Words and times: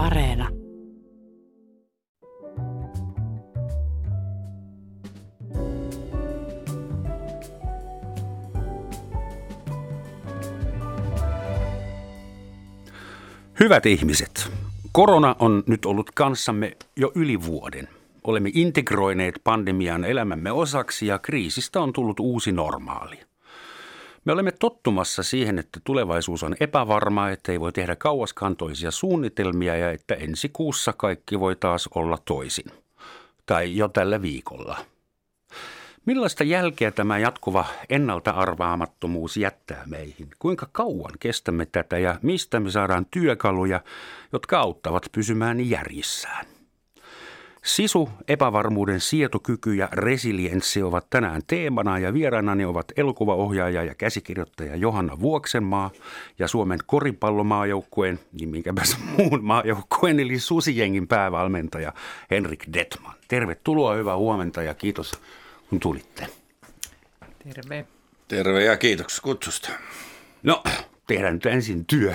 Areena. 0.00 0.48
Hyvät 13.60 13.86
ihmiset, 13.86 14.52
korona 14.92 15.36
on 15.38 15.62
nyt 15.66 15.84
ollut 15.84 16.10
kanssamme 16.14 16.76
jo 16.96 17.12
yli 17.14 17.42
vuoden. 17.42 17.88
Olemme 18.24 18.50
integroineet 18.54 19.34
pandemian 19.44 20.04
elämämme 20.04 20.52
osaksi 20.52 21.06
ja 21.06 21.18
kriisistä 21.18 21.80
on 21.80 21.92
tullut 21.92 22.20
uusi 22.20 22.52
normaali. 22.52 23.29
Me 24.24 24.32
olemme 24.32 24.52
tottumassa 24.52 25.22
siihen, 25.22 25.58
että 25.58 25.80
tulevaisuus 25.84 26.42
on 26.42 26.56
epävarmaa, 26.60 27.30
että 27.30 27.52
ei 27.52 27.60
voi 27.60 27.72
tehdä 27.72 27.96
kauaskantoisia 27.96 28.90
suunnitelmia 28.90 29.76
ja 29.76 29.90
että 29.90 30.14
ensi 30.14 30.48
kuussa 30.52 30.92
kaikki 30.92 31.40
voi 31.40 31.56
taas 31.56 31.88
olla 31.94 32.18
toisin. 32.24 32.72
Tai 33.46 33.76
jo 33.76 33.88
tällä 33.88 34.22
viikolla. 34.22 34.78
Millaista 36.06 36.44
jälkeä 36.44 36.90
tämä 36.90 37.18
jatkuva 37.18 37.64
ennalta 37.88 38.30
arvaamattomuus 38.30 39.36
jättää 39.36 39.82
meihin? 39.86 40.28
Kuinka 40.38 40.68
kauan 40.72 41.12
kestämme 41.20 41.66
tätä 41.66 41.98
ja 41.98 42.18
mistä 42.22 42.60
me 42.60 42.70
saadaan 42.70 43.06
työkaluja, 43.10 43.80
jotka 44.32 44.58
auttavat 44.58 45.06
pysymään 45.12 45.70
järjissään? 45.70 46.46
Sisu, 47.70 48.08
epävarmuuden 48.28 49.00
sietokyky 49.00 49.74
ja 49.74 49.88
resilienssi 49.92 50.82
ovat 50.82 51.06
tänään 51.10 51.42
teemana 51.46 51.98
ja 51.98 52.14
vieraanani 52.14 52.64
ovat 52.64 52.86
elokuvaohjaaja 52.96 53.84
ja 53.84 53.94
käsikirjoittaja 53.94 54.76
Johanna 54.76 55.20
Vuoksenmaa 55.20 55.90
ja 56.38 56.48
Suomen 56.48 56.78
koripallomaajoukkueen, 56.86 58.20
niin 58.32 58.48
minkäpäs 58.48 58.96
muun 59.18 59.44
maajoukkueen 59.44 60.20
eli 60.20 60.38
Susijengin 60.38 61.08
päävalmentaja 61.08 61.92
Henrik 62.30 62.64
Detman. 62.72 63.14
Tervetuloa, 63.28 63.94
hyvää 63.94 64.16
huomenta 64.16 64.62
ja 64.62 64.74
kiitos 64.74 65.12
kun 65.68 65.80
tulitte. 65.80 66.26
Terve. 67.54 67.86
Terve 68.28 68.64
ja 68.64 68.76
kiitoksia 68.76 69.22
kutsusta. 69.22 69.70
No, 70.42 70.62
tehdään 71.14 71.34
nyt 71.34 71.46
ensin 71.46 71.86
työ. 71.86 72.14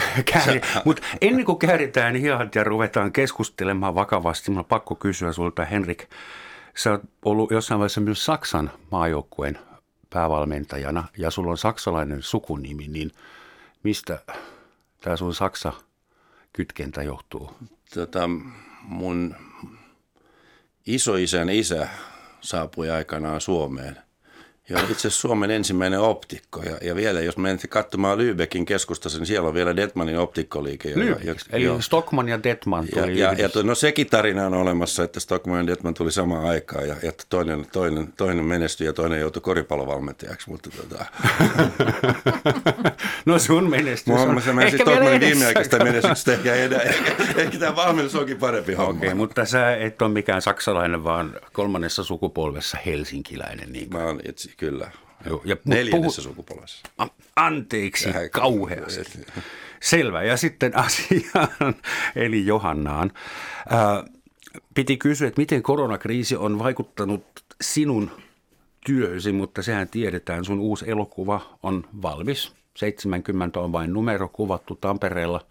Mutta 0.86 1.04
ennen 1.22 1.46
kuin 1.46 1.60
kääritään 1.60 2.16
hihat 2.16 2.56
ja 2.56 2.64
ruvetaan 2.64 3.12
keskustelemaan 3.12 3.96
vakavasti, 3.96 4.52
minulla 4.52 4.62
on 4.62 4.66
pakko 4.66 4.96
kysyä 4.96 5.34
sulta, 5.34 5.66
Henrik. 5.66 6.10
Sä 6.76 6.92
oot 6.92 7.02
ollut 7.26 7.52
jossain 7.52 7.80
vaiheessa 7.80 8.02
myös 8.02 8.26
Saksan 8.26 8.72
maajoukkueen 8.92 9.60
päävalmentajana 10.10 11.04
ja 11.18 11.32
sulla 11.32 11.52
on 11.52 11.58
saksalainen 11.58 12.22
sukunimi, 12.22 12.88
niin 12.88 13.12
mistä 13.84 14.20
tämä 15.02 15.16
sun 15.16 15.36
Saksa 15.36 15.74
kytkentä 16.54 17.04
johtuu? 17.04 17.52
Tota, 17.94 18.30
mun 18.82 19.36
isoisän 20.86 21.50
isä 21.50 21.88
saapui 22.42 22.90
aikanaan 22.90 23.42
Suomeen 23.42 23.98
ja 24.70 24.80
itse 24.80 24.94
asiassa 24.94 25.22
Suomen 25.22 25.52
ensimmäinen 25.52 26.00
optikko. 26.00 26.64
Ja, 26.64 26.78
ja 26.82 26.96
vielä, 26.96 27.22
jos 27.22 27.38
menette 27.38 27.68
katsomaan 27.68 28.18
Lübeckin 28.18 28.66
keskustassa, 28.66 29.20
niin 29.20 29.28
siellä 29.28 29.48
on 29.48 29.54
vielä 29.54 29.76
Detmanin 29.76 30.18
optikkoliike. 30.18 30.90
Lübeck, 30.90 31.46
eli 31.50 31.64
joo. 31.64 31.82
Stockman 31.82 32.30
ja 32.30 32.44
Detman 32.44 32.88
tuli 32.88 33.20
ja, 33.20 33.34
ja, 33.34 33.50
ja, 33.56 33.64
no 33.64 33.76
sekin 33.76 34.08
tarina 34.08 34.46
on 34.46 34.54
olemassa, 34.54 35.04
että 35.04 35.20
Stockman 35.20 35.60
ja 35.60 35.68
Detman 35.68 35.94
tuli 35.94 36.12
samaan 36.12 36.46
aikaan 36.46 36.88
ja, 36.88 36.96
ja 37.04 37.12
toinen, 37.30 37.66
toinen, 37.72 38.14
toinen 38.18 38.46
menestyi 38.46 38.88
ja 38.88 38.94
toinen 38.94 39.20
joutui 39.20 39.42
koripallovalmentajaksi. 39.42 40.50
Mutta 40.50 40.70
tota... 40.78 41.06
no 43.26 43.40
sun 43.40 43.70
menestys 43.70 44.14
on. 44.14 44.36
Mä 44.36 44.70
siis 44.70 44.82
Stockmanin 44.82 45.22
viimeaikaista 45.22 45.84
menestyksestä 45.84 46.34
ehkä, 46.34 46.56
ehkä, 46.56 47.16
ehkä 47.36 47.60
tämä 47.60 47.76
valmennus 47.76 48.16
onkin 48.16 48.38
parempi 48.38 48.74
homma. 48.74 48.90
Okei, 48.90 49.08
okay, 49.08 49.18
mutta 49.18 49.46
sä 49.46 49.76
et 49.76 50.02
ole 50.02 50.12
mikään 50.12 50.42
saksalainen, 50.42 51.04
vaan 51.04 51.40
kolmannessa 51.54 52.04
sukupolvessa 52.04 52.78
helsinkiläinen. 52.86 53.74
Niin 53.74 53.90
Mä 53.90 54.04
oon 54.04 54.20
itse 54.30 54.55
Kyllä. 54.58 54.92
Joo, 55.26 55.42
ja 55.46 55.58
Neljännessä 55.66 56.22
puhu... 56.22 56.30
sukupolvessa. 56.30 56.88
Anteeksi, 57.36 58.10
Vähän 58.10 58.30
kauheasti. 58.30 59.26
Selvä. 59.82 60.24
Ja 60.24 60.38
sitten 60.38 60.78
asiaan, 60.86 61.76
eli 62.16 62.46
Johannaan. 62.46 63.12
Ää, 63.70 64.04
piti 64.74 64.98
kysyä, 64.98 65.28
että 65.28 65.42
miten 65.42 65.64
koronakriisi 65.64 66.36
on 66.36 66.60
vaikuttanut 66.60 67.26
sinun 67.62 68.12
työsi, 68.86 69.32
mutta 69.32 69.62
sehän 69.62 69.90
tiedetään. 69.90 70.46
Sun 70.46 70.60
uusi 70.60 70.90
elokuva 70.92 71.58
on 71.64 71.88
valmis. 72.02 72.54
70 72.76 73.60
on 73.60 73.72
vain 73.72 73.94
numero 73.94 74.28
kuvattu 74.28 74.76
Tampereella, 74.76 75.42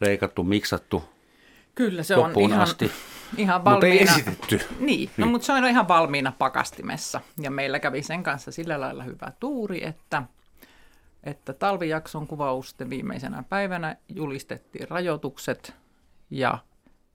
leikattu, 0.00 0.44
miksattu 0.44 1.04
Kyllä 1.76 2.02
se 2.02 2.16
on 2.16 2.40
ihan, 2.40 2.60
asti. 2.60 2.90
Ihan 3.36 3.64
valmiina. 3.64 3.98
Mutta 4.00 4.14
ei 4.14 4.20
esitetty. 4.20 4.60
Niin, 4.80 5.10
no, 5.16 5.24
niin. 5.24 5.30
mutta 5.30 5.46
se 5.46 5.52
on 5.52 5.66
ihan 5.66 5.88
valmiina 5.88 6.32
pakastimessa. 6.38 7.20
Ja 7.40 7.50
meillä 7.50 7.78
kävi 7.78 8.02
sen 8.02 8.22
kanssa 8.22 8.52
sillä 8.52 8.80
lailla 8.80 9.02
hyvä 9.02 9.32
tuuri, 9.40 9.86
että, 9.86 10.22
että 11.24 11.52
talvijakson 11.52 12.26
kuvausten 12.26 12.90
viimeisenä 12.90 13.44
päivänä 13.48 13.96
julistettiin 14.08 14.88
rajoitukset 14.88 15.74
ja, 16.30 16.58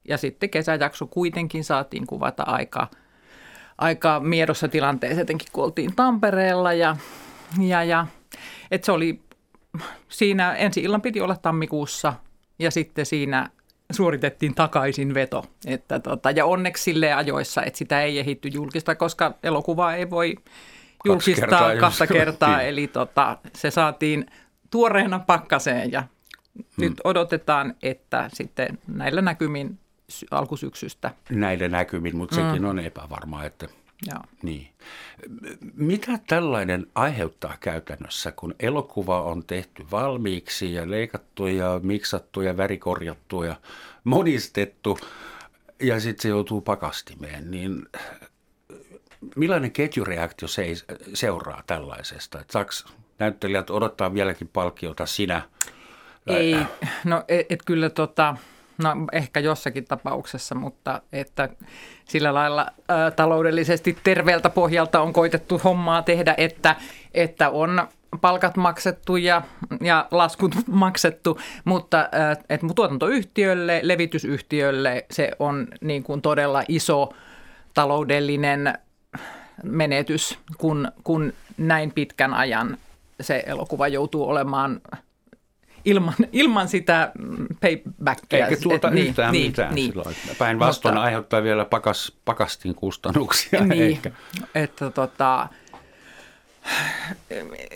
ja 0.08 0.18
sitten 0.18 0.50
kesäjakso 0.50 1.08
kuitenkin 1.08 1.64
saatiin 1.64 2.08
kuvata 2.08 2.44
aika, 2.44 2.88
aika 3.78 4.20
miedossa 4.20 4.68
tilanteessa, 4.68 5.22
etenkin 5.22 5.48
kun 5.52 5.64
oltiin 5.64 5.96
Tampereella 5.96 6.74
ja, 6.74 6.98
ja, 7.60 7.84
ja 7.84 8.08
että 8.72 8.86
se 8.86 8.92
oli 8.92 9.22
siinä 10.10 10.54
ensi 10.54 10.82
illan 10.82 11.02
piti 11.02 11.22
olla 11.22 11.36
tammikuussa 11.36 12.14
ja 12.60 12.72
sitten 12.72 13.06
siinä 13.06 13.50
suoritettiin 13.94 14.56
takaisin 14.56 15.14
veto. 15.14 15.46
Että 15.66 16.00
tota, 16.00 16.32
ja 16.32 16.46
onneksi 16.46 16.84
sille 16.84 17.14
ajoissa, 17.14 17.64
että 17.64 17.78
sitä 17.78 18.02
ei 18.02 18.20
ehitty 18.20 18.48
julkista, 18.48 18.96
koska 18.96 19.34
elokuva 19.44 19.94
ei 19.94 20.10
voi 20.10 20.36
julkistaa 21.06 21.48
kertaa, 21.48 21.76
kahta 21.76 22.08
kertaa. 22.08 22.58
Niin. 22.58 22.68
Eli 22.68 22.88
tota, 22.88 23.38
se 23.56 23.72
saatiin 23.72 24.26
tuoreena 24.72 25.20
pakkaseen 25.20 25.92
ja 25.92 26.02
hmm. 26.02 26.66
nyt 26.78 26.94
odotetaan, 27.04 27.76
että 27.84 28.30
sitten 28.34 28.78
näillä 28.88 29.22
näkymin 29.22 29.80
alkusyksystä. 30.32 31.12
Näillä 31.30 31.68
näkymin, 31.68 32.16
mutta 32.18 32.36
sekin 32.36 32.62
mm. 32.62 32.68
on 32.68 32.80
epävarmaa, 32.80 33.46
että– 33.46 33.68
Joo. 34.08 34.24
Niin. 34.42 34.68
Mitä 35.76 36.20
tällainen 36.28 36.88
aiheuttaa 36.96 37.58
käytännössä, 37.60 38.32
kun 38.32 38.56
elokuva 38.60 39.22
on 39.22 39.46
tehty 39.46 39.86
valmiiksi 39.92 40.74
ja 40.74 40.92
leikattu 40.92 41.48
ja 41.48 41.80
miksattu 41.84 42.42
ja 42.42 42.58
värikorjattu 42.58 43.44
ja 43.44 43.56
monistettu 44.04 45.00
ja 45.82 46.00
sitten 46.00 46.22
se 46.22 46.30
joutuu 46.30 46.62
pakastimeen, 46.62 47.52
niin 47.52 47.86
millainen 49.36 49.72
ketjureaktio 49.72 50.48
se 50.48 50.74
seuraa 51.14 51.64
tällaisesta? 51.68 52.40
Että 52.40 52.54
saaks 52.54 52.86
näyttelijät 53.20 53.70
odottaa 53.70 54.14
vieläkin 54.14 54.48
palkkiota 54.48 55.06
sinä? 55.06 55.42
Ei, 56.28 56.56
no 57.04 57.24
et, 57.28 57.46
et 57.50 57.60
kyllä 57.66 57.90
tota, 57.90 58.36
No 58.84 58.90
ehkä 59.12 59.40
jossakin 59.40 59.86
tapauksessa, 59.86 60.56
mutta 60.56 61.02
että 61.14 61.50
sillä 62.06 62.34
lailla 62.34 62.62
ä, 62.62 63.12
taloudellisesti 63.12 63.98
terveeltä 64.04 64.50
pohjalta 64.50 65.02
on 65.02 65.14
koitettu 65.14 65.62
hommaa 65.64 66.02
tehdä, 66.02 66.36
että, 66.38 66.76
että 67.14 67.50
on 67.50 67.88
palkat 68.22 68.58
maksettu 68.58 69.18
ja, 69.18 69.42
ja 69.82 70.08
laskut 70.12 70.56
maksettu, 70.68 71.40
mutta 71.66 72.10
että 72.50 72.68
tuotantoyhtiölle, 72.76 73.80
levitysyhtiölle 73.84 75.06
se 75.12 75.32
on 75.40 75.68
niin 75.82 76.04
kuin 76.04 76.22
todella 76.22 76.64
iso 76.68 77.14
taloudellinen 77.74 78.74
menetys, 79.64 80.40
kun, 80.58 80.92
kun 81.04 81.34
näin 81.58 81.92
pitkän 81.92 82.34
ajan 82.34 82.78
se 83.22 83.44
elokuva 83.46 83.88
joutuu 83.88 84.30
olemaan 84.30 84.82
ilman, 85.86 86.14
ilman 86.32 86.68
sitä 86.68 87.12
paybackia. 87.62 88.48
Eikä 88.48 88.62
tuota 88.64 88.88
et, 88.88 88.94
niin, 88.94 89.08
yhtään 89.08 89.32
niin, 89.32 89.48
mitään 89.48 89.76
niin, 89.76 89.92
silloin. 89.92 90.16
Päinvastoin 90.38 90.98
aiheuttaa 90.98 91.44
vielä 91.44 91.66
pakas, 91.66 92.18
pakastin 92.26 92.76
kustannuksia. 92.76 93.66
Niin, 93.66 93.84
ehkä. 93.84 94.12
että 94.56 94.90
tota, 94.90 95.48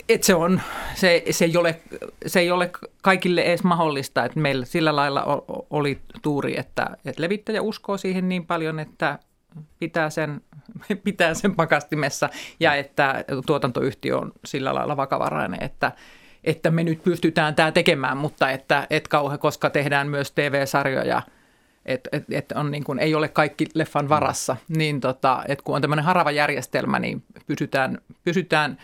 et 0.09 0.23
se, 0.23 0.35
on, 0.35 0.61
se, 0.95 1.23
se, 1.31 1.45
ei 1.45 1.57
ole, 1.57 1.81
se 2.27 2.39
ei 2.39 2.51
ole 2.51 2.71
kaikille 3.01 3.41
edes 3.41 3.63
mahdollista, 3.63 4.25
että 4.25 4.39
meillä 4.39 4.65
sillä 4.65 4.95
lailla 4.95 5.23
oli 5.69 5.99
tuuri, 6.21 6.59
että, 6.59 6.87
että 7.05 7.21
levittäjä 7.21 7.61
uskoo 7.61 7.97
siihen 7.97 8.29
niin 8.29 8.45
paljon, 8.45 8.79
että 8.79 9.19
pitää 9.79 10.09
sen, 10.09 10.41
pitää 11.03 11.33
sen 11.33 11.55
pakastimessa 11.55 12.29
ja 12.59 12.75
että 12.75 13.25
tuotantoyhtiö 13.45 14.17
on 14.17 14.31
sillä 14.45 14.73
lailla 14.73 14.97
vakavarainen, 14.97 15.63
että, 15.63 15.91
että 16.45 16.71
me 16.71 16.83
nyt 16.83 17.03
pystytään 17.03 17.55
tämä 17.55 17.71
tekemään, 17.71 18.17
mutta 18.17 18.51
että 18.51 18.87
et 18.89 19.07
kauhe, 19.07 19.37
koska 19.37 19.69
tehdään 19.69 20.07
myös 20.07 20.31
TV-sarjoja, 20.31 21.21
että 21.85 22.09
et, 22.13 22.23
et 22.31 22.51
on 22.51 22.71
niin 22.71 22.99
ei 22.99 23.15
ole 23.15 23.27
kaikki 23.27 23.65
leffan 23.73 24.09
varassa, 24.09 24.57
niin 24.67 25.01
tota, 25.01 25.43
että 25.47 25.63
kun 25.63 25.75
on 25.75 25.81
tämmöinen 25.81 26.05
harava 26.05 26.31
järjestelmä, 26.31 26.99
niin 26.99 27.23
pysytään, 27.47 27.97
pysytään 28.23 28.77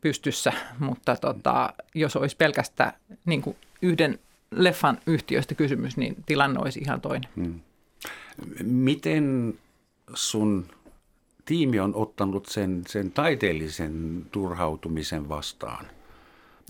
pystyssä, 0.00 0.52
mutta 0.78 1.16
tota, 1.16 1.72
jos 1.94 2.16
olisi 2.16 2.36
pelkästään 2.36 2.92
niin 3.24 3.42
kuin 3.42 3.56
yhden 3.82 4.18
leffan 4.50 4.98
yhtiöstä 5.06 5.54
kysymys, 5.54 5.96
niin 5.96 6.16
tilanne 6.26 6.60
olisi 6.60 6.80
ihan 6.80 7.00
toinen. 7.00 7.30
Hmm. 7.36 7.60
Miten 8.62 9.54
sun 10.14 10.66
tiimi 11.44 11.80
on 11.80 11.94
ottanut 11.94 12.46
sen, 12.46 12.82
sen 12.86 13.10
taiteellisen 13.10 14.26
turhautumisen 14.32 15.28
vastaan? 15.28 15.86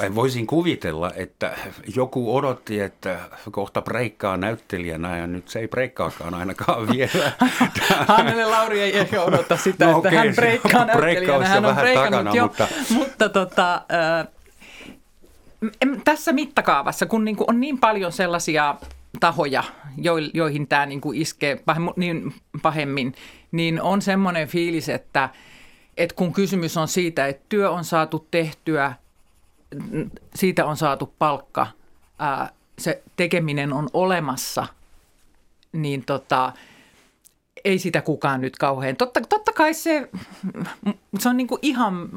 Tai 0.00 0.14
voisin 0.14 0.46
kuvitella, 0.46 1.12
että 1.16 1.56
joku 1.96 2.36
odotti, 2.36 2.80
että 2.80 3.18
kohta 3.50 3.82
breikkaa 3.82 4.36
näyttelijänä 4.36 5.16
ja 5.18 5.26
nyt 5.26 5.48
se 5.48 5.58
ei 5.58 5.68
breikkaakaan 5.68 6.34
ainakaan 6.34 6.88
vielä. 6.92 7.32
Hannele 8.08 8.44
Lauri 8.44 8.80
ei 8.80 8.98
ehkä 8.98 9.22
odota 9.22 9.56
sitä, 9.56 9.84
no, 9.84 9.90
että 9.96 10.08
okay, 10.08 10.18
hän 10.18 10.34
breikkaa 10.34 10.84
näyttelijänä. 10.84 11.48
Hän 11.48 11.64
on 11.64 11.76
breikannut 11.76 12.10
takana, 12.10 12.34
jo, 12.34 12.42
mutta, 12.42 12.68
mutta 12.90 13.28
tota, 13.28 13.74
äh, 13.74 14.28
tässä 16.04 16.32
mittakaavassa, 16.32 17.06
kun 17.06 17.24
niin 17.24 17.36
kuin 17.36 17.50
on 17.50 17.60
niin 17.60 17.78
paljon 17.78 18.12
sellaisia 18.12 18.74
tahoja, 19.20 19.64
joihin 20.34 20.66
tämä 20.66 20.86
niin 20.86 21.00
iskee 21.14 21.60
niin 21.96 22.34
pahemmin, 22.62 23.14
niin 23.52 23.82
on 23.82 24.02
semmoinen 24.02 24.48
fiilis, 24.48 24.88
että, 24.88 25.28
että 25.96 26.14
kun 26.14 26.32
kysymys 26.32 26.76
on 26.76 26.88
siitä, 26.88 27.26
että 27.26 27.46
työ 27.48 27.70
on 27.70 27.84
saatu 27.84 28.26
tehtyä, 28.30 28.92
siitä 30.34 30.66
on 30.66 30.76
saatu 30.76 31.14
palkka, 31.18 31.66
ää, 32.18 32.50
se 32.78 33.02
tekeminen 33.16 33.72
on 33.72 33.88
olemassa, 33.92 34.66
niin 35.72 36.04
tota, 36.04 36.52
ei 37.64 37.78
sitä 37.78 38.02
kukaan 38.02 38.40
nyt 38.40 38.56
kauhean. 38.56 38.96
Totta, 38.96 39.20
totta 39.28 39.52
kai 39.52 39.74
se, 39.74 40.08
se 41.18 41.28
on 41.28 41.36
niin 41.36 41.46
kuin 41.46 41.58
ihan 41.62 42.08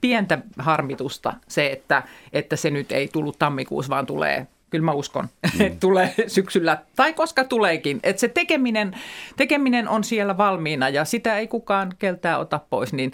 pientä 0.00 0.38
harmitusta 0.58 1.34
se, 1.48 1.72
että, 1.72 2.02
että 2.32 2.56
se 2.56 2.70
nyt 2.70 2.92
ei 2.92 3.08
tullut 3.08 3.38
tammikuussa, 3.38 3.90
vaan 3.90 4.06
tulee 4.06 4.46
kyllä 4.70 4.84
mä 4.84 4.92
uskon, 4.92 5.24
mm. 5.54 5.60
että 5.60 5.80
tulee 5.80 6.14
syksyllä 6.26 6.78
tai 6.96 7.12
koska 7.12 7.44
tuleekin. 7.44 8.00
Että 8.02 8.20
se 8.20 8.28
tekeminen, 8.28 8.96
tekeminen 9.36 9.88
on 9.88 10.04
siellä 10.04 10.36
valmiina 10.36 10.88
ja 10.88 11.04
sitä 11.04 11.38
ei 11.38 11.48
kukaan 11.48 11.92
keltää 11.98 12.38
ota 12.38 12.60
pois. 12.70 12.92
Niin 12.92 13.12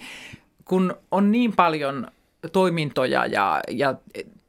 kun 0.64 0.94
on 1.10 1.32
niin 1.32 1.52
paljon 1.56 2.06
toimintoja 2.52 3.26
ja, 3.26 3.60
ja 3.68 3.94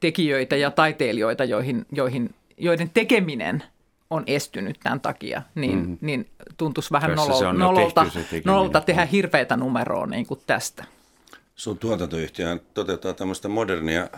tekijöitä 0.00 0.56
ja 0.56 0.70
taiteilijoita, 0.70 1.44
joihin, 1.44 1.86
joihin, 1.92 2.34
joiden 2.56 2.90
tekeminen 2.94 3.62
on 4.10 4.24
estynyt 4.26 4.80
tämän 4.82 5.00
takia, 5.00 5.42
niin, 5.54 5.86
mm. 5.86 5.98
niin 6.00 6.28
tuntuisi 6.56 6.90
vähän 6.90 7.14
nolo, 7.14 7.52
nololta, 7.52 8.06
nololta 8.44 8.80
tehdä 8.80 9.04
hirveätä 9.04 9.56
numeroa 9.56 10.06
niin 10.06 10.26
kuin 10.26 10.40
tästä. 10.46 10.84
Sun 11.54 11.78
tuotantoyhtiö 11.78 12.58
toteuttaa 12.74 13.12
tämmöistä 13.12 13.48
modernia 13.48 14.08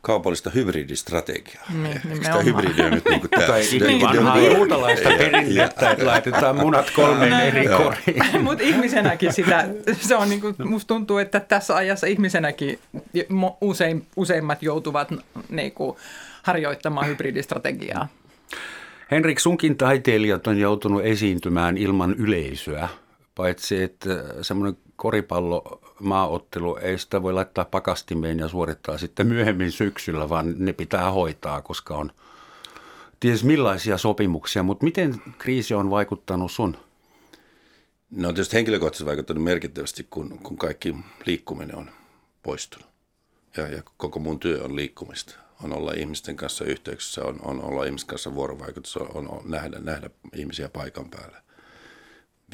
kaupallista 0.00 0.50
hybridistrategiaa. 0.50 1.64
Niin, 1.82 2.00
Sitä 2.14 2.42
hybridiä 2.42 2.90
nyt 2.90 3.04
niin 3.04 3.20
kuin 3.20 3.30
tämä? 3.30 3.46
Tai 3.46 3.62
vanhaa 4.02 4.38
juutalaista 4.38 5.08
perinnettä, 5.08 5.90
että 5.90 6.06
laitetaan 6.06 6.56
munat 6.56 6.90
kolmeen 6.90 7.32
eri 7.32 7.68
koriin. 7.68 8.42
Mutta 8.44 8.64
ihmisenäkin 8.64 9.32
sitä, 9.32 9.68
se 10.00 10.16
on 10.16 10.28
niin 10.28 10.40
kuin, 10.40 10.54
musta 10.64 10.88
tuntuu, 10.88 11.18
että 11.18 11.40
tässä 11.40 11.76
ajassa 11.76 12.06
ihmisenäkin 12.06 12.78
usein, 13.60 14.06
useimmat 14.16 14.62
joutuvat 14.62 15.08
niin 15.48 15.72
kuin, 15.72 15.96
harjoittamaan 16.42 17.06
hybridistrategiaa. 17.06 18.08
Henrik, 19.10 19.38
sunkin 19.38 19.76
taiteilijat 19.76 20.46
on 20.46 20.58
joutunut 20.58 21.04
esiintymään 21.04 21.76
ilman 21.76 22.14
yleisöä, 22.14 22.88
paitsi 23.34 23.82
että 23.82 24.24
semmoinen 24.42 24.76
koripallo 24.96 25.80
maaottelu, 26.00 26.76
ei 26.76 26.98
sitä 26.98 27.22
voi 27.22 27.32
laittaa 27.32 27.64
pakastimeen 27.64 28.38
ja 28.38 28.48
suorittaa 28.48 28.98
sitten 28.98 29.26
myöhemmin 29.26 29.72
syksyllä, 29.72 30.28
vaan 30.28 30.54
ne 30.58 30.72
pitää 30.72 31.10
hoitaa, 31.10 31.62
koska 31.62 31.96
on 31.96 32.12
ties 33.20 33.44
millaisia 33.44 33.98
sopimuksia. 33.98 34.62
Mutta 34.62 34.84
miten 34.84 35.22
kriisi 35.38 35.74
on 35.74 35.90
vaikuttanut 35.90 36.52
sun? 36.52 36.76
No 38.10 38.28
on 38.28 38.34
tietysti 38.34 38.56
henkilökohtaisesti 38.56 39.06
vaikuttanut 39.06 39.44
merkittävästi, 39.44 40.06
kun, 40.10 40.38
kun 40.42 40.56
kaikki 40.56 40.96
liikkuminen 41.26 41.76
on 41.76 41.90
poistunut. 42.42 42.88
Ja, 43.56 43.68
ja 43.68 43.82
koko 43.96 44.18
mun 44.18 44.40
työ 44.40 44.64
on 44.64 44.76
liikkumista. 44.76 45.34
On 45.64 45.72
olla 45.72 45.92
ihmisten 45.92 46.36
kanssa 46.36 46.64
yhteyksissä, 46.64 47.24
on, 47.24 47.38
on 47.42 47.62
olla 47.64 47.84
ihmisten 47.84 48.08
kanssa 48.08 48.34
vuorovaikutus, 48.34 48.96
on, 48.96 49.28
on 49.28 49.40
nähdä, 49.44 49.78
nähdä 49.78 50.10
ihmisiä 50.34 50.68
paikan 50.68 51.10
päällä 51.10 51.42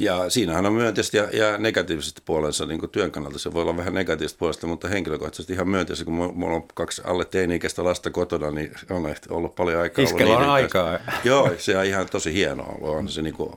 ja 0.00 0.30
siinähän 0.30 0.66
on 0.66 0.72
myönteistä 0.72 1.16
ja, 1.16 1.28
ja 1.32 1.58
negatiivisesta 1.58 2.22
puolensa, 2.24 2.66
niin 2.66 2.80
kuin 2.80 2.90
työn 2.90 3.10
kannalta 3.10 3.38
se 3.38 3.52
voi 3.52 3.62
olla 3.62 3.76
vähän 3.76 3.94
negatiivista 3.94 4.38
puolesta, 4.38 4.66
mutta 4.66 4.88
henkilökohtaisesti 4.88 5.52
ihan 5.52 5.68
myönteistä, 5.68 6.04
kun 6.04 6.14
mulla 6.14 6.54
on 6.54 6.68
kaksi 6.74 7.02
alle 7.04 7.24
teini-ikäistä 7.24 7.84
lasta 7.84 8.10
kotona, 8.10 8.50
niin 8.50 8.74
on 8.90 9.14
ollut 9.30 9.54
paljon 9.54 9.80
aikaa. 9.80 10.04
Iskellä 10.04 10.36
on 10.38 10.48
aikaa. 10.48 10.98
Joo, 11.24 11.50
se 11.58 11.78
on 11.78 11.84
ihan 11.84 12.08
tosi 12.08 12.34
hienoa 12.34 12.74
ollut. 12.80 12.96
On 12.96 13.08
se 13.08 13.22
niin 13.22 13.34
kuin, 13.34 13.52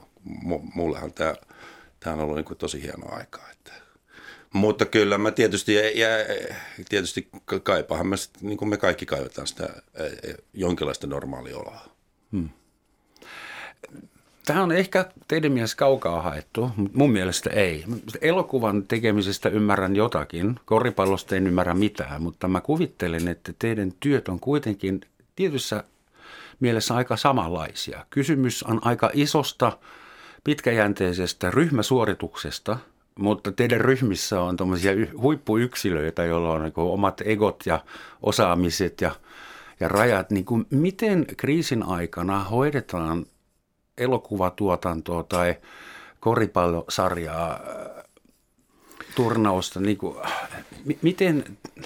mullehan 0.73 1.13
tämä, 1.13 1.33
tämä 1.99 2.13
on 2.13 2.19
ollut 2.21 2.35
niin 2.35 2.45
kuin 2.45 2.57
tosi 2.57 2.81
hienoa 2.81 3.15
aikaa. 3.15 3.51
Että. 3.51 3.71
Mutta 4.53 4.85
kyllä 4.85 5.17
mä 5.17 5.31
tietysti, 5.31 5.73
ja, 5.73 5.89
ja 5.89 6.07
tietysti 6.89 7.29
kaipaahan 7.63 8.07
mä, 8.07 8.15
niin 8.41 8.57
kuin 8.57 8.69
me 8.69 8.77
kaikki 8.77 9.05
kaivataan 9.05 9.47
sitä 9.47 9.69
jonkinlaista 10.53 11.07
normaalioloa. 11.07 11.89
Hmm. 12.31 12.49
Tämä 14.49 14.63
on 14.63 14.71
ehkä 14.71 15.05
teidän 15.27 15.51
mielestä 15.51 15.77
kaukaa 15.77 16.21
haettu, 16.21 16.71
mutta 16.75 16.97
mun 16.97 17.11
mielestä 17.11 17.49
ei. 17.49 17.85
Elokuvan 18.21 18.83
tekemisestä 18.83 19.49
ymmärrän 19.49 19.95
jotakin, 19.95 20.59
koripallosta 20.65 21.35
en 21.35 21.47
ymmärrä 21.47 21.73
mitään, 21.73 22.21
mutta 22.21 22.47
mä 22.47 22.61
kuvittelen, 22.61 23.27
että 23.27 23.53
teidän 23.59 23.93
työt 23.99 24.27
on 24.27 24.39
kuitenkin 24.39 25.01
tietyssä 25.35 25.83
mielessä 26.59 26.95
aika 26.95 27.17
samanlaisia. 27.17 28.05
Kysymys 28.09 28.63
on 28.63 28.79
aika 28.83 29.09
isosta, 29.13 29.77
pitkäjänteisestä 30.43 31.51
ryhmäsuorituksesta, 31.51 32.77
mutta 33.19 33.51
teidän 33.51 33.81
ryhmissä 33.81 34.41
on 34.41 34.57
tuommoisia 34.57 34.91
huippuyksilöitä, 35.21 36.23
joilla 36.23 36.51
on 36.51 36.63
niin 36.63 36.73
omat 36.75 37.21
egot 37.25 37.63
ja 37.65 37.83
osaamiset 38.21 39.01
ja, 39.01 39.11
ja 39.79 39.87
rajat. 39.87 40.31
Niin 40.31 40.45
kuin 40.45 40.65
miten 40.69 41.25
kriisin 41.37 41.83
aikana 41.83 42.43
hoidetaan– 42.43 43.25
elokuvatuotantoa 43.99 45.23
tai 45.23 45.55
koripallosarjaa, 46.19 47.53
äh, 47.53 48.03
turnausta, 49.15 49.79
niin 49.79 49.97
kuin, 49.97 50.15
miten 51.01 51.43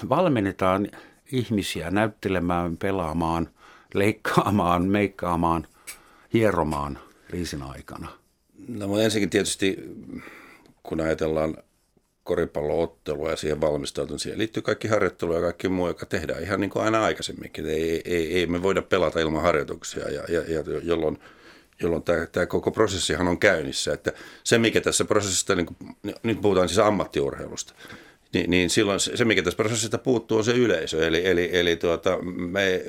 valmennetaan 0.08 0.88
ihmisiä 1.32 1.90
näyttelemään, 1.90 2.76
pelaamaan, 2.76 3.48
leikkaamaan, 3.94 4.84
meikkaamaan, 4.84 5.66
hieromaan 6.32 6.98
kriisin 7.28 7.62
aikana? 7.62 8.08
No 8.68 8.88
mutta 8.88 9.02
ensinnäkin 9.02 9.30
tietysti, 9.30 9.78
kun 10.82 11.00
ajatellaan 11.00 11.56
koripalloottelua 12.24 13.30
ja 13.30 13.36
siihen 13.36 13.60
valmistautuminen, 13.60 14.18
siihen 14.18 14.38
liittyy 14.38 14.62
kaikki 14.62 14.88
harjoittelu 14.88 15.34
ja 15.34 15.40
kaikki 15.40 15.68
muu, 15.68 15.88
joka 15.88 16.06
tehdään 16.06 16.42
ihan 16.42 16.60
niin 16.60 16.70
kuin 16.70 16.84
aina 16.84 17.04
aikaisemminkin. 17.04 17.66
Ei, 17.66 18.02
ei, 18.04 18.38
ei 18.38 18.46
me 18.46 18.62
voida 18.62 18.82
pelata 18.82 19.20
ilman 19.20 19.42
harjoituksia, 19.42 20.10
ja, 20.10 20.22
ja, 20.28 20.40
ja 20.40 20.80
jolloin– 20.82 21.18
jolloin 21.82 22.02
tämä, 22.02 22.26
tämä 22.26 22.46
koko 22.46 22.70
prosessihan 22.70 23.28
on 23.28 23.38
käynnissä. 23.38 23.92
Että 23.92 24.12
se, 24.44 24.58
mikä 24.58 24.80
tässä 24.80 25.04
prosessista, 25.04 25.54
niin 25.54 25.66
kuin, 25.66 25.76
nyt 26.22 26.40
puhutaan 26.40 26.68
siis 26.68 26.78
ammattiurheilusta, 26.78 27.74
niin, 28.32 28.50
niin 28.50 28.70
silloin 28.70 29.00
se, 29.00 29.16
se, 29.16 29.24
mikä 29.24 29.42
tässä 29.42 29.56
prosessista 29.56 29.98
puuttuu, 29.98 30.38
on 30.38 30.44
se 30.44 30.52
yleisö. 30.52 31.06
Eli, 31.06 31.26
eli, 31.26 31.50
eli 31.52 31.76
tuota, 31.76 32.18
me, 32.22 32.82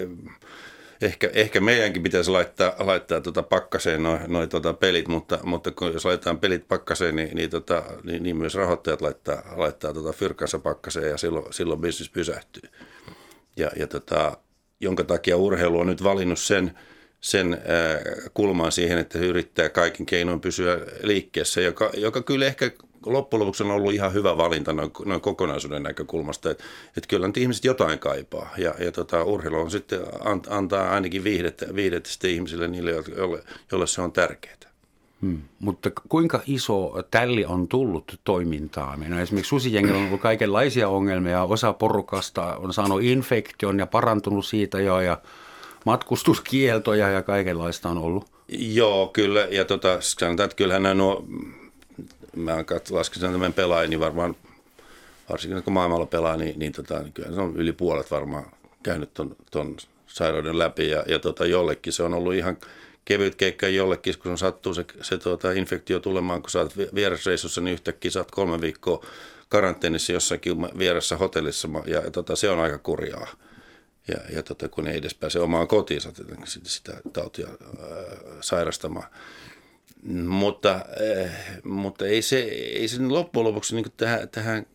ehkä, 1.01 1.29
ehkä 1.33 1.59
meidänkin 1.59 2.03
pitäisi 2.03 2.31
laittaa, 2.31 2.73
laittaa 2.79 3.21
tuota 3.21 3.43
pakkaseen 3.43 4.03
noin 4.03 4.21
noi 4.27 4.47
tuota 4.47 4.73
pelit, 4.73 5.07
mutta, 5.07 5.39
mutta 5.43 5.71
kun 5.71 5.93
jos 5.93 6.05
laitetaan 6.05 6.39
pelit 6.39 6.67
pakkaseen, 6.67 7.15
niin, 7.15 7.35
niin, 7.35 7.49
tota, 7.49 7.83
niin, 8.03 8.23
niin 8.23 8.37
myös 8.37 8.55
rahoittajat 8.55 9.01
laittaa, 9.01 9.43
laittaa 9.55 9.93
tuota 9.93 10.13
fyrkansa 10.13 10.59
pakkaseen 10.59 11.09
ja 11.09 11.17
silloin, 11.17 11.53
silloin 11.53 11.81
bisnes 11.81 12.09
pysähtyy. 12.09 12.69
Ja, 13.57 13.71
ja 13.75 13.87
tota, 13.87 14.37
jonka 14.79 15.03
takia 15.03 15.37
urheilu 15.37 15.79
on 15.79 15.87
nyt 15.87 16.03
valinnut 16.03 16.39
sen– 16.39 16.71
sen 17.21 17.53
äh, 17.53 17.59
kulmaan 18.33 18.71
siihen, 18.71 18.97
että 18.97 19.19
se 19.19 19.25
yrittää 19.25 19.69
kaikin 19.69 20.05
keinoin 20.05 20.41
pysyä 20.41 20.79
liikkeessä, 21.03 21.61
joka, 21.61 21.89
joka 21.97 22.21
kyllä 22.21 22.45
ehkä 22.45 22.71
loppujen 23.05 23.39
lopuksi 23.39 23.63
on 23.63 23.71
ollut 23.71 23.93
ihan 23.93 24.13
hyvä 24.13 24.37
valinta 24.37 24.73
noin, 24.73 24.91
noin 25.05 25.21
kokonaisuuden 25.21 25.83
näkökulmasta, 25.83 26.51
että, 26.51 26.63
että 26.87 27.07
kyllä 27.07 27.27
nyt 27.27 27.37
ihmiset 27.37 27.65
jotain 27.65 27.99
kaipaa 27.99 28.53
ja, 28.57 28.75
ja 28.79 28.91
tota, 28.91 29.23
urheilu 29.23 29.55
on 29.55 29.71
sitten 29.71 29.99
antaa 30.49 30.89
ainakin 30.89 31.23
viihdettä, 31.23 31.75
viihdettä 31.75 32.09
sitten 32.09 32.31
ihmisille 32.31 32.67
niille, 32.67 32.91
joille, 32.91 33.43
joille 33.71 33.87
se 33.87 34.01
on 34.01 34.11
tärkeää. 34.11 34.55
Hmm. 35.21 35.41
Mutta 35.59 35.91
kuinka 36.09 36.41
iso 36.47 36.93
tälli 37.11 37.45
on 37.45 37.67
tullut 37.67 38.19
toimintaan? 38.23 39.05
No 39.07 39.19
esimerkiksi 39.19 39.49
susijengillä 39.49 39.97
on 39.97 40.07
ollut 40.07 40.21
kaikenlaisia 40.21 40.89
ongelmia. 40.89 41.43
Osa 41.43 41.73
porukasta 41.73 42.55
on 42.55 42.73
saanut 42.73 43.03
infektion 43.03 43.79
ja 43.79 43.87
parantunut 43.87 44.45
siitä 44.45 44.81
jo 44.81 44.99
ja 44.99 45.17
matkustuskieltoja 45.85 47.09
ja 47.09 47.21
kaikenlaista 47.21 47.89
on 47.89 47.97
ollut. 47.97 48.25
Joo, 48.47 49.07
kyllä. 49.07 49.47
Ja 49.51 49.65
tota, 49.65 49.97
sanotaan, 49.99 50.45
että 50.45 50.55
kyllähän 50.55 50.97
nuo, 50.97 51.25
mä 52.35 52.63
lasken 52.89 53.21
tämän 53.21 53.53
pelaajia, 53.53 53.89
niin 53.89 53.99
varmaan, 53.99 54.35
varsinkin 55.29 55.63
kun 55.63 55.73
maailmalla 55.73 56.05
pelaa, 56.05 56.37
niin, 56.37 56.59
niin, 56.59 56.71
tota, 56.71 56.99
niin 56.99 57.13
kyllä 57.13 57.35
se 57.35 57.41
on 57.41 57.55
yli 57.55 57.71
puolet 57.71 58.11
varmaan 58.11 58.45
käynyt 58.83 59.13
ton, 59.13 59.35
ton 59.51 59.77
sairauden 60.07 60.59
läpi 60.59 60.89
ja, 60.89 61.03
ja 61.07 61.19
tota, 61.19 61.45
jollekin 61.45 61.93
se 61.93 62.03
on 62.03 62.13
ollut 62.13 62.33
ihan 62.33 62.57
kevyt 63.05 63.35
keikka 63.35 63.67
jollekin, 63.67 64.13
kun 64.23 64.37
sattuu 64.37 64.73
se, 64.73 64.85
se 65.01 65.17
tuota, 65.17 65.51
infektio 65.51 65.99
tulemaan, 65.99 66.41
kun 66.41 66.49
sä 66.49 66.59
oot 66.59 66.77
vierasreissussa, 66.95 67.61
niin 67.61 67.73
yhtäkkiä 67.73 68.11
saat 68.11 68.31
kolme 68.31 68.61
viikkoa 68.61 69.05
karanteenissa 69.49 70.13
jossakin 70.13 70.61
vieressä 70.77 71.17
hotellissa 71.17 71.69
ja, 71.85 71.99
ja 72.01 72.11
tota, 72.11 72.35
se 72.35 72.49
on 72.49 72.59
aika 72.59 72.77
kurjaa. 72.77 73.27
Ja, 74.07 74.35
ja 74.35 74.43
tota, 74.43 74.69
kun 74.69 74.87
ei 74.87 74.97
edes 74.97 75.15
pääse 75.15 75.39
omaan 75.39 75.67
kotiinsa 75.67 76.11
sitä, 76.45 76.69
sitä 76.69 77.01
tautia 77.13 77.47
ää, 77.47 77.55
sairastamaan. 78.41 79.07
Mutta, 80.25 80.85
äh, 81.25 81.59
mutta 81.63 82.05
ei 82.05 82.21
se, 82.21 82.39
ei 82.39 82.87
se 82.87 83.01
loppujen 83.01 83.43
lopuksi 83.43 83.75
niin 83.75 83.85
tähän, 83.97 84.29
tähän, 84.29 84.65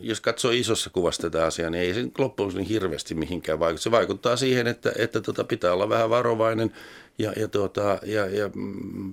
jos 0.00 0.20
katsoo 0.20 0.50
isossa 0.50 0.90
kuvassa 0.90 1.22
tätä 1.22 1.46
asiaa, 1.46 1.70
niin 1.70 1.82
ei 1.82 1.94
se 1.94 2.02
loppujen 2.02 2.24
lopuksi 2.28 2.58
niin 2.58 2.68
hirveästi 2.68 3.14
mihinkään 3.14 3.60
vaikuta. 3.60 3.82
Se 3.82 3.90
vaikuttaa 3.90 4.36
siihen, 4.36 4.66
että, 4.66 4.92
että 4.96 5.20
tota, 5.20 5.44
pitää 5.44 5.72
olla 5.72 5.88
vähän 5.88 6.10
varovainen 6.10 6.72
ja, 7.18 7.32
ja, 7.36 7.48
tuota, 7.48 7.98
ja, 8.02 8.26
ja 8.26 8.50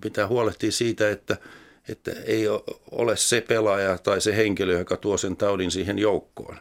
pitää 0.02 0.28
huolehtia 0.28 0.72
siitä, 0.72 1.10
että, 1.10 1.38
että 1.90 2.12
ei 2.26 2.48
ole 2.92 3.18
se 3.18 3.42
pelaaja 3.42 3.98
tai 3.98 4.22
se 4.22 4.36
henkilö, 4.36 4.80
joka 4.80 4.98
tuo 4.98 5.18
sen 5.18 5.38
taudin 5.38 5.72
siihen 5.72 6.00
joukkoon. 6.00 6.58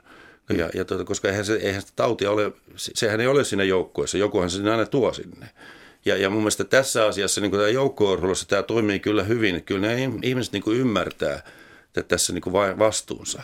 Ja, 0.48 0.70
ja 0.74 0.84
tuota, 0.84 1.04
koska 1.04 1.28
eihän, 1.28 1.44
se, 1.44 1.54
eihän 1.54 1.82
sitä 1.82 1.92
tautia 1.96 2.30
ole, 2.30 2.52
sehän 2.76 3.20
ei 3.20 3.26
ole 3.26 3.44
siinä 3.44 3.64
joukkueessa, 3.64 4.18
jokuhan 4.18 4.50
se 4.50 4.70
aina 4.70 4.86
tuo 4.86 5.12
sinne. 5.12 5.48
Ja, 6.04 6.16
ja 6.16 6.30
mun 6.30 6.40
mielestä 6.40 6.64
tässä 6.64 7.06
asiassa 7.06 7.40
niin 7.40 7.50
tämä 7.50 7.68
joukko 7.68 8.18
tämä 8.48 8.62
toimii 8.62 9.00
kyllä 9.00 9.22
hyvin. 9.22 9.64
Kyllä 9.64 9.80
ne 9.80 10.10
ihmiset 10.22 10.52
niin 10.52 10.62
kuin 10.62 10.78
ymmärtää 10.78 11.42
että 11.96 12.08
tässä 12.08 12.32
niin 12.32 12.42
kuin 12.42 12.52
vastuunsa. 12.52 13.42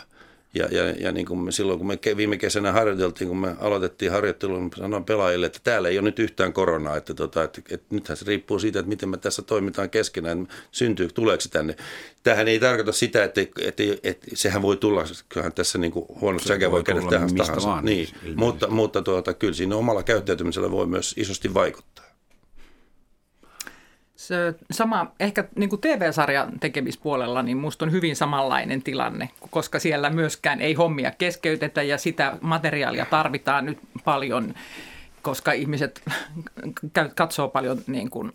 Ja, 0.54 0.68
ja, 0.70 0.90
ja 0.90 1.12
niin 1.12 1.26
kuin 1.26 1.40
me 1.40 1.52
silloin, 1.52 1.78
kun 1.78 1.86
me 1.86 1.98
viime 2.16 2.36
kesänä 2.36 2.72
harjoiteltiin, 2.72 3.28
kun 3.28 3.36
me 3.36 3.56
aloitettiin 3.60 4.12
harjoittelun, 4.12 4.70
sanoin 4.76 5.04
pelaajille, 5.04 5.46
että 5.46 5.60
täällä 5.64 5.88
ei 5.88 5.98
ole 5.98 6.04
nyt 6.04 6.18
yhtään 6.18 6.52
koronaa, 6.52 6.96
että, 6.96 7.14
tota, 7.14 7.42
että, 7.42 7.60
että, 7.60 7.74
että 7.74 7.86
nythän 7.94 8.16
se 8.16 8.24
riippuu 8.26 8.58
siitä, 8.58 8.78
että 8.78 8.88
miten 8.88 9.08
me 9.08 9.16
tässä 9.16 9.42
toimitaan 9.42 9.90
keskenään, 9.90 10.48
syntyy, 10.72 11.08
tuleeko 11.08 11.40
se 11.40 11.48
tänne. 11.48 11.76
Tähän 12.22 12.48
ei 12.48 12.60
tarkoita 12.60 12.92
sitä, 12.92 13.24
että, 13.24 13.40
että, 13.40 13.62
että, 13.62 13.82
että 14.02 14.26
sehän 14.34 14.62
voi 14.62 14.76
tulla, 14.76 15.04
kyllähän 15.28 15.52
tässä 15.52 15.78
niin 15.78 15.92
kuin 15.92 16.06
huonot 16.20 16.42
säkä 16.42 16.70
voi 16.70 16.82
käydä 16.82 17.00
tähän 17.10 17.34
tahansa. 17.34 17.68
Vaan, 17.68 17.84
niin, 17.84 18.08
mutta, 18.36 18.70
mutta 18.70 19.02
tuota, 19.02 19.34
kyllä 19.34 19.54
siinä 19.54 19.76
omalla 19.76 20.02
käyttäytymisellä 20.02 20.70
voi 20.70 20.86
myös 20.86 21.14
isosti 21.16 21.54
vaikuttaa. 21.54 22.09
Se 24.20 24.54
sama, 24.70 25.12
ehkä 25.20 25.44
niin 25.56 25.70
kuin 25.70 25.80
TV-sarjan 25.80 26.60
tekemispuolella, 26.60 27.42
niin 27.42 27.56
musta 27.56 27.84
on 27.84 27.92
hyvin 27.92 28.16
samanlainen 28.16 28.82
tilanne, 28.82 29.28
koska 29.50 29.78
siellä 29.78 30.10
myöskään 30.10 30.60
ei 30.60 30.74
hommia 30.74 31.10
keskeytetä 31.10 31.82
ja 31.82 31.98
sitä 31.98 32.36
materiaalia 32.40 33.06
tarvitaan 33.06 33.66
nyt 33.66 33.78
paljon, 34.04 34.54
koska 35.22 35.52
ihmiset 35.52 36.02
katsoo 37.14 37.48
paljon 37.48 37.78
niin 37.86 38.10
kuin 38.10 38.32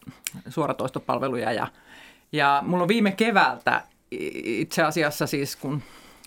suoratoistopalveluja. 0.50 1.52
Ja, 1.52 1.68
ja 2.32 2.64
mulla 2.66 2.84
on 2.84 2.88
viime 2.88 3.12
keväältä 3.12 3.82
itse 4.12 4.84
asiassa 4.84 5.28
siis, 5.28 5.56
kun 5.56 5.82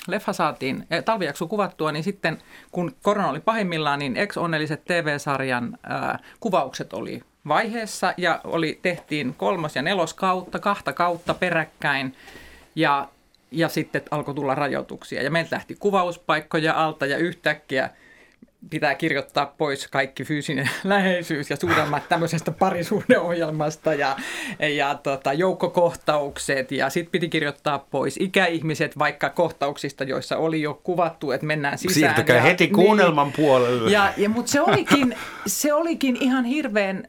leffa 0.08 0.32
saatiin, 0.32 0.86
eh, 0.90 1.04
talvijakso 1.04 1.46
kuvattua, 1.46 1.92
niin 1.92 2.04
sitten 2.04 2.38
kun 2.72 2.96
korona 3.02 3.28
oli 3.28 3.40
pahimmillaan, 3.40 3.98
niin 3.98 4.16
ex-onnelliset 4.16 4.84
TV-sarjan 4.84 5.78
ää, 5.82 6.18
kuvaukset 6.40 6.92
oli 6.92 7.22
vaiheessa 7.48 8.14
ja 8.16 8.40
oli, 8.44 8.78
tehtiin 8.82 9.34
kolmas- 9.34 9.76
ja 9.76 9.82
neloskautta, 9.82 10.58
kahta 10.58 10.92
kautta 10.92 11.34
peräkkäin 11.34 12.14
ja, 12.74 13.08
ja 13.50 13.68
sitten 13.68 14.02
alkoi 14.10 14.34
tulla 14.34 14.54
rajoituksia. 14.54 15.22
Ja 15.22 15.30
meiltä 15.30 15.56
lähti 15.56 15.76
kuvauspaikkoja 15.78 16.84
alta 16.84 17.06
ja 17.06 17.16
yhtäkkiä 17.16 17.90
pitää 18.70 18.94
kirjoittaa 18.94 19.54
pois 19.58 19.88
kaikki 19.88 20.24
fyysinen 20.24 20.70
läheisyys 20.84 21.50
ja 21.50 21.56
suuremmat 21.56 22.08
tämmöisestä 22.08 22.50
parisuhdeohjelmasta 22.50 23.94
ja, 23.94 24.16
ja 24.76 24.94
tota, 24.94 25.32
joukkokohtaukset 25.32 26.72
ja 26.72 26.90
sitten 26.90 27.12
piti 27.12 27.28
kirjoittaa 27.28 27.78
pois 27.78 28.16
ikäihmiset 28.20 28.98
vaikka 28.98 29.30
kohtauksista, 29.30 30.04
joissa 30.04 30.36
oli 30.36 30.62
jo 30.62 30.80
kuvattu, 30.82 31.30
että 31.30 31.46
mennään 31.46 31.78
sisään. 31.78 31.94
Siirtykää 31.94 32.36
ja, 32.36 32.42
heti 32.42 32.68
kuunnelman 32.68 33.26
niin, 33.26 33.36
puolelle. 33.36 33.90
Ja, 33.90 34.12
ja, 34.16 34.28
mutta 34.28 34.52
se 34.52 34.60
olikin, 34.60 35.16
se 35.46 35.74
olikin 35.74 36.16
ihan 36.20 36.44
hirveän 36.44 37.08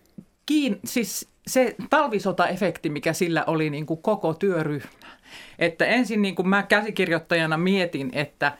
kiin, 0.49 0.79
siis 0.85 1.29
se 1.47 1.75
talvisotaefekti, 1.89 2.89
mikä 2.89 3.13
sillä 3.13 3.43
oli 3.47 3.69
niin 3.69 3.85
kuin 3.85 4.01
koko 4.01 4.33
työryhmä. 4.33 5.09
Että 5.59 5.85
ensin 5.85 6.21
niin 6.21 6.35
kuin 6.35 6.47
mä 6.49 6.63
käsikirjoittajana 6.63 7.57
mietin, 7.57 8.09
että 8.13 8.57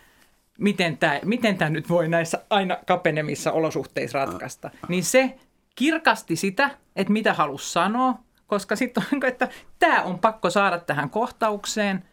miten 0.59 0.97
tämä, 0.97 1.19
miten 1.25 1.57
tämä 1.57 1.69
nyt 1.69 1.89
voi 1.89 2.07
näissä 2.07 2.43
aina 2.49 2.77
kapenemissa 2.87 3.51
olosuhteissa 3.51 4.25
ratkaista. 4.25 4.69
Niin 4.87 5.03
se 5.03 5.35
kirkasti 5.75 6.35
sitä, 6.35 6.69
että 6.95 7.13
mitä 7.13 7.33
halus 7.33 7.73
sanoa, 7.73 8.19
koska 8.47 8.75
sitten 8.75 9.03
on, 9.13 9.25
että 9.25 9.47
tämä 9.79 10.03
on 10.03 10.19
pakko 10.19 10.49
saada 10.49 10.79
tähän 10.79 11.09
kohtaukseen 11.09 12.03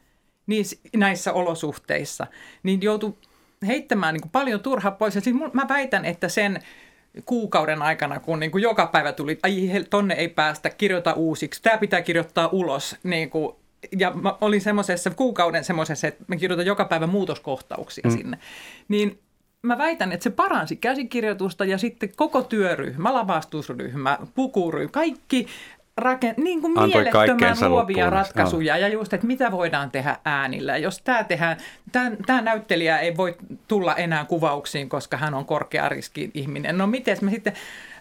niin 0.46 0.64
näissä 0.96 1.32
olosuhteissa. 1.32 2.26
Niin 2.62 2.82
joutui 2.82 3.14
heittämään 3.66 4.14
niin 4.14 4.22
kuin 4.22 4.32
paljon 4.32 4.60
turhaa 4.60 4.92
pois. 4.92 5.14
Ja 5.14 5.20
siis 5.20 5.36
mä 5.52 5.68
väitän, 5.68 6.04
että 6.04 6.28
sen 6.28 6.62
kuukauden 7.24 7.82
aikana, 7.82 8.20
kun 8.20 8.40
niin 8.40 8.50
kuin 8.50 8.62
joka 8.62 8.86
päivä 8.86 9.12
tuli, 9.12 9.38
ai 9.42 9.70
tonne 9.90 10.14
ei 10.14 10.28
päästä, 10.28 10.70
kirjoita 10.70 11.12
uusiksi, 11.12 11.62
tämä 11.62 11.78
pitää 11.78 12.02
kirjoittaa 12.02 12.48
ulos. 12.52 12.96
Niin 13.02 13.30
kuin, 13.30 13.56
ja 13.98 14.10
mä 14.10 14.34
olin 14.40 14.60
semmoisessa 14.60 15.10
kuukauden 15.10 15.64
semmoisessa, 15.64 16.06
että 16.06 16.24
mä 16.26 16.36
kirjoitan 16.36 16.66
joka 16.66 16.84
päivä 16.84 17.06
muutoskohtauksia 17.06 18.04
mm. 18.10 18.16
sinne. 18.16 18.38
Niin 18.88 19.18
mä 19.62 19.78
väitän, 19.78 20.12
että 20.12 20.24
se 20.24 20.30
paransi 20.30 20.76
käsikirjoitusta 20.76 21.64
ja 21.64 21.78
sitten 21.78 22.12
koko 22.16 22.42
työryhmä, 22.42 23.14
lavastusryhmä, 23.14 24.18
pukuryhmä, 24.34 24.90
kaikki 24.90 25.46
raken, 25.96 26.34
niin 26.36 26.60
kuin 26.60 26.72
mielettömän 26.72 27.70
luovia 27.70 28.10
ratkaisuja 28.10 28.78
ja 28.78 28.88
just, 28.88 29.12
että 29.12 29.26
mitä 29.26 29.52
voidaan 29.52 29.90
tehdä 29.90 30.16
äänillä. 30.24 30.76
Jos 30.76 31.02
tämä 31.02 31.24
tehdään, 31.24 31.56
tämä, 31.92 32.10
tämä 32.26 32.42
näyttelijä 32.42 32.98
ei 32.98 33.16
voi 33.16 33.36
tulla 33.68 33.94
enää 33.94 34.24
kuvauksiin, 34.24 34.88
koska 34.88 35.16
hän 35.16 35.34
on 35.34 35.44
korkea 35.44 35.88
riski 35.88 36.30
ihminen. 36.34 36.78
No 36.78 36.86
miten 36.86 37.18
me 37.20 37.30
sitten 37.30 37.52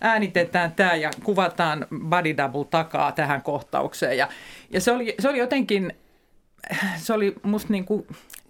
äänitetään 0.01 0.71
tämä 0.71 0.95
ja 0.95 1.11
kuvataan 1.23 1.87
body 2.09 2.37
double 2.37 2.65
takaa 2.65 3.11
tähän 3.11 3.41
kohtaukseen. 3.41 4.17
Ja, 4.17 4.27
ja 4.69 4.81
se, 4.81 4.91
oli, 4.91 5.15
se 5.19 5.29
oli 5.29 5.37
jotenkin, 5.37 5.93
se 6.97 7.13
oli 7.13 7.35
musta 7.43 7.73
niin 7.73 7.85
kuin 7.85 8.07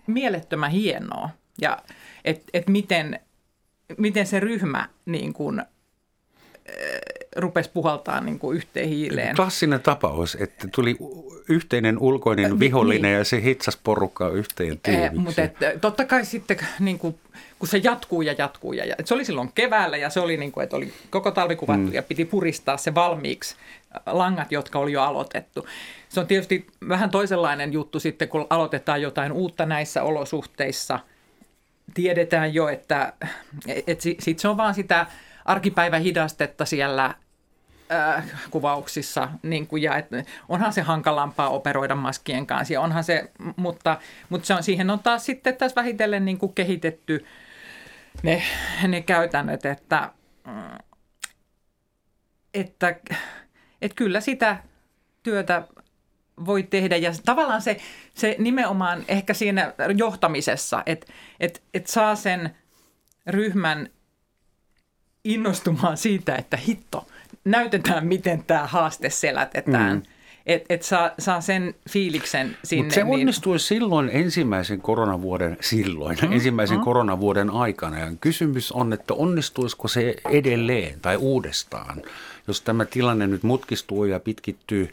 mielettömän 0.08 0.72
hienoa. 0.72 1.30
Ja 1.62 1.78
että 2.26 2.46
et 2.54 2.68
miten, 2.68 3.20
miten 3.98 4.28
se 4.28 4.40
ryhmä 4.40 4.90
niin 5.06 5.34
kuin– 5.34 5.62
rupesi 7.36 7.70
puhaltaa 7.74 8.22
niin 8.22 8.40
kuin 8.40 8.58
yhteen 8.58 8.90
hiileen. 8.90 9.36
Klassinen 9.36 9.82
tapaus, 9.82 10.38
että 10.40 10.68
tuli 10.76 10.98
yhteinen 11.50 12.00
ulkoinen 12.00 12.60
vihollinen 12.60 13.02
niin. 13.02 13.18
ja 13.18 13.24
se 13.24 13.42
hitsasi 13.42 13.80
porukkaa 13.84 14.30
yhteen 14.30 14.80
tiiviksi. 14.84 15.20
mutta 15.20 15.42
että, 15.42 15.74
totta 15.82 16.06
kai 16.06 16.26
sitten 16.26 16.58
niin 16.80 17.00
kuin, 17.00 17.20
kun 17.60 17.68
se 17.68 17.78
jatkuu 17.78 18.22
ja 18.22 18.36
jatkuu. 18.38 18.74
Ja, 18.74 18.96
se 19.06 19.14
oli 19.14 19.26
silloin 19.26 19.52
keväällä 19.56 19.98
ja 19.98 20.10
se 20.10 20.20
oli 20.20 20.38
niin 20.38 20.52
kuin, 20.52 20.64
että 20.64 20.76
oli 20.76 20.94
koko 21.10 21.32
talvi 21.32 21.56
kuvattu 21.56 21.88
mm. 21.88 21.94
ja 21.94 22.04
piti 22.04 22.26
puristaa 22.26 22.78
se 22.78 22.96
valmiiksi 22.96 23.56
langat, 24.06 24.52
jotka 24.52 24.80
oli 24.80 24.92
jo 24.92 25.02
aloitettu. 25.02 25.68
Se 26.10 26.20
on 26.20 26.28
tietysti 26.28 26.68
vähän 26.90 27.10
toisenlainen 27.10 27.74
juttu 27.74 28.00
sitten, 28.00 28.30
kun 28.30 28.48
aloitetaan 28.50 29.02
jotain 29.02 29.32
uutta 29.32 29.66
näissä 29.66 30.04
olosuhteissa. 30.04 31.00
Tiedetään 31.94 32.54
jo, 32.54 32.68
että, 32.68 33.14
että 33.88 34.04
sitten 34.04 34.40
se 34.40 34.48
on 34.48 34.58
vaan 34.58 34.74
sitä 34.74 35.06
arkipäivän 35.46 36.02
hidastetta 36.02 36.66
siellä 36.66 37.16
äh, 37.92 38.26
kuvauksissa, 38.52 39.30
niin 39.44 39.68
kuin, 39.68 39.84
ja 39.84 39.98
et, 39.98 40.08
onhan 40.50 40.74
se 40.74 40.82
hankalampaa 40.82 41.50
operoida 41.50 41.96
maskien 41.96 42.48
kanssa, 42.48 42.74
ja 42.74 42.82
onhan 42.82 43.04
se, 43.04 43.32
mutta, 43.56 44.00
mutta 44.30 44.48
se 44.48 44.54
on, 44.54 44.64
siihen 44.64 44.90
on 44.90 45.00
taas 45.00 45.26
sitten 45.26 45.56
tässä 45.56 45.76
vähitellen 45.76 46.26
niin 46.26 46.38
kuin 46.38 46.54
kehitetty 46.54 47.26
ne, 48.24 48.44
ne 48.88 49.02
käytännöt, 49.02 49.66
että, 49.66 50.12
mm, 50.48 50.78
että, 52.54 52.96
että 53.82 53.96
kyllä 53.96 54.22
sitä 54.22 54.58
työtä 55.24 55.68
voi 56.46 56.64
tehdä. 56.64 56.98
Ja 56.98 57.12
tavallaan 57.26 57.62
se, 57.62 57.78
se 58.14 58.36
nimenomaan 58.40 59.06
ehkä 59.08 59.34
siinä 59.34 59.74
johtamisessa, 59.98 60.84
että 60.86 61.14
että 61.40 61.60
että 61.74 61.92
saa 61.92 62.16
sen 62.16 62.56
ryhmän 63.28 63.90
innostumaan 65.24 65.98
siitä, 65.98 66.36
että 66.36 66.58
hitto, 66.58 67.08
näytetään 67.46 68.08
miten 68.08 68.44
tämä 68.44 68.68
haaste 68.68 69.10
selätetään. 69.10 69.96
Mm. 69.96 70.02
Että 70.46 70.74
et 70.74 70.84
saa, 70.84 71.12
saa 71.20 71.42
sen 71.42 71.76
fiiliksen 71.90 72.58
sinne. 72.64 72.84
Mutta 72.84 72.96
se 72.96 73.04
niin... 73.04 73.14
onnistui 73.14 73.60
silloin 73.60 74.10
ensimmäisen 74.14 74.82
koronavuoden, 74.82 75.58
silloin 75.62 76.18
mm. 76.22 76.34
ensimmäisen 76.34 76.78
mm. 76.78 76.84
koronavuoden 76.84 77.50
aikana. 77.50 78.00
Ja 78.00 78.12
kysymys 78.22 78.72
on, 78.72 78.94
että 78.94 79.14
onnistuisiko 79.14 79.88
se 79.88 80.16
edelleen 80.32 81.00
tai 81.00 81.16
uudestaan, 81.16 82.02
jos 82.48 82.62
tämä 82.62 82.86
tilanne 82.86 83.28
nyt 83.28 83.44
mutkistuu 83.44 84.06
ja 84.06 84.20
pitkittyy. 84.20 84.90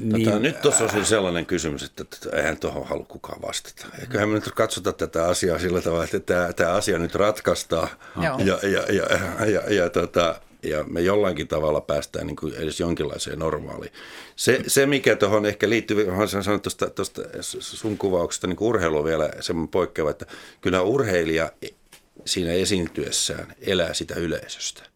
Niin, 0.00 0.24
tota, 0.24 0.38
nyt 0.38 0.60
tuossa 0.60 0.84
on 0.84 1.04
sellainen 1.04 1.46
kysymys, 1.46 1.82
että 1.82 2.04
eihän 2.36 2.56
tuohon 2.56 2.86
halua 2.86 3.04
kukaan 3.08 3.42
vastata. 3.42 3.86
Eiköhän 4.00 4.28
me 4.28 4.34
nyt 4.34 4.52
katsota 4.54 4.92
tätä 4.92 5.26
asiaa 5.26 5.58
sillä 5.58 5.80
tavalla, 5.80 6.04
että 6.04 6.20
tämä, 6.20 6.52
tämä 6.52 6.70
asia 6.70 6.98
nyt 6.98 7.14
ratkaistaan 7.14 7.88
ja, 8.22 8.36
ja, 8.38 8.58
ja, 8.62 8.82
ja, 8.92 9.46
ja, 9.46 9.74
ja, 9.74 9.90
tota, 9.90 10.40
ja 10.64 10.84
me 10.84 11.00
jollain 11.00 11.48
tavalla 11.48 11.80
päästään 11.80 12.26
niin 12.26 12.36
kuin 12.36 12.54
edes 12.54 12.80
jonkinlaiseen 12.80 13.38
normaaliin. 13.38 13.92
Se, 14.36 14.60
se 14.66 14.86
mikä 14.86 15.16
tuohon 15.16 15.46
ehkä 15.46 15.68
liittyy, 15.68 16.10
olen 16.10 16.28
sanonut 16.28 16.62
tuosta, 16.62 16.90
tuosta 16.90 17.22
sun 17.60 17.98
kuvauksesta 17.98 18.46
niin 18.46 18.56
urheilu 18.60 19.04
vielä 19.04 19.30
semmoinen 19.40 19.70
poikkeava, 19.70 20.10
että 20.10 20.26
kyllä 20.60 20.82
urheilija 20.82 21.52
siinä 22.24 22.52
esiintyessään 22.52 23.54
elää 23.60 23.94
sitä 23.94 24.14
yleisöstä. 24.14 24.93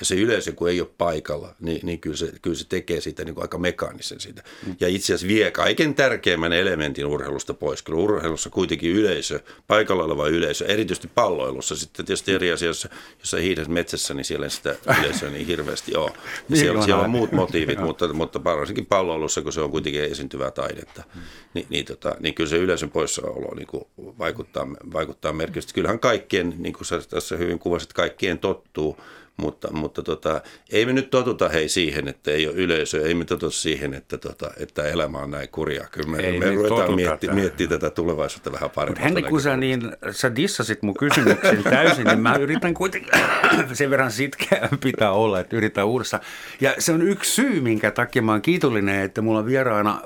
Ja 0.00 0.06
se 0.06 0.14
yleisö, 0.14 0.52
kun 0.52 0.68
ei 0.68 0.80
ole 0.80 0.90
paikalla, 0.98 1.54
niin, 1.60 1.80
niin 1.82 2.00
kyllä, 2.00 2.16
se, 2.16 2.32
kyllä 2.42 2.56
se 2.56 2.68
tekee 2.68 3.00
siitä 3.00 3.24
niin 3.24 3.34
kuin 3.34 3.44
aika 3.44 3.58
mekaanisen 3.58 4.20
siitä. 4.20 4.42
Mm. 4.66 4.76
Ja 4.80 4.88
itse 4.88 5.14
asiassa 5.14 5.28
vie 5.28 5.50
kaiken 5.50 5.94
tärkeimmän 5.94 6.52
elementin 6.52 7.06
urheilusta 7.06 7.54
pois. 7.54 7.82
Kyllä 7.82 7.98
urheilussa 7.98 8.50
kuitenkin 8.50 8.90
yleisö, 8.90 9.40
paikalla 9.66 10.04
oleva 10.04 10.28
yleisö, 10.28 10.66
erityisesti 10.66 11.08
palloilussa. 11.14 11.76
Sitten 11.76 12.06
tietysti 12.06 12.32
eri 12.32 12.52
asiassa, 12.52 12.88
jos 13.18 13.30
sä 13.30 13.36
hiihdät 13.36 13.68
metsässä, 13.68 14.14
niin 14.14 14.24
siellä 14.24 14.46
ei 14.46 14.50
sitä 14.50 14.76
yleisöä 14.98 15.30
niin 15.30 15.46
hirveästi 15.46 15.96
ole. 15.96 16.10
niin 16.48 16.58
siellä, 16.58 16.82
siellä 16.84 17.02
on 17.02 17.10
muut 17.10 17.32
motiivit, 17.32 17.80
mutta, 17.86 18.12
mutta 18.12 18.44
varsinkin 18.44 18.86
palloilussa, 18.86 19.42
kun 19.42 19.52
se 19.52 19.60
on 19.60 19.70
kuitenkin 19.70 20.04
esiintyvää 20.04 20.50
taidetta, 20.50 21.02
mm. 21.14 21.20
niin, 21.54 21.66
niin, 21.70 21.84
tota, 21.84 22.16
niin 22.20 22.34
kyllä 22.34 22.50
se 22.50 22.56
yleisön 22.56 22.90
poissaolo 22.90 23.54
niin 23.54 23.66
kuin 23.66 23.84
vaikuttaa, 24.18 24.66
vaikuttaa 24.92 25.32
merkitysti. 25.32 25.74
Kyllähän 25.74 26.00
kaikkien, 26.00 26.54
niin 26.58 26.72
kuin 26.72 26.86
sä 26.86 27.00
tässä 27.00 27.36
hyvin 27.36 27.58
kuvasit, 27.58 27.92
kaikkien 27.92 28.38
tottuu 28.38 28.96
mutta, 29.38 29.72
mutta 29.72 30.02
tota, 30.02 30.40
ei 30.70 30.86
me 30.86 30.92
nyt 30.92 31.10
totuta 31.10 31.48
hei 31.48 31.68
siihen, 31.68 32.08
että 32.08 32.30
ei 32.30 32.46
ole 32.46 32.56
yleisö, 32.56 33.06
ei 33.06 33.14
me 33.14 33.24
totuta 33.24 33.56
siihen, 33.56 33.94
että, 33.94 34.18
tota, 34.18 34.50
että 34.56 34.84
elämä 34.84 35.18
on 35.18 35.30
näin 35.30 35.48
kurja. 35.48 35.86
Kyllä 35.90 36.08
me, 36.08 36.18
ei 36.18 36.38
me 36.38 36.50
ruvetaan 36.50 36.94
miettimään 36.94 37.38
mietti 37.38 37.68
tätä 37.68 37.90
tulevaisuutta 37.90 38.52
vähän 38.52 38.70
paremmin. 38.70 39.02
Henri, 39.02 39.22
kun 39.22 39.40
sä, 39.40 39.56
niin, 39.56 39.92
sä 40.10 40.36
dissasit 40.36 40.82
mun 40.82 40.94
kysymyksen 40.94 41.62
täysin, 41.62 42.06
niin 42.06 42.20
mä 42.20 42.36
yritän 42.36 42.74
kuitenkin 42.74 43.12
sen 43.72 43.90
verran 43.90 44.12
sitkeä 44.12 44.68
pitää 44.82 45.12
olla, 45.12 45.40
että 45.40 45.56
yritän 45.56 45.86
uudestaan. 45.86 46.22
Ja 46.60 46.74
se 46.78 46.92
on 46.92 47.02
yksi 47.02 47.32
syy, 47.32 47.60
minkä 47.60 47.90
takia 47.90 48.22
mä 48.22 48.32
oon 48.32 48.42
kiitollinen, 48.42 49.00
että 49.00 49.22
mulla 49.22 49.38
on 49.38 49.46
vieraana 49.46 50.00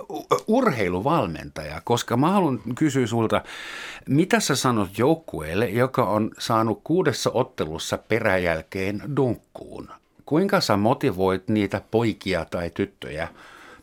urheiluvalmentaja, 0.46 1.80
koska 1.84 2.16
mä 2.16 2.30
haluan 2.30 2.60
kysyä 2.74 3.06
sulta, 3.06 3.42
mitä 4.08 4.40
sä 4.40 4.56
sanot 4.56 4.98
joukkueelle, 4.98 5.68
joka 5.68 6.04
on 6.04 6.30
saanut 6.38 6.80
kuudessa 6.84 7.30
ottelussa 7.34 7.98
peräjälkeen 7.98 9.02
dunkkuun? 9.16 9.88
Kuinka 10.26 10.60
sä 10.60 10.76
motivoit 10.76 11.48
niitä 11.48 11.82
poikia 11.90 12.44
tai 12.44 12.70
tyttöjä 12.70 13.28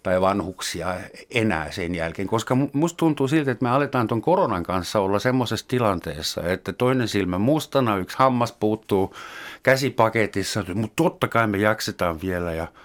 tai 0.04 0.22
vanhuksia 0.22 0.96
enää 1.30 1.72
sen 1.72 1.96
jälkeen? 1.96 2.28
Koska 2.28 2.58
musta 2.74 2.98
tuntuu 2.98 3.28
siltä, 3.28 3.52
että 3.52 3.66
me 3.66 3.70
aletaan 3.70 4.08
tuon 4.08 4.22
koronan 4.22 4.64
kanssa 4.64 5.00
olla 5.00 5.20
semmoisessa 5.20 5.68
tilanteessa, 5.68 6.44
että 6.44 6.74
toinen 6.74 7.08
silmä 7.08 7.38
mustana, 7.38 7.98
yksi 7.98 8.18
hammas 8.20 8.52
puuttuu 8.52 9.16
käsipaketissa, 9.64 10.66
mutta 10.74 11.04
totta 11.04 11.28
kai 11.28 11.48
me 11.48 11.58
jaksetaan 11.58 12.22
vielä 12.22 12.54
ja– 12.54 12.68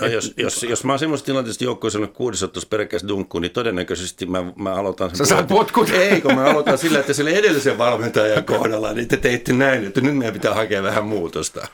No 0.00 0.06
jos, 0.06 0.34
jos, 0.36 0.62
jos 0.62 0.84
mä 0.84 0.92
oon 0.92 0.98
semmoisessa 0.98 1.26
tilanteessa 1.26 1.64
joukkueessa 1.64 1.98
on 1.98 2.08
kuudesottossa 2.08 2.68
peräkkäis 2.68 3.08
dunkkuun, 3.08 3.42
niin 3.42 3.52
todennäköisesti 3.52 4.26
mä, 4.26 4.52
mä 4.56 4.74
aloitan. 4.74 5.16
Sä 5.16 5.24
saat 5.24 5.48
potkut. 5.48 5.90
Ei, 5.90 6.20
kun 6.20 6.34
mä 6.34 6.44
aloitan 6.44 6.78
sillä, 6.78 6.98
että 6.98 7.12
sille 7.12 7.30
edellisen 7.30 7.78
valmentajan 7.86 8.44
kohdalla, 8.44 8.92
niin 8.92 9.08
te 9.08 9.16
teitte 9.16 9.52
näin, 9.52 9.84
että 9.84 10.00
nyt 10.00 10.16
meidän 10.16 10.34
pitää 10.34 10.54
hakea 10.54 10.82
vähän 10.82 11.04
muutosta. 11.04 11.68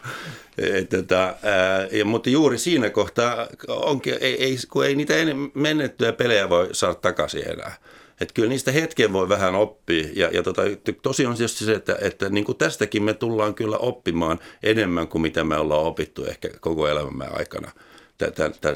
Et, 0.59 0.89
tota, 0.89 1.35
ää, 1.43 1.89
ja, 1.93 2.05
mutta 2.05 2.31
juuri 2.31 2.59
siinä 2.59 2.91
kohtaa, 2.91 3.47
onkin, 3.69 4.15
ei, 4.21 4.45
ei, 4.45 4.57
kun 4.71 4.87
ei 4.87 4.95
niitä 4.95 5.15
mennettyjä 5.55 6.13
pelejä 6.13 6.49
voi 6.49 6.69
saada 6.73 6.95
takaisin 6.95 7.49
enää. 7.49 7.77
Että 8.21 8.35
kyllä 8.35 8.49
niistä 8.49 8.73
hetken 8.73 9.13
voi 9.13 9.29
vähän 9.29 9.55
oppia. 9.55 10.09
Ja, 10.15 10.31
ja 10.33 10.43
tota, 10.43 10.63
tosiaan 11.03 11.31
on 11.31 11.37
tietysti 11.37 11.65
se, 11.65 11.73
että, 11.73 11.97
että 12.01 12.29
niin 12.29 12.45
kuin 12.45 12.59
tästäkin 12.59 13.03
me 13.03 13.15
tullaan 13.15 13.55
kyllä 13.55 13.77
oppimaan 13.77 14.39
enemmän 14.63 15.09
kuin 15.09 15.23
mitä 15.23 15.45
me 15.45 15.57
ollaan 15.57 15.85
opittu 15.85 16.25
ehkä 16.25 16.49
koko 16.61 16.89
elämämme 16.89 17.27
aikana 17.27 17.71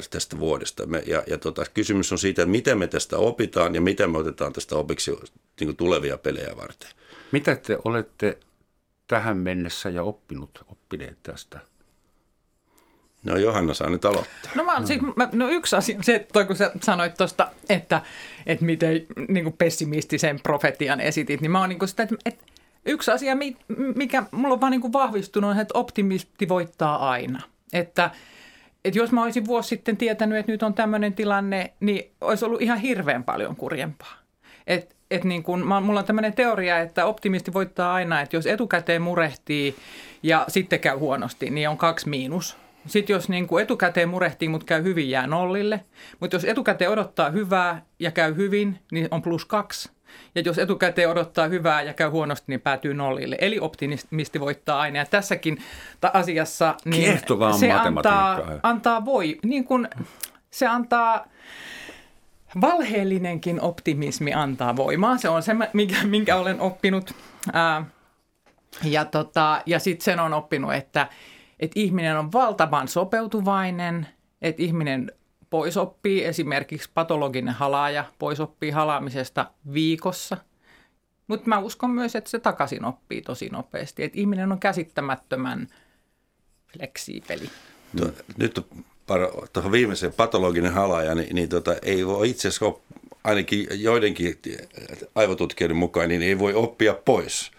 tästä 0.09 0.39
vuodesta. 0.39 0.85
Me, 0.85 1.03
ja 1.07 1.23
ja 1.27 1.37
tota, 1.37 1.65
kysymys 1.73 2.11
on 2.11 2.19
siitä, 2.19 2.41
että 2.41 2.51
miten 2.51 2.77
me 2.77 2.87
tästä 2.87 3.17
opitaan 3.17 3.75
ja 3.75 3.81
miten 3.81 4.11
me 4.11 4.17
otetaan 4.17 4.53
tästä 4.53 4.75
opiksi 4.75 5.11
niin 5.11 5.67
kuin 5.67 5.75
tulevia 5.75 6.17
pelejä 6.17 6.57
varten. 6.57 6.89
Mitä 7.31 7.55
te 7.55 7.77
olette 7.85 8.37
tähän 9.07 9.37
mennessä 9.37 9.89
ja 9.89 10.03
oppinut, 10.03 10.65
oppineet 10.71 11.17
tästä? 11.23 11.59
No 13.23 13.37
Johanna 13.37 13.73
saa 13.73 13.89
nyt 13.89 14.05
aloittaa. 14.05 14.51
No, 14.55 14.63
mä, 14.63 14.85
siis, 14.85 15.01
mä, 15.15 15.29
no 15.31 15.49
yksi 15.49 15.75
asia, 15.75 15.97
se 16.01 16.27
toi 16.33 16.45
kun 16.45 16.55
sä 16.55 16.71
sanoit 16.81 17.13
tuosta, 17.17 17.51
että, 17.69 18.01
että 18.45 18.65
miten 18.65 19.07
niin 19.27 19.43
kuin 19.43 19.57
pessimistisen 19.57 20.39
profetian 20.43 20.99
esitit, 20.99 21.41
niin 21.41 21.51
mä 21.51 21.59
oon 21.59 21.69
niin 21.69 21.79
kuin 21.79 21.89
sitä, 21.89 22.03
että, 22.03 22.15
että 22.25 22.45
yksi 22.85 23.11
asia, 23.11 23.37
mikä 23.95 24.23
mulla 24.31 24.53
on 24.53 24.61
vaan 24.61 24.71
niin 24.71 24.81
kuin 24.81 24.93
vahvistunut, 24.93 25.51
on, 25.51 25.59
että 25.59 25.77
optimisti 25.77 26.49
voittaa 26.49 27.09
aina. 27.09 27.41
Että 27.73 28.11
että 28.87 28.99
jos 28.99 29.11
mä 29.11 29.23
olisin 29.23 29.45
vuosi 29.45 29.69
sitten 29.69 29.97
tietänyt, 29.97 30.37
että 30.37 30.51
nyt 30.51 30.63
on 30.63 30.73
tämmöinen 30.73 31.13
tilanne, 31.13 31.73
niin 31.79 32.11
olisi 32.21 32.45
ollut 32.45 32.61
ihan 32.61 32.77
hirveän 32.77 33.23
paljon 33.23 33.55
kurjempaa. 33.55 34.13
Et, 34.67 34.95
et 35.11 35.23
niin 35.23 35.43
kun, 35.43 35.65
mulla 35.81 35.99
on 35.99 36.05
tämmöinen 36.05 36.33
teoria, 36.33 36.79
että 36.79 37.05
optimisti 37.05 37.53
voittaa 37.53 37.93
aina, 37.93 38.21
että 38.21 38.35
jos 38.35 38.45
etukäteen 38.45 39.01
murehtii 39.01 39.75
ja 40.23 40.45
sitten 40.47 40.79
käy 40.79 40.97
huonosti, 40.97 41.49
niin 41.49 41.69
on 41.69 41.77
kaksi 41.77 42.09
miinus. 42.09 42.57
Sitten 42.87 43.13
jos 43.13 43.29
niin 43.29 43.47
kuin 43.47 43.63
etukäteen 43.63 44.09
murehtii, 44.09 44.47
mutta 44.47 44.65
käy 44.65 44.83
hyvin, 44.83 45.09
jää 45.09 45.27
nollille. 45.27 45.85
Mutta 46.19 46.35
jos 46.35 46.45
etukäteen 46.45 46.91
odottaa 46.91 47.29
hyvää 47.29 47.85
ja 47.99 48.11
käy 48.11 48.35
hyvin, 48.35 48.79
niin 48.91 49.07
on 49.11 49.21
plus 49.21 49.45
kaksi. 49.45 49.89
Ja 50.35 50.41
jos 50.45 50.57
etukäteen 50.57 51.09
odottaa 51.09 51.47
hyvää 51.47 51.81
ja 51.81 51.93
käy 51.93 52.09
huonosti, 52.09 52.45
niin 52.47 52.61
päätyy 52.61 52.93
nollille. 52.93 53.37
Eli 53.39 53.59
optimisti 53.59 54.39
voittaa 54.39 54.79
aina. 54.79 54.99
Ja 54.99 55.05
tässäkin 55.05 55.57
asiassa 56.13 56.75
niin 56.85 57.19
se 57.59 57.71
antaa, 57.71 58.39
antaa 58.63 59.05
voi, 59.05 59.39
niin 59.43 59.63
kuin 59.63 59.87
se 60.49 60.67
antaa 60.67 61.27
valheellinenkin 62.61 63.61
optimismi 63.61 64.33
antaa 64.33 64.75
voimaa. 64.75 65.17
Se 65.17 65.29
on 65.29 65.43
se, 65.43 65.55
minkä, 65.73 65.95
minkä 66.03 66.35
olen 66.35 66.61
oppinut. 66.61 67.13
Ää, 67.53 67.85
ja 68.83 69.05
tota, 69.05 69.61
ja 69.65 69.79
sitten 69.79 70.03
sen 70.03 70.19
on 70.19 70.33
oppinut, 70.33 70.73
että, 70.73 71.07
että 71.59 71.79
ihminen 71.79 72.17
on 72.17 72.31
valtavan 72.31 72.87
sopeutuvainen, 72.87 74.07
että 74.41 74.63
ihminen 74.63 75.11
pois 75.49 75.77
oppii 75.77 76.25
esimerkiksi 76.25 76.89
patologinen 76.93 77.53
halaaja, 77.53 78.05
pois 78.19 78.39
oppii 78.39 78.71
halaamisesta 78.71 79.51
viikossa. 79.73 80.37
Mutta 81.27 81.49
mä 81.49 81.59
uskon 81.59 81.89
myös, 81.89 82.15
että 82.15 82.29
se 82.29 82.39
takaisin 82.39 82.85
oppii 82.85 83.21
tosi 83.21 83.49
nopeasti. 83.49 84.03
Että 84.03 84.19
ihminen 84.19 84.51
on 84.51 84.59
käsittämättömän 84.59 85.67
fleksiipeli. 86.73 87.49
Tuo, 87.97 88.07
nyt 88.37 88.67
tuohon 89.53 89.71
viimeiseen 89.71 90.13
patologinen 90.13 90.73
halaaja, 90.73 91.15
niin, 91.15 91.35
niin 91.35 91.49
tota, 91.49 91.75
ei 91.81 92.07
voi 92.07 92.29
itse 92.29 92.47
asiassa 92.47 92.65
ainakin 93.27 93.67
joidenkin 93.71 94.39
aivotutkijoiden 95.15 95.77
mukaan, 95.77 96.09
niin 96.09 96.21
ei 96.21 96.39
voi 96.39 96.53
oppia 96.53 96.93
pois. 97.05 97.51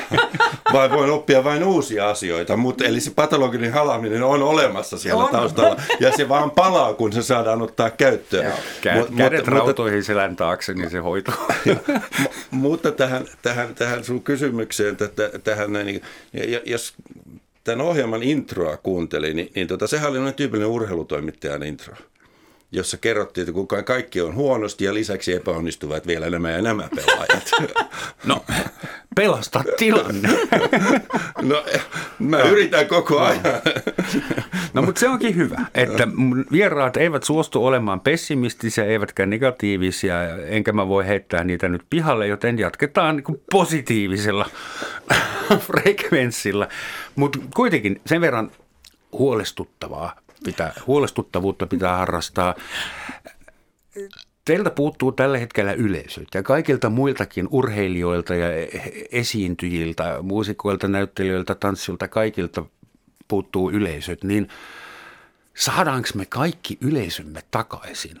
Vai 0.72 0.90
voin 0.90 1.10
oppia 1.10 1.44
vain 1.44 1.64
uusia 1.64 2.10
asioita, 2.10 2.56
mutta 2.56 2.84
eli 2.84 3.00
se 3.00 3.10
patologinen 3.10 3.72
halaaminen 3.72 4.22
on 4.22 4.42
olemassa 4.42 4.98
siellä 4.98 5.24
on. 5.24 5.30
taustalla 5.30 5.76
ja 6.00 6.16
se 6.16 6.28
vaan 6.28 6.50
palaa, 6.50 6.94
kun 6.94 7.12
se 7.12 7.22
saadaan 7.22 7.62
ottaa 7.62 7.90
käyttöön. 7.90 8.52
Kä- 8.52 8.94
Mut, 8.94 9.16
kädet 9.16 9.38
mutta, 9.40 9.50
rautoihin 9.50 10.04
selän 10.04 10.36
taakse, 10.36 10.74
niin 10.74 10.90
se 10.90 10.98
hoituu. 10.98 11.34
mutta 12.50 12.92
tähän, 12.92 13.24
tähän, 13.42 13.74
tähän 13.74 14.04
sun 14.04 14.22
kysymykseen, 14.22 14.96
tähän, 15.44 15.72
niin, 15.72 16.00
jos 16.66 16.94
tämän 17.64 17.86
ohjelman 17.86 18.22
introa 18.22 18.76
kuuntelin, 18.76 19.36
niin, 19.36 19.50
niin 19.54 19.66
tota, 19.66 19.86
sehän 19.86 20.10
oli 20.10 20.32
tyypillinen 20.32 20.70
urheilutoimittajan 20.70 21.62
intro 21.62 21.94
jossa 22.72 22.96
kerrottiin, 22.96 23.42
että 23.42 23.52
kukaan 23.52 23.84
kaikki 23.84 24.20
on 24.20 24.34
huonosti 24.34 24.84
ja 24.84 24.94
lisäksi 24.94 25.32
epäonnistuvat 25.32 26.06
vielä 26.06 26.30
nämä 26.30 26.50
ja 26.50 26.62
nämä 26.62 26.88
pelaajat. 26.96 27.50
No, 28.26 28.44
pelasta 29.16 29.64
tilanne. 29.76 30.28
No, 31.42 31.64
mä 32.18 32.42
yritän 32.42 32.86
koko 32.86 33.20
ajan. 33.20 33.40
No, 34.74 34.82
mutta 34.82 34.98
se 34.98 35.08
onkin 35.08 35.36
hyvä, 35.36 35.66
että 35.74 36.08
vieraat 36.52 36.96
eivät 36.96 37.22
suostu 37.22 37.66
olemaan 37.66 38.00
pessimistisiä 38.00 38.84
eivätkä 38.84 39.26
negatiivisia, 39.26 40.36
enkä 40.36 40.72
mä 40.72 40.88
voi 40.88 41.06
heittää 41.06 41.44
niitä 41.44 41.68
nyt 41.68 41.82
pihalle, 41.90 42.26
joten 42.26 42.58
jatketaan 42.58 43.16
niin 43.16 43.42
positiivisella 43.52 44.50
frekvenssillä. 45.58 46.68
Mutta 47.16 47.38
kuitenkin 47.56 48.00
sen 48.06 48.20
verran 48.20 48.50
huolestuttavaa 49.12 50.20
pitää, 50.44 50.72
huolestuttavuutta 50.86 51.66
pitää 51.66 51.96
harrastaa. 51.96 52.54
Teiltä 54.44 54.70
puuttuu 54.70 55.12
tällä 55.12 55.38
hetkellä 55.38 55.72
yleisöt 55.72 56.28
ja 56.34 56.42
kaikilta 56.42 56.90
muiltakin 56.90 57.48
urheilijoilta 57.50 58.34
ja 58.34 58.46
esiintyjiltä, 59.12 60.18
muusikoilta, 60.22 60.88
näyttelijöiltä, 60.88 61.54
tanssilta, 61.54 62.08
kaikilta 62.08 62.64
puuttuu 63.28 63.70
yleisöt, 63.70 64.24
niin 64.24 64.48
saadaanko 65.54 66.08
me 66.14 66.26
kaikki 66.26 66.78
yleisömme 66.80 67.42
takaisin? 67.50 68.18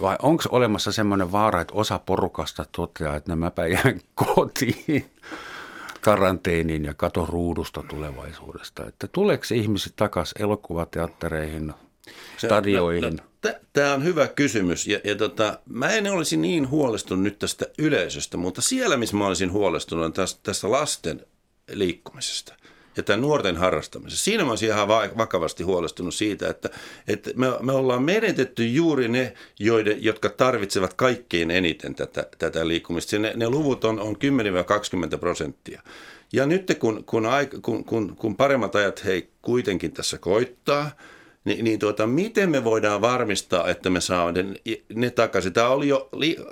Vai 0.00 0.16
onko 0.22 0.44
olemassa 0.50 0.92
semmoinen 0.92 1.32
vaara, 1.32 1.60
että 1.60 1.74
osa 1.74 1.98
porukasta 1.98 2.64
toteaa, 2.72 3.16
että 3.16 3.30
nämä 3.30 3.52
jään 3.70 4.00
kotiin 4.24 5.10
karanteeniin 6.02 6.84
ja 6.84 6.94
kato 6.94 7.26
ruudusta 7.26 7.82
tulevaisuudesta? 7.88 8.86
Että 8.86 9.08
tuleeko 9.08 9.44
ihmiset 9.54 9.92
takaisin 9.96 10.42
elokuvateattereihin, 10.42 11.72
stadioihin? 12.36 13.02
No, 13.02 13.10
no, 13.44 13.50
Tämä 13.72 13.94
on 13.94 14.04
hyvä 14.04 14.28
kysymys 14.28 14.86
ja, 14.86 15.00
ja 15.04 15.16
tota, 15.16 15.58
mä 15.68 15.90
en 15.90 16.12
olisi 16.12 16.36
niin 16.36 16.70
huolestunut 16.70 17.24
nyt 17.24 17.38
tästä 17.38 17.66
yleisöstä, 17.78 18.36
mutta 18.36 18.62
siellä 18.62 18.96
missä 18.96 19.16
mä 19.16 19.26
olisin 19.26 19.52
huolestunut 19.52 20.04
on 20.04 20.12
tästä, 20.12 20.40
tästä 20.42 20.70
lasten 20.70 21.26
liikkumisesta 21.72 22.54
ja 22.96 23.02
tämän 23.02 23.20
nuorten 23.20 23.56
harrastamisessa. 23.56 24.24
Siinä 24.24 24.44
mä 24.44 24.50
olisin 24.50 24.68
ihan 24.68 24.88
vakavasti 24.88 25.62
huolestunut 25.62 26.14
siitä, 26.14 26.48
että, 26.48 26.70
että 27.08 27.30
me, 27.36 27.46
me 27.60 27.72
ollaan 27.72 28.02
menetetty 28.02 28.66
juuri 28.66 29.08
ne, 29.08 29.34
joiden, 29.58 30.04
jotka 30.04 30.28
tarvitsevat 30.28 30.94
kaikkein 30.94 31.50
eniten 31.50 31.94
tätä, 31.94 32.26
tätä 32.38 32.68
liikkumista. 32.68 33.18
Ne, 33.18 33.32
ne 33.36 33.48
luvut 33.48 33.84
on, 33.84 34.00
on 34.00 34.16
10-20 35.14 35.18
prosenttia. 35.18 35.82
Ja 36.32 36.46
nyt 36.46 36.76
kun, 36.78 37.04
kun, 37.04 37.26
kun, 37.62 37.84
kun, 37.84 38.16
kun 38.16 38.36
paremmat 38.36 38.76
ajat 38.76 39.04
hei 39.04 39.28
kuitenkin 39.42 39.92
tässä 39.92 40.18
koittaa– 40.18 40.90
niin, 41.44 41.64
niin 41.64 41.78
tuota, 41.78 42.06
miten 42.06 42.50
me 42.50 42.64
voidaan 42.64 43.00
varmistaa, 43.00 43.68
että 43.68 43.90
me 43.90 44.00
saamme 44.00 44.42
ne, 44.42 44.60
ne 44.94 45.10
takaisin? 45.10 45.52
Tämä 45.52 45.68
oli 45.68 45.88
jo, 45.88 46.08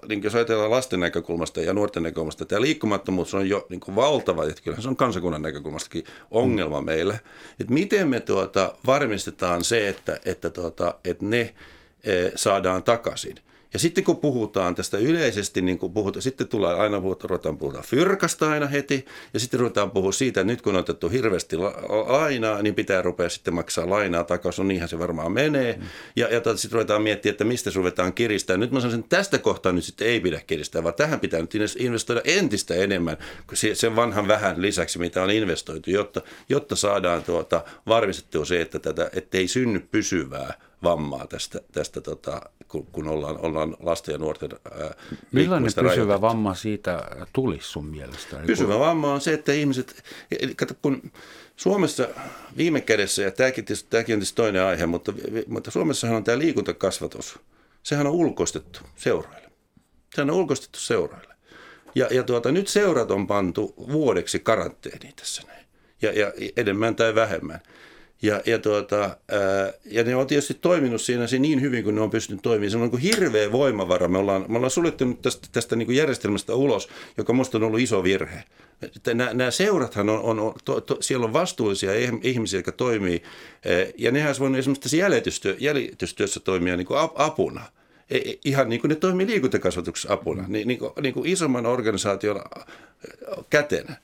niin 0.09 0.23
jos 0.23 0.35
ajatellaan 0.35 0.71
lasten 0.71 1.01
näkökulmasta 1.01 1.61
ja 1.61 1.73
nuorten 1.73 2.03
näkökulmasta, 2.03 2.45
tämä 2.45 2.61
liikkumattomuus 2.61 3.35
on 3.35 3.49
jo 3.49 3.67
niin 3.69 3.81
kuin 3.81 3.97
valtava, 3.97 4.45
että 4.45 4.63
kyllähän 4.63 4.83
se 4.83 4.89
on 4.89 4.97
kansakunnan 4.97 5.43
näkökulmastakin 5.43 6.05
ongelma 6.31 6.81
mm. 6.81 6.85
meille. 6.85 7.21
Että 7.61 7.73
miten 7.73 8.09
me 8.09 8.21
tuota, 8.21 8.75
varmistetaan 8.87 9.65
se, 9.65 9.89
että, 9.89 10.21
että, 10.25 10.51
tuota, 10.51 10.95
että 11.05 11.25
ne 11.25 11.55
e, 12.05 12.31
saadaan 12.35 12.83
takaisin? 12.83 13.37
Ja 13.73 13.79
sitten 13.79 14.05
kun 14.05 14.17
puhutaan 14.17 14.75
tästä 14.75 14.99
yleisesti, 14.99 15.63
niin 15.63 15.79
kun 15.79 15.93
puhutaan, 15.93 16.23
sitten 16.23 16.49
tulee 16.49 16.75
aina 16.75 17.03
ruvetaan 17.23 17.59
puhutaan 17.59 17.85
fyrkasta 17.85 18.51
aina 18.51 18.67
heti, 18.67 19.05
ja 19.35 19.41
sitten 19.41 19.61
ruvetaan 19.61 19.91
puhua 19.91 20.13
siitä, 20.13 20.41
että 20.41 20.53
nyt 20.53 20.63
kun 20.63 20.75
on 20.75 20.81
otettu 20.81 21.09
hirveästi 21.09 21.57
lainaa, 22.07 22.63
niin 22.63 22.75
pitää 22.75 23.03
rupea 23.03 23.29
sitten 23.29 23.55
maksaa 23.55 23.91
lainaa 23.91 24.25
takaisin, 24.25 24.63
no 24.63 24.69
niinhän 24.69 24.89
se 24.89 24.99
varmaan 24.99 25.33
menee. 25.33 25.73
Mm. 25.73 25.83
Ja, 26.17 26.29
ja 26.35 26.41
tuota, 26.41 26.59
sitten 26.59 26.77
ruvetaan 26.77 27.03
miettiä, 27.03 27.31
että 27.31 27.45
mistä 27.45 27.71
ruvetaan 27.75 28.13
kiristää. 28.13 28.57
Nyt 28.57 28.71
mä 28.71 28.81
sanoisin, 28.81 29.01
että 29.01 29.17
tästä 29.17 29.39
kohtaa 29.39 29.73
nyt 29.73 29.85
sitten 29.85 30.07
ei 30.07 30.21
pidä 30.21 30.41
kiristää, 30.47 30.83
vaan 30.83 30.95
tähän 30.95 31.21
pitää 31.21 31.41
nyt 31.41 31.55
investoida 31.79 32.21
entistä 32.25 32.75
enemmän 32.75 33.17
sen 33.73 33.97
vanhan 33.97 34.29
vähän 34.29 34.63
lisäksi, 34.63 34.99
mitä 34.99 35.23
on 35.23 35.31
investoitu, 35.31 35.91
jotta, 35.91 36.21
jotta 36.49 36.77
saadaan 36.77 37.23
tuota, 37.23 37.65
varmistettua 37.87 38.45
se, 38.45 38.61
että 38.61 38.79
tätä, 38.79 39.11
ettei 39.13 39.49
synny 39.49 39.81
pysyvää 39.81 40.70
vammaa 40.83 41.27
tästä, 41.27 41.61
tästä 41.73 42.01
tota, 42.01 42.41
kun, 42.69 42.87
kun 42.87 43.09
ollaan, 43.09 43.39
ollaan 43.39 43.77
lasten 43.81 44.13
ja 44.13 44.19
nuorten 44.19 44.51
ää, 44.81 44.95
Millainen 45.33 45.67
pysyvä 45.67 45.89
rajoitettu. 45.89 46.21
vamma 46.21 46.55
siitä 46.55 47.09
tulisi 47.33 47.69
sun 47.69 47.87
mielestä? 47.87 48.37
Pysyvä 48.47 48.73
kun... 48.73 48.81
vamma 48.81 49.13
on 49.13 49.21
se, 49.21 49.33
että 49.33 49.53
ihmiset, 49.53 50.05
kato, 50.57 50.75
kun 50.83 51.13
Suomessa 51.57 52.09
viime 52.57 52.81
kädessä, 52.81 53.23
ja 53.23 53.31
tämäkin, 53.31 53.65
tämäkin 53.91 54.15
on 54.15 54.19
tietysti 54.19 54.37
toinen 54.37 54.63
aihe, 54.63 54.87
mutta, 54.87 55.13
mutta 55.47 55.71
Suomessahan 55.71 56.17
on 56.17 56.25
tämä 56.25 56.39
liikuntakasvatus. 56.39 57.39
Sehän 57.83 58.07
on 58.07 58.13
ulkoistettu 58.13 58.81
seuroille. 58.97 59.51
Sehän 60.15 60.31
on 60.31 60.37
ulkoistettu 60.37 60.79
seuroille. 60.79 61.35
Ja, 61.95 62.09
ja 62.11 62.23
tuota, 62.23 62.53
nyt 62.53 62.69
seurat 62.69 63.11
on 63.11 63.27
pantu 63.27 63.75
vuodeksi 63.93 64.39
karanteeniin 64.39 65.17
tässä 65.17 65.43
näin. 65.47 65.67
Ja, 66.03 66.13
ja 66.13 66.33
enemmän 66.57 66.97
tai 66.97 67.15
vähemmän. 67.15 67.61
Ja, 68.23 68.41
ja, 68.47 68.59
tuota, 68.59 69.03
ää, 69.03 69.73
ja 69.85 70.05
ne 70.05 70.17
on 70.17 70.27
tietysti 70.27 70.55
toiminut 70.55 71.01
siinä 71.01 71.27
niin 71.39 71.61
hyvin 71.61 71.85
kuin 71.85 71.95
ne 71.95 72.01
on 72.01 72.11
pystynyt 72.11 72.43
toimimaan. 72.43 72.71
Se 72.71 72.79
on 72.79 72.91
niin 72.91 73.01
hirveä 73.01 73.53
voimavara. 73.53 74.09
Me 74.09 74.19
ollaan, 74.19 74.45
me 74.49 74.57
ollaan 74.57 74.71
suljettu 74.71 75.05
nyt 75.05 75.23
tästä, 75.23 75.49
tästä 75.53 75.77
niin 75.77 75.87
kuin 75.87 75.97
järjestelmästä 75.97 76.55
ulos, 76.55 76.89
joka 77.19 77.33
minusta 77.33 77.59
on 77.59 77.65
ollut 77.65 77.81
iso 77.81 78.03
virhe. 78.03 78.45
Nämä, 79.07 79.35
nämä 79.35 79.51
seurathan 79.51 80.09
on, 80.09 80.41
on 80.41 80.55
to, 80.65 80.81
to, 80.81 80.97
siellä 81.01 81.27
on 81.27 81.33
vastuullisia 81.33 81.91
ihmisiä, 82.23 82.59
jotka 82.59 82.73
toimii, 82.73 83.23
ja 83.99 84.11
nehän 84.11 84.29
olisi 84.29 84.41
voinut 84.41 84.59
esimerkiksi 84.59 84.83
tässä 84.83 84.97
jäljitystyö, 84.97 85.57
jäljitystyössä 85.59 86.41
toimia 86.41 86.77
niin 86.77 86.87
kuin 86.87 86.99
apuna– 87.17 87.63
e, 88.11 88.17
e, 88.17 88.39
ihan 88.45 88.69
niin 88.69 88.81
kuin 88.81 88.89
ne 88.89 88.95
toimii 88.95 89.27
liikuntakasvatuksessa 89.27 90.13
apuna, 90.13 90.45
niin, 90.49 90.69
niin, 90.69 90.79
kuin, 90.79 90.93
niin 91.01 91.15
kuin 91.15 91.29
isomman 91.29 91.67
organisaation 91.67 92.43
kätenä. 93.51 93.97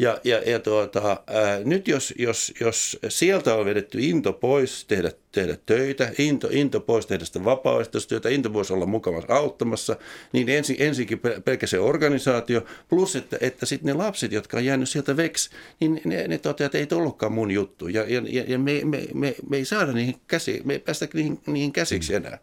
Ja, 0.00 0.20
ja, 0.24 0.42
ja 0.50 0.58
tuota, 0.58 1.08
ää, 1.26 1.60
nyt 1.64 1.88
jos, 1.88 2.14
jos, 2.18 2.54
jos 2.60 2.98
sieltä 3.08 3.54
on 3.54 3.64
vedetty 3.64 3.98
into 4.00 4.32
pois 4.32 4.84
tehdä, 4.84 5.12
tehdä 5.32 5.56
töitä, 5.66 6.10
into, 6.18 6.48
into 6.50 6.80
pois 6.80 7.06
tehdä 7.06 7.24
sitä 7.24 7.44
vapaaehtoistyötä, 7.44 8.28
into 8.28 8.52
voisi 8.52 8.72
olla 8.72 8.86
mukavassa 8.86 9.34
auttamassa, 9.34 9.96
niin 10.32 10.48
ensin, 10.48 10.76
ensinkin 10.78 11.20
pelkä 11.44 11.66
se 11.66 11.78
organisaatio, 11.78 12.64
plus 12.88 13.16
että, 13.16 13.38
että 13.40 13.66
sitten 13.66 13.86
ne 13.86 13.92
lapset, 13.92 14.32
jotka 14.32 14.56
on 14.56 14.64
jäänyt 14.64 14.88
sieltä 14.88 15.16
veksi, 15.16 15.50
niin 15.80 16.00
ne, 16.04 16.28
ne 16.28 16.38
toteavat, 16.38 16.60
että 16.74 16.78
ei 16.78 16.86
tullutkaan 16.86 17.32
mun 17.32 17.50
juttu. 17.50 17.88
Ja, 17.88 18.04
ja, 18.08 18.44
ja 18.48 18.58
me, 18.58 18.80
me, 18.84 19.02
me, 19.14 19.34
me 19.48 19.56
ei 19.56 19.64
saada 19.64 19.92
niihin 19.92 20.16
käsi, 20.26 20.62
me 20.64 20.72
ei 20.72 20.78
päästä 20.78 21.08
niihin, 21.14 21.40
niihin 21.46 21.72
käsiksi 21.72 22.14
enää. 22.14 22.38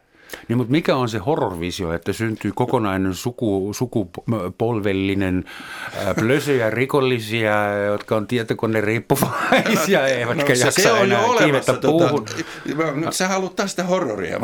Niin, 0.48 0.58
mutta 0.58 0.72
mikä 0.72 0.96
on 0.96 1.10
se 1.10 1.18
horrorvisio, 1.18 1.94
että 1.94 2.14
syntyy 2.14 2.52
kokonainen 2.56 3.16
suku, 3.16 3.72
sukupolvellinen 3.74 5.46
plösöjä 6.20 6.70
rikollisia, 6.70 7.84
jotka 7.86 8.16
on 8.16 8.28
tietokone 8.28 8.82
riippuvaisia, 8.82 10.00
no, 10.00 10.06
eivätkä 10.06 10.54
no, 10.54 10.60
jaksa 10.60 10.82
se 10.82 10.92
on 10.92 11.04
enää 11.04 11.22
jo 11.22 11.28
olemassa, 11.28 11.74
tota, 11.74 11.88
puuhun. 11.88 12.26
No, 12.96 13.12
sä 13.12 13.28
haluat 13.28 13.56
taas 13.56 13.72
sitä 13.72 13.84
horroria. 13.84 14.40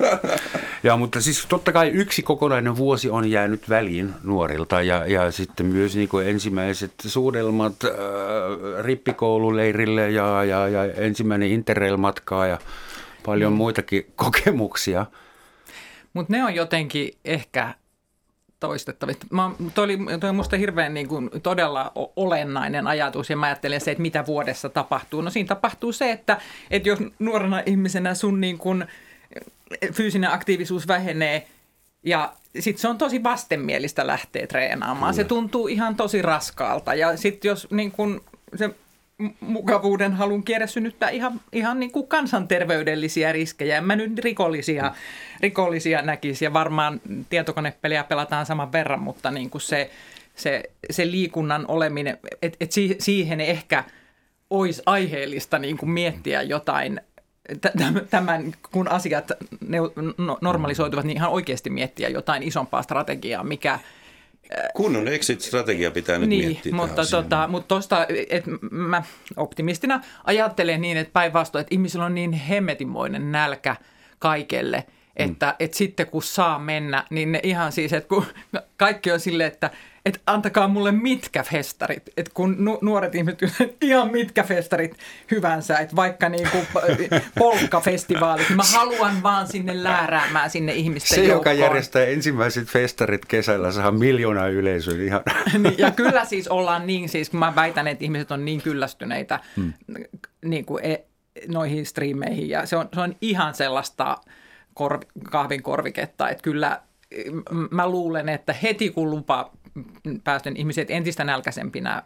ja, 0.82 0.96
mutta 0.96 1.20
siis 1.20 1.46
totta 1.48 1.72
kai 1.72 1.88
yksi 1.88 2.22
kokonainen 2.22 2.76
vuosi 2.76 3.10
on 3.10 3.30
jäänyt 3.30 3.68
väliin 3.68 4.14
nuorilta 4.22 4.82
ja, 4.82 5.06
ja 5.06 5.30
sitten 5.30 5.66
myös 5.66 5.96
niin 5.96 6.08
kuin 6.08 6.28
ensimmäiset 6.28 6.92
suudelmat 7.06 7.84
äh, 7.84 7.90
rippikoululeirille 8.80 10.10
ja, 10.10 10.44
ja, 10.44 10.68
ja 10.68 10.84
ensimmäinen 10.84 11.48
interrail-matkaa 11.48 12.46
ja 12.46 12.58
paljon 13.26 13.52
mm. 13.52 13.56
muitakin 13.56 14.12
kokemuksia. 14.16 15.06
Mutta 16.12 16.32
ne 16.32 16.44
on 16.44 16.54
jotenkin 16.54 17.18
ehkä 17.24 17.74
toistettavissa. 18.60 19.26
Mä, 19.30 19.50
toi 19.74 19.84
oli, 19.84 19.98
toi 20.20 20.32
musta 20.32 20.56
hirveän 20.56 20.94
niin 20.94 21.08
kuin, 21.08 21.30
todella 21.42 21.92
olennainen 22.16 22.86
ajatus 22.86 23.30
ja 23.30 23.36
mä 23.36 23.46
ajattelen 23.46 23.80
se, 23.80 23.90
että 23.90 24.02
mitä 24.02 24.26
vuodessa 24.26 24.68
tapahtuu. 24.68 25.20
No 25.20 25.30
siinä 25.30 25.46
tapahtuu 25.46 25.92
se, 25.92 26.10
että, 26.10 26.40
että 26.70 26.88
jos 26.88 26.98
nuorena 27.18 27.62
ihmisenä 27.66 28.14
sun 28.14 28.40
niin 28.40 28.58
kuin, 28.58 28.84
fyysinen 29.92 30.30
aktiivisuus 30.30 30.88
vähenee 30.88 31.46
ja 32.02 32.32
sitten 32.58 32.80
se 32.80 32.88
on 32.88 32.98
tosi 32.98 33.22
vastenmielistä 33.22 34.06
lähteä 34.06 34.46
treenaamaan. 34.46 35.14
Kyllä. 35.14 35.24
Se 35.24 35.28
tuntuu 35.28 35.68
ihan 35.68 35.96
tosi 35.96 36.22
raskaalta 36.22 36.94
ja 36.94 37.16
sitten 37.16 37.48
jos 37.48 37.68
niin 37.70 37.92
kun, 37.92 38.24
se 38.56 38.70
mukavuuden 39.40 40.12
halun 40.12 40.44
kierre 40.44 40.66
synnyttää 40.66 41.10
ihan, 41.10 41.40
ihan 41.52 41.80
niin 41.80 41.92
kuin 41.92 42.06
kansanterveydellisiä 42.06 43.32
riskejä. 43.32 43.78
En 43.78 43.84
mä 43.84 43.96
nyt 43.96 44.18
rikollisia, 44.18 44.94
rikollisia 45.40 46.02
näkisi 46.02 46.44
ja 46.44 46.52
varmaan 46.52 47.00
tietokonepeliä 47.30 48.04
pelataan 48.04 48.46
saman 48.46 48.72
verran, 48.72 49.02
mutta 49.02 49.30
niin 49.30 49.50
kuin 49.50 49.62
se, 49.62 49.90
se, 50.34 50.62
se 50.90 51.10
liikunnan 51.10 51.64
oleminen, 51.68 52.18
että 52.42 52.56
et 52.60 52.72
siihen 52.98 53.40
ehkä 53.40 53.84
olisi 54.50 54.82
aiheellista 54.86 55.58
niin 55.58 55.78
kuin 55.78 55.90
miettiä 55.90 56.42
jotain 56.42 57.00
tämän, 58.10 58.52
kun 58.72 58.88
asiat 58.88 59.32
no, 60.18 60.38
normalisoituvat, 60.40 61.04
niin 61.04 61.16
ihan 61.16 61.30
oikeasti 61.30 61.70
miettiä 61.70 62.08
jotain 62.08 62.42
isompaa 62.42 62.82
strategiaa, 62.82 63.44
mikä– 63.44 63.78
Kunnon 64.74 65.08
exit-strategia 65.08 65.90
pitää 65.90 66.18
nyt 66.18 66.28
niin, 66.28 66.44
miettiä. 66.44 66.74
Mutta 66.74 67.02
tota, 67.10 67.48
mutta 67.48 67.74
että 68.30 68.50
mä 68.70 69.02
optimistina 69.36 70.00
ajattelen 70.24 70.80
niin, 70.80 70.96
että 70.96 71.12
päinvastoin, 71.12 71.60
että 71.60 71.74
ihmisillä 71.74 72.04
on 72.04 72.14
niin 72.14 72.32
hemmetimoinen 72.32 73.32
nälkä 73.32 73.76
kaikelle, 74.18 74.84
että, 75.24 75.46
mm. 75.46 75.64
että 75.64 75.76
sitten 75.76 76.06
kun 76.06 76.22
saa 76.22 76.58
mennä, 76.58 77.04
niin 77.10 77.32
ne 77.32 77.40
ihan 77.42 77.72
siis, 77.72 77.92
että 77.92 78.08
kun 78.08 78.24
kaikki 78.76 79.12
on 79.12 79.20
silleen, 79.20 79.52
että 79.52 79.70
että 80.06 80.20
antakaa 80.26 80.68
mulle 80.68 80.92
mitkä 80.92 81.42
festarit, 81.42 82.02
että 82.16 82.30
kun 82.34 82.56
nu- 82.58 82.78
nuoret 82.82 83.14
ihmiset 83.14 83.40
ihan 83.80 84.10
mitkä 84.10 84.42
festarit 84.42 84.96
hyvänsä, 85.30 85.78
että 85.78 85.96
vaikka 85.96 86.28
niinku 86.28 86.58
polkkafestivaalit, 87.38 88.48
niin 88.48 88.56
mä 88.56 88.62
haluan 88.62 89.22
vaan 89.22 89.46
sinne 89.46 89.82
lääräämään 89.82 90.50
sinne 90.50 90.72
ihmisten 90.72 91.14
Se, 91.16 91.24
joukkoon. 91.24 91.56
joka 91.56 91.64
järjestää 91.66 92.04
ensimmäiset 92.04 92.68
festarit 92.68 93.26
kesällä, 93.26 93.72
saa 93.72 93.90
miljoonaa 93.90 94.48
yleisöä 94.48 95.04
ihan. 95.04 95.22
Niin, 95.58 95.78
ja 95.78 95.90
kyllä 95.90 96.24
siis 96.24 96.48
ollaan 96.48 96.86
niin, 96.86 97.08
siis 97.08 97.30
kun 97.30 97.40
mä 97.40 97.54
väitän, 97.54 97.88
että 97.88 98.04
ihmiset 98.04 98.30
on 98.30 98.44
niin 98.44 98.62
kyllästyneitä 98.62 99.40
hmm. 99.56 99.72
niin 100.44 100.64
kuin 100.64 100.84
e- 100.84 101.04
noihin 101.48 101.86
striimeihin 101.86 102.48
ja 102.48 102.66
se 102.66 102.76
on, 102.76 102.88
se 102.94 103.00
on 103.00 103.14
ihan 103.20 103.54
sellaista 103.54 104.18
korvi, 104.80 105.06
kahvin 105.22 105.62
korviketta, 105.62 106.28
että 106.28 106.42
kyllä 106.42 106.80
mä 107.70 107.88
luulen, 107.88 108.28
että 108.28 108.52
heti 108.52 108.90
kun 108.90 109.10
lupa 109.10 109.50
päästön 110.24 110.56
ihmiset 110.56 110.90
entistä 110.90 111.24
nälkäisempinä 111.24 112.02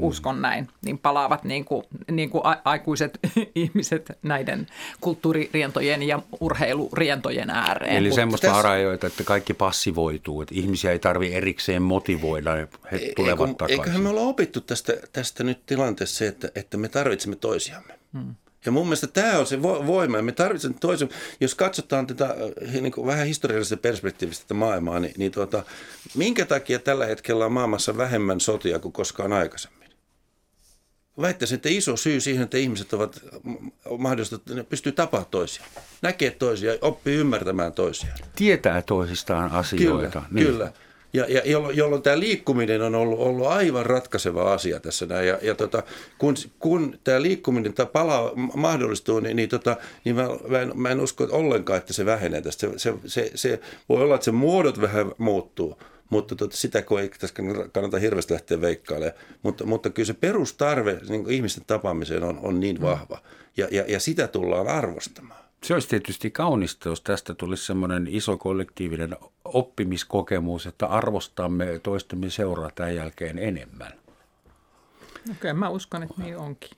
uskon 0.00 0.42
näin, 0.42 0.68
niin 0.84 0.98
palaavat 0.98 1.44
niin 1.44 1.64
kuin, 1.64 1.84
niin 2.10 2.30
kuin 2.30 2.42
aikuiset 2.64 3.18
ihmiset 3.54 4.18
näiden 4.22 4.66
kulttuuririentojen 5.00 6.02
ja 6.02 6.22
urheilurientojen 6.40 7.50
ääreen. 7.50 7.96
Eli 7.96 8.12
semmoista 8.12 8.46
tässä... 8.46 8.60
arajoita, 8.60 9.06
että 9.06 9.24
kaikki 9.24 9.54
passivoituu, 9.54 10.42
että 10.42 10.54
ihmisiä 10.54 10.92
ei 10.92 10.98
tarvitse 10.98 11.36
erikseen 11.36 11.82
motivoida, 11.82 12.52
he 12.92 13.12
tulevat 13.16 13.48
Eikö, 13.48 13.58
takaisin. 13.58 13.80
Eiköhän 13.80 14.02
me 14.02 14.08
olla 14.08 14.20
opittu 14.20 14.60
tästä, 14.60 14.92
tästä 15.12 15.44
nyt 15.44 15.66
tilanteessa 15.66 16.16
se, 16.16 16.26
että, 16.26 16.48
että 16.54 16.76
me 16.76 16.88
tarvitsemme 16.88 17.36
toisiamme. 17.36 17.98
Hmm. 18.12 18.34
Ja 18.64 18.72
mun 18.72 18.86
mielestä 18.86 19.06
tämä 19.06 19.38
on 19.38 19.46
se 19.46 19.62
voima. 19.62 20.22
Me 20.22 20.32
tarvitsemme 20.32 20.76
toisen, 20.80 21.08
jos 21.40 21.54
katsotaan 21.54 22.06
tätä 22.06 22.24
äh, 22.24 22.72
niin 22.80 22.92
kuin 22.92 23.06
vähän 23.06 23.26
historiallisesta 23.26 23.76
perspektiivistä 23.76 24.44
tätä 24.44 24.54
maailmaa, 24.54 25.00
niin, 25.00 25.14
niin 25.16 25.32
tuota, 25.32 25.62
minkä 26.14 26.44
takia 26.44 26.78
tällä 26.78 27.06
hetkellä 27.06 27.46
on 27.46 27.52
maailmassa 27.52 27.96
vähemmän 27.96 28.40
sotia 28.40 28.78
kuin 28.78 28.92
koskaan 28.92 29.32
aikaisemmin? 29.32 29.88
Väittäisin, 31.20 31.56
että 31.56 31.68
iso 31.68 31.96
syy 31.96 32.20
siihen, 32.20 32.42
että 32.42 32.58
ihmiset 32.58 32.92
ovat 32.92 33.20
mahdollista, 33.98 34.36
että 34.36 34.54
ne 34.54 34.64
pystyy 34.64 34.92
tapaamaan 34.92 35.30
toisiaan, 35.30 35.70
näkee 36.02 36.30
toisiaan, 36.30 36.78
oppii 36.80 37.16
ymmärtämään 37.16 37.72
toisiaan. 37.72 38.18
Tietää 38.36 38.82
toisistaan 38.82 39.52
asioita. 39.52 40.20
Kyllä, 40.20 40.26
niin. 40.30 40.46
kyllä 40.46 40.72
ja, 41.12 41.24
ja 41.28 41.42
jolloin, 41.44 41.76
jolloin 41.76 42.02
tämä 42.02 42.18
liikkuminen 42.18 42.82
on 42.82 42.94
ollut, 42.94 43.18
ollut 43.18 43.46
aivan 43.46 43.86
ratkaiseva 43.86 44.52
asia 44.52 44.80
tässä 44.80 45.06
näin. 45.06 45.28
Ja, 45.28 45.38
ja 45.42 45.54
tota, 45.54 45.82
kun, 46.18 46.34
kun 46.58 46.98
tämä 47.04 47.22
liikkuminen 47.22 47.74
tämä 47.74 47.86
palaa 47.86 48.30
mahdollistuu, 48.54 49.20
niin, 49.20 49.36
niin, 49.36 49.48
tota, 49.48 49.76
niin 50.04 50.16
mä, 50.16 50.28
mä, 50.48 50.60
en, 50.60 50.72
mä 50.74 50.90
en 50.90 51.00
usko 51.00 51.28
ollenkaan, 51.30 51.78
että 51.78 51.92
se 51.92 52.06
vähenee 52.06 52.40
tästä. 52.40 52.66
Se, 52.76 52.76
se, 52.76 52.94
se, 53.06 53.30
se 53.34 53.60
voi 53.88 54.02
olla, 54.02 54.14
että 54.14 54.24
se 54.24 54.32
muodot 54.32 54.80
vähän 54.80 55.12
muuttuu, 55.18 55.82
mutta 56.10 56.36
tota, 56.36 56.56
sitä 56.56 56.82
kun 56.82 57.00
ei 57.00 57.08
tässä 57.08 57.36
kannata 57.72 57.98
hirveästi 57.98 58.34
lähteä 58.34 58.60
veikkailemaan. 58.60 59.16
Mutta, 59.42 59.66
mutta 59.66 59.90
kyllä 59.90 60.06
se 60.06 60.14
perustarve 60.14 60.98
niin 61.08 61.30
ihmisten 61.30 61.64
tapaamiseen 61.66 62.24
on, 62.24 62.38
on 62.42 62.60
niin 62.60 62.80
vahva 62.80 63.18
ja, 63.56 63.68
ja, 63.70 63.84
ja 63.88 64.00
sitä 64.00 64.28
tullaan 64.28 64.68
arvostamaan. 64.68 65.45
Se 65.66 65.74
olisi 65.74 65.88
tietysti 65.88 66.30
kaunista, 66.30 66.88
jos 66.88 67.00
tästä 67.00 67.34
tulisi 67.34 67.66
semmoinen 67.66 68.06
iso 68.10 68.36
kollektiivinen 68.36 69.16
oppimiskokemus, 69.44 70.66
että 70.66 70.86
arvostamme 70.86 71.80
toistemme 71.82 72.30
seuraa 72.30 72.70
tämän 72.74 72.94
jälkeen 72.94 73.38
enemmän. 73.38 73.92
Okei, 73.92 75.32
okay, 75.32 75.52
mä 75.52 75.68
uskon, 75.68 76.02
että 76.02 76.22
niin 76.22 76.36
onkin. 76.36 76.70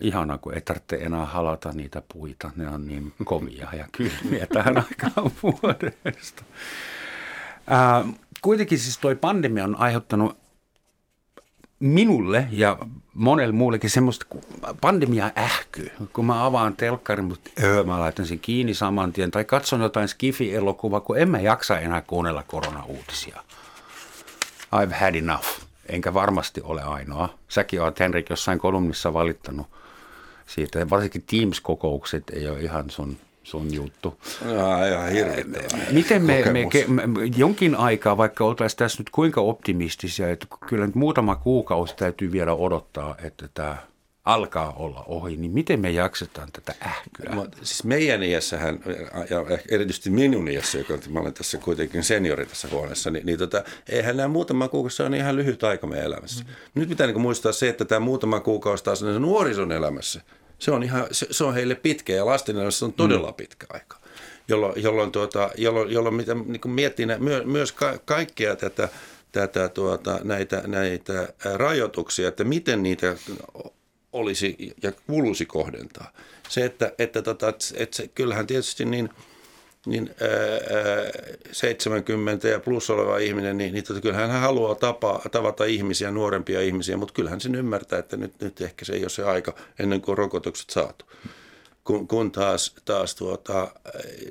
Ihana, 0.00 0.38
kun 0.38 0.54
ei 0.54 0.60
tarvitse 0.60 0.96
enää 0.96 1.26
halata 1.26 1.72
niitä 1.72 2.02
puita. 2.12 2.50
Ne 2.56 2.68
on 2.68 2.86
niin 2.86 3.12
komia 3.24 3.68
ja 3.72 3.88
kylmiä 3.92 4.46
tähän 4.46 4.76
aikaan 4.76 5.32
vuodesta. 5.42 6.44
Ää, 7.66 8.04
kuitenkin 8.42 8.78
siis 8.78 8.98
toi 8.98 9.16
pandemia 9.16 9.64
on 9.64 9.76
aiheuttanut 9.76 10.38
minulle 11.80 12.48
ja 12.50 12.78
monelle 13.14 13.52
muullekin 13.52 13.90
semmoista 13.90 14.26
pandemia 14.80 15.30
ähkyy. 15.38 15.90
Kun 16.12 16.26
mä 16.26 16.46
avaan 16.46 16.76
telkkarin, 16.76 17.24
mutta 17.24 17.50
öö, 17.62 17.84
mä 17.84 18.00
laitan 18.00 18.26
sen 18.26 18.40
kiinni 18.40 18.74
saman 18.74 19.12
tien. 19.12 19.30
Tai 19.30 19.44
katson 19.44 19.80
jotain 19.80 20.08
Skifi-elokuvaa, 20.08 21.00
kun 21.00 21.18
en 21.18 21.30
mä 21.30 21.40
jaksa 21.40 21.78
enää 21.78 22.02
kuunnella 22.02 22.42
koronauutisia. 22.42 23.42
I've 24.74 24.94
had 24.94 25.14
enough. 25.14 25.46
Enkä 25.88 26.14
varmasti 26.14 26.60
ole 26.64 26.82
ainoa. 26.82 27.28
Säkin 27.48 27.82
oot 27.82 28.00
Henrik 28.00 28.30
jossain 28.30 28.58
kolumnissa 28.58 29.14
valittanut 29.14 29.66
siitä. 30.46 30.90
Varsinkin 30.90 31.24
Teams-kokoukset 31.26 32.30
ei 32.32 32.48
ole 32.48 32.60
ihan 32.60 32.90
sun 32.90 33.16
sun 33.42 33.74
juttu. 33.74 34.18
No, 34.44 34.86
ihan 34.86 35.12
Miten 35.92 36.22
me, 36.22 36.42
me, 36.44 37.06
me, 37.06 37.20
jonkin 37.36 37.74
aikaa, 37.74 38.16
vaikka 38.16 38.44
oltaisiin 38.44 38.78
tässä 38.78 39.00
nyt 39.00 39.10
kuinka 39.10 39.40
optimistisia, 39.40 40.30
että 40.30 40.46
kyllä 40.68 40.86
nyt 40.86 40.94
muutama 40.94 41.36
kuukausi 41.36 41.96
täytyy 41.96 42.32
vielä 42.32 42.54
odottaa, 42.54 43.16
että 43.22 43.48
tämä 43.54 43.76
alkaa 44.24 44.72
olla 44.72 45.04
ohi, 45.06 45.36
niin 45.36 45.52
miten 45.52 45.80
me 45.80 45.90
jaksetaan 45.90 46.48
tätä 46.52 46.74
ähkyä? 46.86 47.34
No, 47.34 47.46
siis 47.56 47.84
meidän 47.84 48.22
iässähän, 48.22 48.78
ja 49.30 49.58
erityisesti 49.70 50.10
minun 50.10 50.48
iässä, 50.48 50.78
joka 50.78 50.98
mä 51.08 51.20
olen 51.20 51.34
tässä 51.34 51.58
kuitenkin 51.58 52.04
seniori 52.04 52.46
tässä 52.46 52.68
huoneessa, 52.70 53.10
niin, 53.10 53.26
niin 53.26 53.38
tota, 53.38 53.64
eihän 53.88 54.16
nämä 54.16 54.28
muutama 54.28 54.68
kuukausi 54.68 55.02
on 55.02 55.14
ihan 55.14 55.36
lyhyt 55.36 55.64
aika 55.64 55.86
meidän 55.86 56.06
elämässä. 56.06 56.44
Mm. 56.44 56.50
Nyt 56.74 56.88
pitää 56.88 57.06
niin 57.06 57.20
muistaa 57.20 57.52
se, 57.52 57.68
että 57.68 57.84
tämä 57.84 58.00
muutama 58.00 58.40
kuukausi 58.40 58.84
taas 58.84 59.02
on 59.02 59.22
nuorison 59.22 59.72
elämässä– 59.72 60.20
se 60.62 60.70
on, 60.70 60.82
ihan, 60.82 61.06
se, 61.12 61.26
se 61.30 61.44
on 61.44 61.54
heille 61.54 61.74
pitkä 61.74 62.12
ja 62.12 62.26
lasten 62.26 62.56
elämässä 62.56 62.84
on 62.84 62.92
todella 62.92 63.28
mm. 63.28 63.34
pitkä 63.34 63.66
aika. 63.70 63.96
Jolloin, 64.48 64.82
jolloin, 64.82 65.12
tuota, 65.12 65.50
jolloin, 65.56 65.90
jolloin 65.90 66.14
mitä, 66.14 66.34
niin 66.34 66.60
kuin 66.60 66.72
miettii 66.72 67.06
nä, 67.06 67.18
myö, 67.18 67.44
myös 67.44 67.72
ka, 67.72 67.98
kaikkea 68.04 68.56
tätä, 68.56 68.88
tätä 69.32 69.68
tuota, 69.68 70.20
näitä, 70.24 70.62
näitä 70.66 71.28
rajoituksia, 71.54 72.28
että 72.28 72.44
miten 72.44 72.82
niitä 72.82 73.16
olisi 74.12 74.74
ja 74.82 74.92
kuuluisi 75.06 75.46
kohdentaa. 75.46 76.12
Se, 76.48 76.64
että, 76.64 76.92
että, 76.98 77.22
tota, 77.22 77.48
että 77.74 77.96
se, 77.96 78.08
kyllähän 78.08 78.46
tietysti 78.46 78.84
niin– 78.84 79.08
niin 79.86 80.10
ää, 80.20 80.28
70 81.52 82.48
ja 82.48 82.60
plus 82.60 82.90
oleva 82.90 83.18
ihminen, 83.18 83.58
niin, 83.58 83.74
niin 83.74 83.84
tota, 83.84 84.00
kyllähän 84.00 84.30
hän 84.30 84.40
haluaa 84.40 84.74
tapa, 84.74 85.20
tavata 85.30 85.64
ihmisiä, 85.64 86.10
nuorempia 86.10 86.60
ihmisiä, 86.60 86.96
mutta 86.96 87.14
kyllähän 87.14 87.40
sen 87.40 87.54
ymmärtää, 87.54 87.98
että 87.98 88.16
nyt, 88.16 88.32
nyt 88.40 88.60
ehkä 88.60 88.84
se 88.84 88.92
ei 88.92 89.02
ole 89.02 89.08
se 89.08 89.24
aika 89.24 89.54
ennen 89.78 90.00
kuin 90.00 90.18
rokotukset 90.18 90.70
saatu 90.70 91.04
kun, 91.84 92.08
kun 92.08 92.32
taas, 92.32 92.74
taas 92.84 93.14
tuota, 93.14 93.72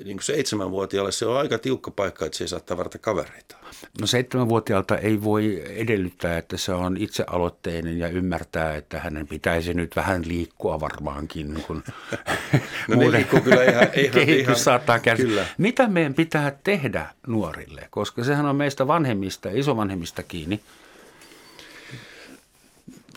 niin 0.04 0.16
kuin 0.16 0.24
seitsemänvuotiaalle 0.24 1.12
se 1.12 1.26
on 1.26 1.36
aika 1.36 1.58
tiukka 1.58 1.90
paikka, 1.90 2.26
että 2.26 2.38
se 2.38 2.44
ei 2.44 2.48
saa 2.48 2.60
tavarata 2.60 2.98
kavereita. 2.98 3.56
No 4.00 4.06
seitsemänvuotiaalta 4.06 4.98
ei 4.98 5.22
voi 5.22 5.62
edellyttää, 5.66 6.38
että 6.38 6.56
se 6.56 6.72
on 6.72 6.96
itsealoitteinen 6.96 7.98
ja 7.98 8.08
ymmärtää, 8.08 8.76
että 8.76 8.98
hänen 8.98 9.28
pitäisi 9.28 9.74
nyt 9.74 9.96
vähän 9.96 10.28
liikkua 10.28 10.80
varmaankin. 10.80 11.64
Kun 11.66 11.82
no 12.88 12.96
niin 12.96 13.12
liikkuu 13.12 13.40
kyllä 13.40 13.64
ihan, 13.64 13.82
ihan, 13.94 14.12
kehitys 14.12 14.42
ihan, 14.42 14.56
saattaa 14.56 14.98
kärsiä. 14.98 15.26
Kyllä. 15.26 15.46
Mitä 15.58 15.88
meidän 15.88 16.14
pitää 16.14 16.58
tehdä 16.64 17.06
nuorille? 17.26 17.88
Koska 17.90 18.24
sehän 18.24 18.46
on 18.46 18.56
meistä 18.56 18.86
vanhemmista 18.86 19.48
ja 19.48 19.60
isovanhemmista 19.60 20.22
kiinni. 20.22 20.60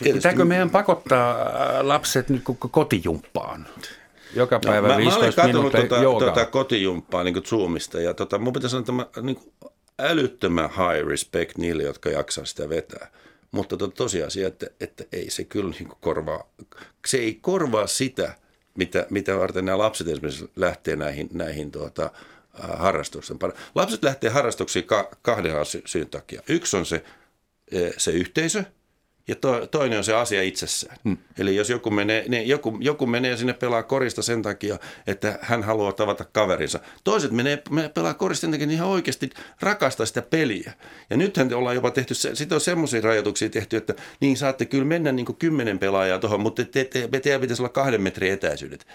Pitääkö 0.04 0.46
meidän 0.46 0.70
pakottaa 0.70 1.38
lapset 1.82 2.30
nyt 2.30 2.44
kotijumppaan? 2.72 3.68
Joka 4.34 4.56
no, 4.56 4.62
päivä 4.66 4.88
no, 4.88 4.98
15 4.98 5.48
mä, 5.48 5.54
mä 5.54 5.60
olen 5.60 5.72
tuota, 5.72 6.20
tuota 6.20 6.46
kotijumppaa 6.46 7.24
niin 7.24 7.44
Zoomista 7.46 8.02
ja 8.02 8.14
tota, 8.14 8.38
mun 8.38 8.54
pitäisi 8.54 8.72
sanoa, 8.72 8.82
että 8.82 8.92
mä, 8.92 9.08
niin 9.22 9.36
kuin 9.36 9.72
älyttömän 10.00 10.70
high 10.70 11.08
respect 11.08 11.58
niille, 11.58 11.84
jotka 11.84 12.10
jaksaa 12.10 12.46
sitä 12.46 12.70
vetää. 12.70 13.12
Mutta 13.52 13.78
to, 13.78 13.88
tosiasia, 13.88 14.48
että, 14.48 14.68
että 14.80 15.04
ei 15.12 15.30
se 15.30 15.44
kyllä 15.44 15.70
niin 15.70 15.88
kuin 15.88 15.98
korvaa, 16.02 16.50
se 17.08 17.18
ei 17.18 17.40
korvaa 17.42 17.88
sitä, 17.88 18.36
mitä, 18.78 19.08
mitä 19.10 19.40
varten 19.40 19.66
nämä 19.66 19.78
lapset 19.78 20.08
esimerkiksi 20.08 20.50
lähtee 20.56 20.96
näihin, 20.96 21.30
näihin 21.34 21.72
tuota, 21.72 22.12
harrastuksiin. 22.54 23.40
Lapset 23.76 24.04
lähtee 24.04 24.30
harrastuksiin 24.30 24.86
ka, 24.86 25.10
kahden 25.22 25.54
syyn 25.86 26.10
takia. 26.10 26.42
Yksi 26.50 26.78
on 26.78 26.86
se, 26.86 27.04
se 27.98 28.12
yhteisö– 28.12 28.64
ja 29.28 29.36
to, 29.36 29.68
toinen 29.68 29.98
on 29.98 30.04
se 30.04 30.14
asia 30.14 30.44
itsessään. 30.44 30.98
Hmm. 31.04 31.18
Eli 31.40 31.56
jos 31.56 31.70
joku 31.70 31.90
menee, 31.90 32.26
niin 32.28 32.48
joku, 32.48 32.78
joku 32.80 33.06
menee 33.06 33.38
sinne 33.38 33.54
pelaa 33.54 33.84
korista 33.84 34.22
sen 34.22 34.42
takia, 34.42 34.80
että 35.08 35.40
hän 35.42 35.64
haluaa 35.64 35.92
tavata 35.92 36.26
kaverinsa. 36.32 36.80
Toiset 37.04 37.32
menee, 37.32 37.62
menee 37.70 37.90
pelaa 37.90 38.14
korista 38.14 38.42
sen 38.42 38.52
takia, 38.52 38.64
että 38.64 38.74
ihan 38.74 38.88
oikeasti 38.88 39.30
rakastaa 39.60 40.06
sitä 40.06 40.22
peliä. 40.22 40.74
Ja 41.10 41.18
nythän 41.18 41.54
ollaan 41.54 41.76
jopa 41.76 41.92
tehty, 41.92 42.14
sitten 42.14 42.56
on 42.56 42.62
semmoisia 42.62 43.02
rajoituksia 43.02 43.50
tehty, 43.50 43.78
että 43.78 43.94
niin 44.20 44.38
saatte 44.38 44.66
kyllä 44.66 44.86
mennä 44.86 45.12
niin 45.12 45.26
kuin 45.26 45.36
kymmenen 45.36 45.80
pelaajaa 45.80 46.20
tuohon, 46.20 46.42
mutta 46.42 46.66
te, 46.66 46.84
te, 46.84 47.08
te, 47.08 47.20
teidän 47.20 47.42
pitäisi 47.42 47.62
olla 47.62 47.70
kahden 47.70 48.02
metrin 48.02 48.32
etäisyydet. 48.32 48.88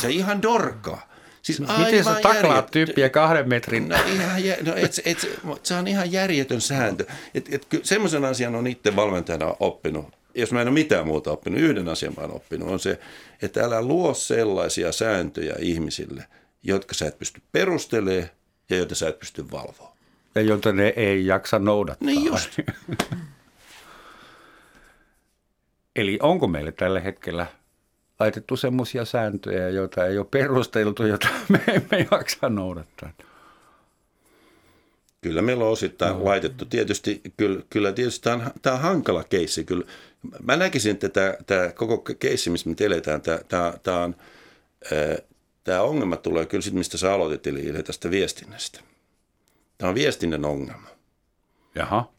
Se 0.00 0.08
ihan 0.10 0.42
dorkaa. 0.42 1.15
Siis 1.46 1.60
Miten 1.60 2.04
sä 2.04 2.14
taklaat 2.14 2.44
järjet... 2.44 2.70
tyyppiä 2.70 3.08
kahden 3.08 3.48
metrin? 3.48 3.88
No, 3.88 3.96
ihan, 4.14 4.42
no 4.66 4.76
et, 4.76 5.00
et, 5.04 5.28
se 5.62 5.74
on 5.74 5.88
ihan 5.88 6.12
järjetön 6.12 6.60
sääntö. 6.60 7.06
Et, 7.34 7.54
et, 7.54 7.66
semmoisen 7.82 8.24
asian 8.24 8.54
on 8.54 8.66
itse 8.66 8.96
valmentajana 8.96 9.56
oppinut. 9.60 10.06
Jos 10.34 10.52
mä 10.52 10.60
en 10.60 10.68
ole 10.68 10.74
mitään 10.74 11.06
muuta 11.06 11.32
oppinut, 11.32 11.60
yhden 11.60 11.88
asian 11.88 12.14
mä 12.16 12.22
oon 12.22 12.34
oppinut, 12.34 12.68
on 12.68 12.80
se, 12.80 12.98
että 13.42 13.64
älä 13.64 13.82
luo 13.82 14.14
sellaisia 14.14 14.92
sääntöjä 14.92 15.54
ihmisille, 15.58 16.24
jotka 16.62 16.94
sä 16.94 17.06
et 17.06 17.18
pysty 17.18 17.42
perustelemaan 17.52 18.28
ja 18.70 18.76
joita 18.76 18.94
sä 18.94 19.08
et 19.08 19.18
pysty 19.18 19.50
valvoa. 19.50 19.96
Ja 20.34 20.42
joita 20.42 20.72
ne 20.72 20.92
ei 20.96 21.26
jaksa 21.26 21.58
noudattaa. 21.58 22.06
Niin 22.06 22.24
just. 22.24 22.50
Eli 25.96 26.18
onko 26.22 26.46
meille 26.46 26.72
tällä 26.72 27.00
hetkellä 27.00 27.46
laitettu 28.20 28.56
semmoisia 28.56 29.04
sääntöjä, 29.04 29.68
joita 29.68 30.06
ei 30.06 30.18
ole 30.18 30.26
perusteltu, 30.30 31.06
joita 31.06 31.28
me 31.48 31.60
emme 31.68 32.08
jaksa 32.10 32.48
noudattaa. 32.48 33.12
Kyllä 35.20 35.42
meillä 35.42 35.64
on 35.64 35.70
osittain 35.70 36.18
no. 36.18 36.24
laitettu. 36.24 36.64
Tietysti, 36.64 37.20
kyllä, 37.36 37.62
kyllä 37.70 37.92
tietysti 37.92 38.24
tämä 38.24 38.36
on, 38.36 38.50
tämä 38.62 38.76
on 38.76 38.82
hankala 38.82 39.24
keissi. 39.24 39.64
Kyllä. 39.64 39.84
Mä 40.42 40.56
näkisin, 40.56 40.92
että 40.92 41.08
tämä, 41.08 41.34
tämä 41.46 41.72
koko 41.72 41.98
keissi, 42.18 42.50
missä 42.50 42.70
me 42.70 42.76
eletään, 42.80 43.20
tämä, 43.20 43.38
tämä, 43.48 43.74
tämä, 43.82 44.04
on, 44.04 44.16
tämä 45.64 45.82
ongelma 45.82 46.16
tulee 46.16 46.46
kyllä 46.46 46.62
siitä, 46.62 46.78
mistä 46.78 46.98
sä 46.98 47.14
aloitit, 47.14 47.46
eli 47.46 47.82
tästä 47.82 48.10
viestinnästä. 48.10 48.80
Tämä 49.78 49.88
on 49.88 49.94
viestinnän 49.94 50.44
ongelma. 50.44 50.88
Jaha. 51.74 52.15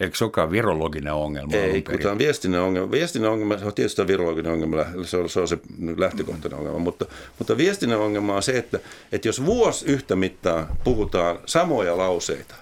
Eikö 0.00 0.16
se 0.16 0.24
olekaan 0.24 0.50
virologinen 0.50 1.12
ongelma? 1.12 1.56
Ei, 1.56 1.82
kun 1.82 1.98
tämä 1.98 2.12
on 2.12 2.18
viestinnän 2.18 2.62
ongelma. 2.62 2.90
Viestinnän 2.90 3.30
ongelma 3.30 3.58
se 3.58 3.64
on 3.64 3.74
tietysti 3.74 4.06
virologinen 4.06 4.52
ongelma, 4.52 4.84
se 5.04 5.16
on, 5.16 5.28
se 5.28 5.40
on 5.40 5.48
se 5.48 5.58
lähtökohtainen 5.96 6.58
ongelma, 6.58 6.78
mutta, 6.78 7.06
mutta 7.38 7.56
viestinnän 7.56 7.98
ongelma 7.98 8.36
on 8.36 8.42
se, 8.42 8.58
että, 8.58 8.78
että 9.12 9.28
jos 9.28 9.44
vuosi 9.46 9.86
yhtä 9.86 10.16
mittaa 10.16 10.76
puhutaan 10.84 11.38
samoja 11.46 11.98
lauseita, 11.98 12.54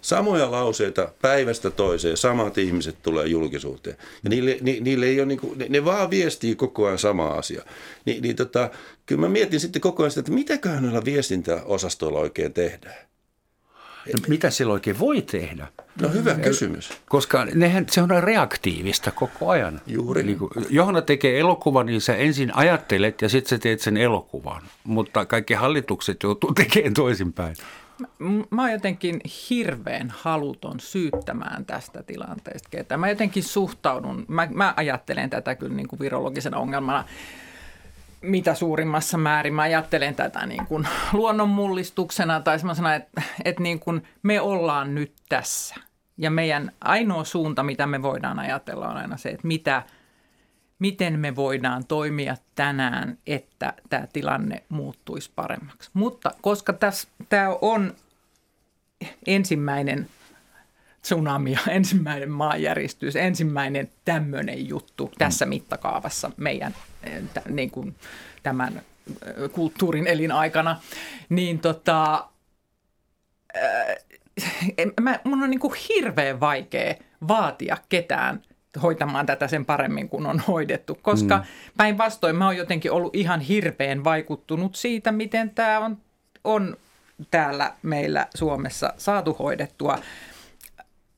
samoja 0.00 0.50
lauseita 0.50 1.12
päivästä 1.22 1.70
toiseen, 1.70 2.16
samat 2.16 2.58
ihmiset 2.58 2.96
tulee 3.02 3.26
julkisuuteen. 3.26 3.96
Ja 4.24 4.30
niille, 4.30 4.58
ni, 4.60 4.80
niille 4.80 5.06
ei 5.06 5.20
ole 5.20 5.26
niin 5.26 5.40
kuin, 5.40 5.58
ne, 5.58 5.66
ne 5.68 5.84
vaan 5.84 6.10
viestii 6.10 6.54
koko 6.54 6.86
ajan 6.86 6.98
sama 6.98 7.28
asia. 7.28 7.62
Ni, 8.06 8.20
niin 8.20 8.36
tota, 8.36 8.70
kyllä 9.06 9.20
mä 9.20 9.28
mietin 9.28 9.60
sitten 9.60 9.82
koko 9.82 10.02
ajan 10.02 10.10
sitä, 10.10 10.20
että 10.20 10.32
mitäköhän 10.32 10.82
noilla 10.82 11.04
viestintäosastoilla 11.04 12.18
oikein 12.18 12.52
tehdään. 12.52 13.10
No, 14.06 14.18
mitä 14.28 14.50
sillä 14.50 14.72
oikein 14.72 14.98
voi 14.98 15.22
tehdä? 15.22 15.66
No 16.00 16.08
hyvä 16.08 16.34
kysymys. 16.34 16.92
Koska 17.08 17.44
nehän, 17.44 17.86
se 17.90 18.02
on 18.02 18.10
reaktiivista 18.22 19.10
koko 19.10 19.50
ajan. 19.50 19.80
Juuri. 19.86 20.22
Niin 20.22 20.38
kuin, 20.38 20.50
Johanna 20.70 21.02
tekee 21.02 21.40
elokuvan, 21.40 21.86
niin 21.86 22.00
sä 22.00 22.16
ensin 22.16 22.56
ajattelet 22.56 23.22
ja 23.22 23.28
sitten 23.28 23.48
sä 23.48 23.58
teet 23.58 23.80
sen 23.80 23.96
elokuvan. 23.96 24.62
Mutta 24.84 25.26
kaikki 25.26 25.54
hallitukset 25.54 26.22
joutuu 26.22 26.54
tekemään 26.64 26.94
toisinpäin. 26.94 27.56
Mä 28.50 28.62
oon 28.62 28.72
jotenkin 28.72 29.20
hirveän 29.50 30.14
haluton 30.16 30.80
syyttämään 30.80 31.64
tästä 31.64 32.02
tilanteesta 32.02 32.68
ketä. 32.70 32.96
Mä 32.96 33.08
jotenkin 33.08 33.42
suhtaudun, 33.42 34.24
mä, 34.28 34.48
mä 34.50 34.74
ajattelen 34.76 35.30
tätä 35.30 35.54
kyllä 35.54 35.74
niin 35.74 35.88
kuin 35.88 36.00
virologisena 36.00 36.58
ongelmana 36.58 37.04
mitä 38.20 38.54
suurimmassa 38.54 39.18
määrin. 39.18 39.54
Mä 39.54 39.62
ajattelen 39.62 40.14
tätä 40.14 40.46
niin 40.46 40.66
kuin 40.66 40.88
luonnonmullistuksena 41.12 42.40
tai 42.40 42.58
semmoisena, 42.58 42.94
että, 42.94 43.22
että 43.44 43.62
niin 43.62 43.80
kuin 43.80 44.02
me 44.22 44.40
ollaan 44.40 44.94
nyt 44.94 45.12
tässä. 45.28 45.74
Ja 46.18 46.30
meidän 46.30 46.72
ainoa 46.80 47.24
suunta, 47.24 47.62
mitä 47.62 47.86
me 47.86 48.02
voidaan 48.02 48.38
ajatella, 48.38 48.88
on 48.88 48.96
aina 48.96 49.16
se, 49.16 49.28
että 49.28 49.46
mitä, 49.46 49.82
miten 50.78 51.20
me 51.20 51.36
voidaan 51.36 51.86
toimia 51.86 52.36
tänään, 52.54 53.18
että 53.26 53.72
tämä 53.90 54.06
tilanne 54.12 54.62
muuttuisi 54.68 55.30
paremmaksi. 55.34 55.90
Mutta 55.94 56.30
koska 56.40 56.72
tässä, 56.72 57.08
tämä 57.28 57.48
on 57.60 57.94
ensimmäinen 59.26 60.08
tsunami 61.02 61.52
ja 61.52 61.58
ensimmäinen 61.68 62.30
maanjäristys, 62.30 63.16
ensimmäinen 63.16 63.90
tämmöinen 64.04 64.68
juttu 64.68 65.12
tässä 65.18 65.46
mittakaavassa 65.46 66.30
meidän 66.36 66.74
t- 67.34 67.48
niin 67.48 67.70
kuin 67.70 67.96
tämän 68.42 68.82
kulttuurin 69.52 70.06
elinaikana, 70.06 70.80
niin 71.28 71.58
tota, 71.58 72.28
mä, 75.00 75.20
mun 75.24 75.42
on 75.42 75.50
niin 75.50 75.60
kuin 75.60 75.74
hirveän 75.88 76.40
vaikea 76.40 76.94
vaatia 77.28 77.76
ketään 77.88 78.42
hoitamaan 78.82 79.26
tätä 79.26 79.48
sen 79.48 79.64
paremmin 79.64 80.08
kuin 80.08 80.26
on 80.26 80.42
hoidettu, 80.48 80.98
koska 81.02 81.38
mm. 81.38 81.44
päinvastoin 81.76 82.36
mä 82.36 82.46
oon 82.46 82.56
jotenkin 82.56 82.92
ollut 82.92 83.16
ihan 83.16 83.40
hirveän 83.40 84.04
vaikuttunut 84.04 84.74
siitä, 84.74 85.12
miten 85.12 85.50
tämä 85.50 85.78
on, 85.78 85.98
on 86.44 86.76
täällä 87.30 87.72
meillä 87.82 88.26
Suomessa 88.34 88.92
saatu 88.96 89.36
hoidettua 89.38 89.98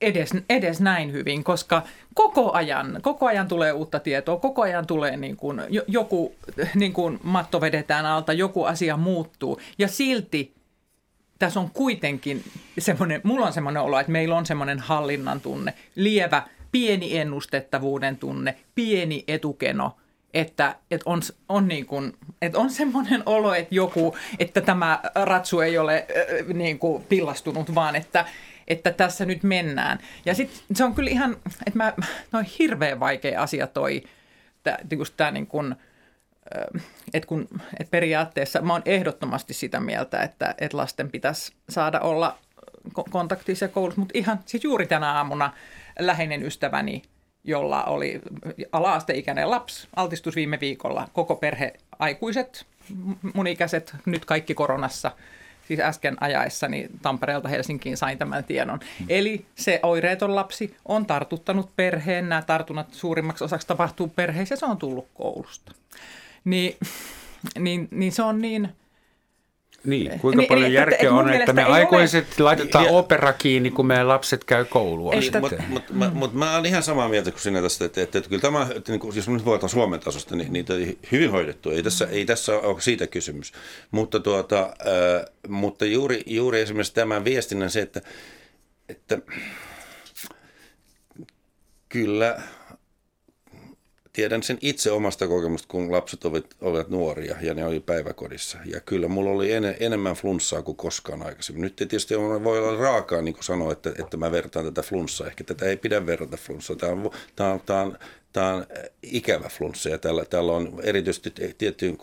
edes, 0.03 0.31
edes 0.49 0.81
näin 0.81 1.13
hyvin, 1.13 1.45
koska 1.45 1.83
koko 2.15 2.53
ajan, 2.53 2.99
koko 3.03 3.27
ajan 3.27 3.49
tulee 3.49 3.73
uutta 3.73 4.01
tietoa, 4.01 4.37
koko 4.37 4.63
ajan 4.63 4.87
tulee 4.87 5.17
niin 5.17 5.37
kuin, 5.37 5.61
joku 5.87 6.35
niin 6.75 6.93
kuin 6.93 7.21
matto 7.23 7.61
vedetään 7.61 8.07
alta, 8.07 8.33
joku 8.33 8.65
asia 8.65 8.97
muuttuu. 8.97 9.61
Ja 9.79 9.89
silti 9.89 10.55
tässä 11.39 11.61
on 11.61 11.71
kuitenkin 11.71 12.45
semmoinen, 12.79 13.21
mulla 13.25 13.47
on 13.47 13.53
semmoinen 13.53 13.83
olo, 13.83 14.01
että 14.01 14.13
meillä 14.13 14.37
on 14.37 14.47
semmoinen 14.47 14.79
hallinnan 14.79 15.41
tunne, 15.41 15.75
lievä, 15.95 16.43
pieni 16.73 17.19
ennustettavuuden 17.19 18.17
tunne, 18.17 18.57
pieni 18.75 19.25
etukeno, 19.29 19.97
että, 20.35 20.77
että 20.91 21.11
on, 21.11 21.23
on, 21.49 21.69
niin 21.69 21.87
kuin, 21.87 22.13
että 22.43 22.59
on 22.59 22.71
semmoinen 22.71 23.23
olo, 23.27 23.55
että 23.55 23.75
joku, 23.75 24.17
että 24.39 24.61
tämä 24.61 25.01
ratsu 25.15 25.61
ei 25.61 25.79
ole 25.79 25.97
äh, 25.97 26.47
niin 26.55 26.79
kuin 26.79 27.03
pillastunut, 27.03 27.75
vaan 27.75 27.97
että, 27.97 28.25
että 28.73 28.93
tässä 28.93 29.25
nyt 29.25 29.43
mennään. 29.43 29.99
Ja 30.25 30.35
sitten 30.35 30.77
se 30.77 30.85
on 30.85 30.95
kyllä 30.95 31.11
ihan, 31.11 31.37
että 31.67 31.79
mä, 31.79 31.93
noin 32.33 32.47
hirveän 32.59 33.01
vaikea 33.01 33.43
asia 33.43 33.67
toi, 33.67 34.03
tämä 35.17 35.31
niin 35.31 35.47
kuin, 35.47 35.75
että 37.15 37.27
kun, 37.27 37.49
että 37.81 37.91
periaatteessa 37.91 38.61
mä 38.61 38.73
oon 38.73 38.83
ehdottomasti 38.85 39.55
sitä 39.55 39.81
mieltä, 39.81 40.23
että, 40.23 40.55
että 40.59 40.77
lasten 40.77 41.11
pitäisi 41.11 41.53
saada 41.69 42.01
olla 42.01 42.39
kontaktissa 43.11 43.69
koulussa, 43.69 44.01
mutta 44.01 44.19
ihan 44.19 44.41
siis 44.47 44.65
juuri 44.65 44.87
tänä 44.87 45.13
aamuna 45.13 45.53
läheinen 45.99 46.43
ystäväni, 46.43 47.03
jolla 47.45 47.85
oli 47.85 48.21
ala-asteikäinen 48.73 49.51
lapsi, 49.51 49.89
altistus 49.97 50.37
viime 50.37 50.61
viikolla, 50.61 51.09
koko 51.13 51.37
perhe 51.37 51.73
aikuiset, 51.99 52.67
mun 53.35 53.47
ikäiset, 53.47 53.97
nyt 54.07 54.25
kaikki 54.25 54.55
koronassa– 54.55 55.13
siis 55.77 55.89
äsken 55.89 56.17
ajaessani 56.21 56.87
Tampereelta 57.03 57.49
Helsinkiin 57.49 57.97
sain 57.97 58.19
tämän 58.19 58.45
tiedon. 58.45 58.81
Mm. 59.01 59.07
Eli 59.09 59.47
se 59.55 59.81
oireeton 59.83 60.35
lapsi 60.35 60.77
on 60.85 61.07
tartuttanut 61.07 61.77
perheen, 61.77 62.29
nämä 62.29 62.43
tartunnat 62.43 62.95
suurimmaksi 62.95 63.45
osaksi 63.45 63.67
tapahtuu 63.67 64.09
perheessä 64.09 64.53
ja 64.53 64.57
se 64.57 64.67
on 64.67 64.77
tullut 64.77 65.09
koulusta. 65.15 65.73
Niin, 66.45 66.77
niin, 67.59 67.89
niin 67.91 68.13
se 68.13 68.23
on 68.23 68.41
niin– 68.41 68.69
niin, 69.85 70.21
kuinka 70.21 70.41
niin, 70.41 70.49
paljon 70.49 70.67
eli, 70.67 70.75
järkeä 70.75 70.99
että, 70.99 71.15
on, 71.15 71.33
että 71.33 71.53
me 71.53 71.63
aikuiset 71.63 72.27
ole... 72.39 72.45
laitetaan 72.45 72.85
ja, 72.85 72.91
opera 72.91 73.33
kiinni, 73.33 73.71
kun 73.71 73.87
meidän 73.87 74.09
lapset 74.09 74.45
käy 74.45 74.65
koulua. 74.65 75.15
Mutta 75.15 75.41
mut, 75.41 75.53
mut, 75.69 75.91
mut, 75.91 76.15
mut 76.15 76.35
mä 76.35 76.53
olen 76.53 76.67
ihan 76.67 76.83
samaa 76.83 77.09
mieltä 77.09 77.31
kuin 77.31 77.41
sinä 77.41 77.63
tästä, 77.63 77.85
että, 77.85 78.03
että, 78.03 78.19
että 78.19 78.29
kyllä 78.29 78.43
tämä, 78.43 78.67
että, 78.75 78.93
niin, 78.93 79.17
jos 79.17 79.29
nyt 79.29 79.45
voidaan 79.45 79.69
Suomen 79.69 80.01
tasosta, 80.01 80.37
niin 80.37 80.53
niitä 80.53 80.75
hyvin 81.13 81.31
hoidettu. 81.31 81.71
Ei 81.71 81.83
tässä, 81.83 82.07
ei 82.11 82.25
tässä 82.25 82.53
ole 82.59 82.81
siitä 82.81 83.07
kysymys. 83.07 83.53
Mutta, 83.91 84.21
tuota, 84.21 84.61
äh, 84.63 85.25
mutta 85.49 85.85
juuri, 85.85 86.23
juuri 86.27 86.61
esimerkiksi 86.61 86.95
tämän 86.95 87.25
viestinnän 87.25 87.71
se, 87.71 87.81
että, 87.81 88.01
että 88.89 89.19
kyllä– 91.89 92.37
tiedän 94.13 94.43
sen 94.43 94.59
itse 94.61 94.91
omasta 94.91 95.29
kokemusta, 95.29 95.69
kun 95.69 95.93
lapset 95.93 96.25
olivat, 96.25 96.47
olivat 96.61 96.89
nuoria 96.89 97.37
ja 97.41 97.55
ne 97.55 97.67
oli 97.67 97.81
päiväkodissa. 97.81 98.59
Ja 98.65 98.81
kyllä 98.81 99.09
mulla 99.09 99.31
oli 99.31 99.53
en, 99.53 99.77
enemmän 99.81 100.15
flunssaa 100.15 100.63
kuin 100.63 100.77
koskaan 100.77 101.23
aikaisemmin. 101.23 101.63
Nyt 101.63 101.77
tietysti 101.77 102.19
voi 102.19 102.59
olla 102.59 102.79
raakaa 102.81 103.23
niin 103.23 103.35
kuin 103.35 103.45
sanoa, 103.45 103.73
että, 103.73 103.93
että 103.99 104.17
mä 104.17 104.33
vertaan 104.33 104.65
tätä 104.65 104.83
flunssaa. 104.83 105.27
Ehkä 105.27 105.45
tätä 105.45 105.67
ei 105.67 105.77
pidä 105.77 106.07
verrata 106.07 106.37
flunssaa. 106.37 106.77
Tämä 106.77 106.93
on, 106.93 107.11
tämä 107.37 107.53
on, 107.53 107.61
tämä 107.61 107.81
on, 107.81 107.99
tämä 108.33 108.55
on 108.55 108.67
ikävä 109.03 109.49
flunssa 109.49 109.89
ja 109.89 109.99
tällä, 109.99 110.25
tällä 110.25 110.53
on 110.53 110.81
erityisesti 110.83 111.33
tiettyyn 111.59 111.99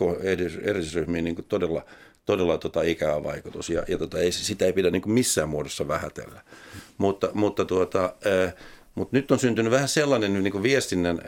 erityisryhmiin 0.61 1.23
niin 1.23 1.45
todella, 1.47 1.85
todella 2.25 2.57
tota 2.57 2.81
ikävä 2.81 3.23
vaikutus. 3.23 3.69
Ja, 3.69 3.83
ja 3.87 3.97
tota, 3.97 4.19
ei, 4.19 4.31
sitä 4.31 4.65
ei 4.65 4.73
pidä 4.73 4.89
niin 4.89 5.11
missään 5.11 5.49
muodossa 5.49 5.87
vähätellä. 5.87 6.41
Mutta, 6.97 7.29
mutta 7.33 7.65
tuota, 7.65 8.13
äh, 8.45 8.53
mutta 8.95 9.17
nyt 9.17 9.31
on 9.31 9.39
syntynyt 9.39 9.71
vähän 9.71 9.87
sellainen 9.87 10.43
niin 10.43 10.51
kuin 10.51 10.63
viestinnän, 10.63 11.21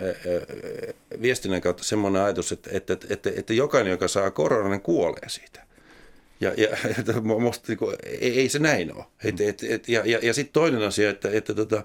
viestinnän 1.21 1.61
kautta 1.61 1.83
semmoinen 1.83 2.21
ajatus, 2.21 2.51
että, 2.51 2.69
että, 2.73 2.97
että, 3.09 3.31
että 3.35 3.53
jokainen, 3.53 3.91
joka 3.91 4.07
saa 4.07 4.31
koronan, 4.31 4.81
kuolee 4.81 5.29
siitä. 5.29 5.65
Ja, 6.41 6.53
ja 6.57 6.67
että 6.99 7.21
musta, 7.21 7.65
niin 7.67 7.77
kuin, 7.77 7.95
ei, 8.05 8.39
ei 8.39 8.49
se 8.49 8.59
näin 8.59 8.95
ole. 8.95 9.05
Et, 9.23 9.41
et, 9.41 9.63
et, 9.63 9.89
ja 9.89 10.05
ja, 10.05 10.19
ja 10.21 10.33
sitten 10.33 10.53
toinen 10.53 10.81
asia, 10.81 11.09
että, 11.09 11.29
että 11.31 11.53
tota, 11.53 11.83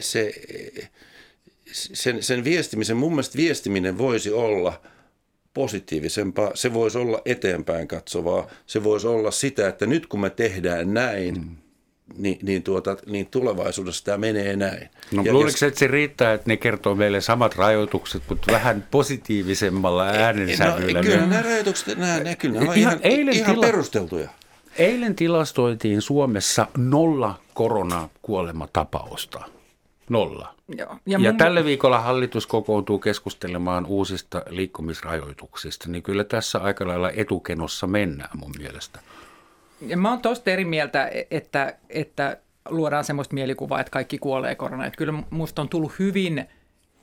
se, 0.00 0.32
sen, 1.72 2.22
sen 2.22 2.44
viestimisen, 2.44 2.96
mun 2.96 3.12
mielestä 3.12 3.36
viestiminen 3.36 3.98
voisi 3.98 4.32
olla 4.32 4.82
positiivisempaa, 5.54 6.50
se 6.54 6.74
voisi 6.74 6.98
olla 6.98 7.22
eteenpäin 7.24 7.88
katsovaa, 7.88 8.50
se 8.66 8.84
voisi 8.84 9.06
olla 9.06 9.30
sitä, 9.30 9.68
että 9.68 9.86
nyt 9.86 10.06
kun 10.06 10.20
me 10.20 10.30
tehdään 10.30 10.94
näin, 10.94 11.34
mm 11.34 11.56
niin, 12.16 12.38
niin, 12.42 12.62
tuota, 12.62 12.96
niin 13.06 13.26
tulevaisuudessa 13.26 14.04
tämä 14.04 14.18
menee 14.18 14.56
näin. 14.56 14.88
No 15.12 15.22
ja, 15.22 15.32
luuliko, 15.32 15.66
että 15.66 15.78
se 15.78 15.86
riittää, 15.86 16.32
että 16.32 16.50
ne 16.50 16.56
kertoo 16.56 16.94
meille 16.94 17.20
samat 17.20 17.56
rajoitukset, 17.56 18.22
mutta 18.28 18.52
vähän 18.52 18.86
positiivisemmalla 18.90 20.04
äänensävyllä? 20.04 20.98
No, 20.98 21.04
kyllä 21.04 21.26
nämä 21.26 21.42
rajoitukset, 21.42 21.98
nämä, 21.98 22.18
ne, 22.18 22.36
kyllä 22.36 22.60
nämä 22.60 22.74
ihan, 22.74 22.98
eilen 23.02 23.34
ihan 23.34 23.54
tila- 23.54 23.66
perusteltuja. 23.66 24.28
Eilen 24.78 25.14
tilastoitiin 25.14 26.02
Suomessa 26.02 26.66
nolla 26.76 27.40
koronakuolematapausta. 27.54 29.40
Nolla. 30.08 30.54
Joo. 30.78 30.96
Ja, 31.06 31.18
ja 31.18 31.30
mun... 31.30 31.36
tällä 31.36 31.64
viikolla 31.64 32.00
hallitus 32.00 32.46
kokoontuu 32.46 32.98
keskustelemaan 32.98 33.86
uusista 33.86 34.42
liikkumisrajoituksista, 34.48 35.88
niin 35.88 36.02
kyllä 36.02 36.24
tässä 36.24 36.58
aika 36.58 36.86
lailla 36.86 37.10
etukenossa 37.10 37.86
mennään 37.86 38.38
mun 38.38 38.52
mielestä. 38.58 39.00
Ja 39.80 39.96
mä 39.96 40.10
oon 40.10 40.20
tosta 40.20 40.50
eri 40.50 40.64
mieltä, 40.64 41.10
että, 41.30 41.74
että 41.88 42.36
luodaan 42.68 43.04
semmoista 43.04 43.34
mielikuvaa, 43.34 43.80
että 43.80 43.90
kaikki 43.90 44.18
kuolee 44.18 44.54
koronaan. 44.54 44.86
Että 44.86 44.98
kyllä 44.98 45.14
musta 45.30 45.62
on 45.62 45.68
tullut 45.68 45.92
hyvin, 45.98 46.48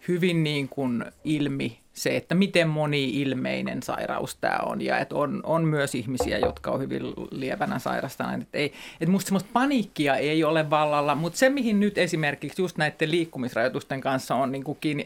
hyvin 0.07 0.43
niin 0.43 0.69
kuin 0.69 1.05
ilmi 1.23 1.79
se, 1.93 2.17
että 2.17 2.35
miten 2.35 2.67
moni-ilmeinen 2.67 3.83
sairaus 3.83 4.35
tämä 4.35 4.57
on 4.65 4.81
ja 4.81 4.99
että 4.99 5.15
on, 5.15 5.41
on 5.43 5.63
myös 5.65 5.95
ihmisiä, 5.95 6.37
jotka 6.37 6.71
on 6.71 6.79
hyvin 6.79 7.01
lievänä 7.31 7.79
sairastaneet. 7.79 8.41
Että, 8.41 8.57
ei, 8.57 8.73
että 9.01 9.11
musta 9.11 9.27
semmoista 9.27 9.49
paniikkia 9.53 10.15
ei 10.15 10.43
ole 10.43 10.69
vallalla, 10.69 11.15
mutta 11.15 11.39
se 11.39 11.49
mihin 11.49 11.79
nyt 11.79 11.97
esimerkiksi 11.97 12.61
just 12.61 12.77
näiden 12.77 13.11
liikkumisrajoitusten 13.11 14.01
kanssa 14.01 14.35
on 14.35 14.51
niin 14.51 14.63
kuin 14.63 14.77
kiinni, 14.81 15.05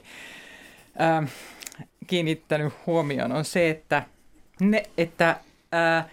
äh, 1.01 1.31
kiinnittänyt 2.07 2.73
huomioon 2.85 3.31
on 3.31 3.45
se, 3.45 3.69
että, 3.69 4.03
ne, 4.59 4.83
että 4.97 5.39
äh, 5.73 6.05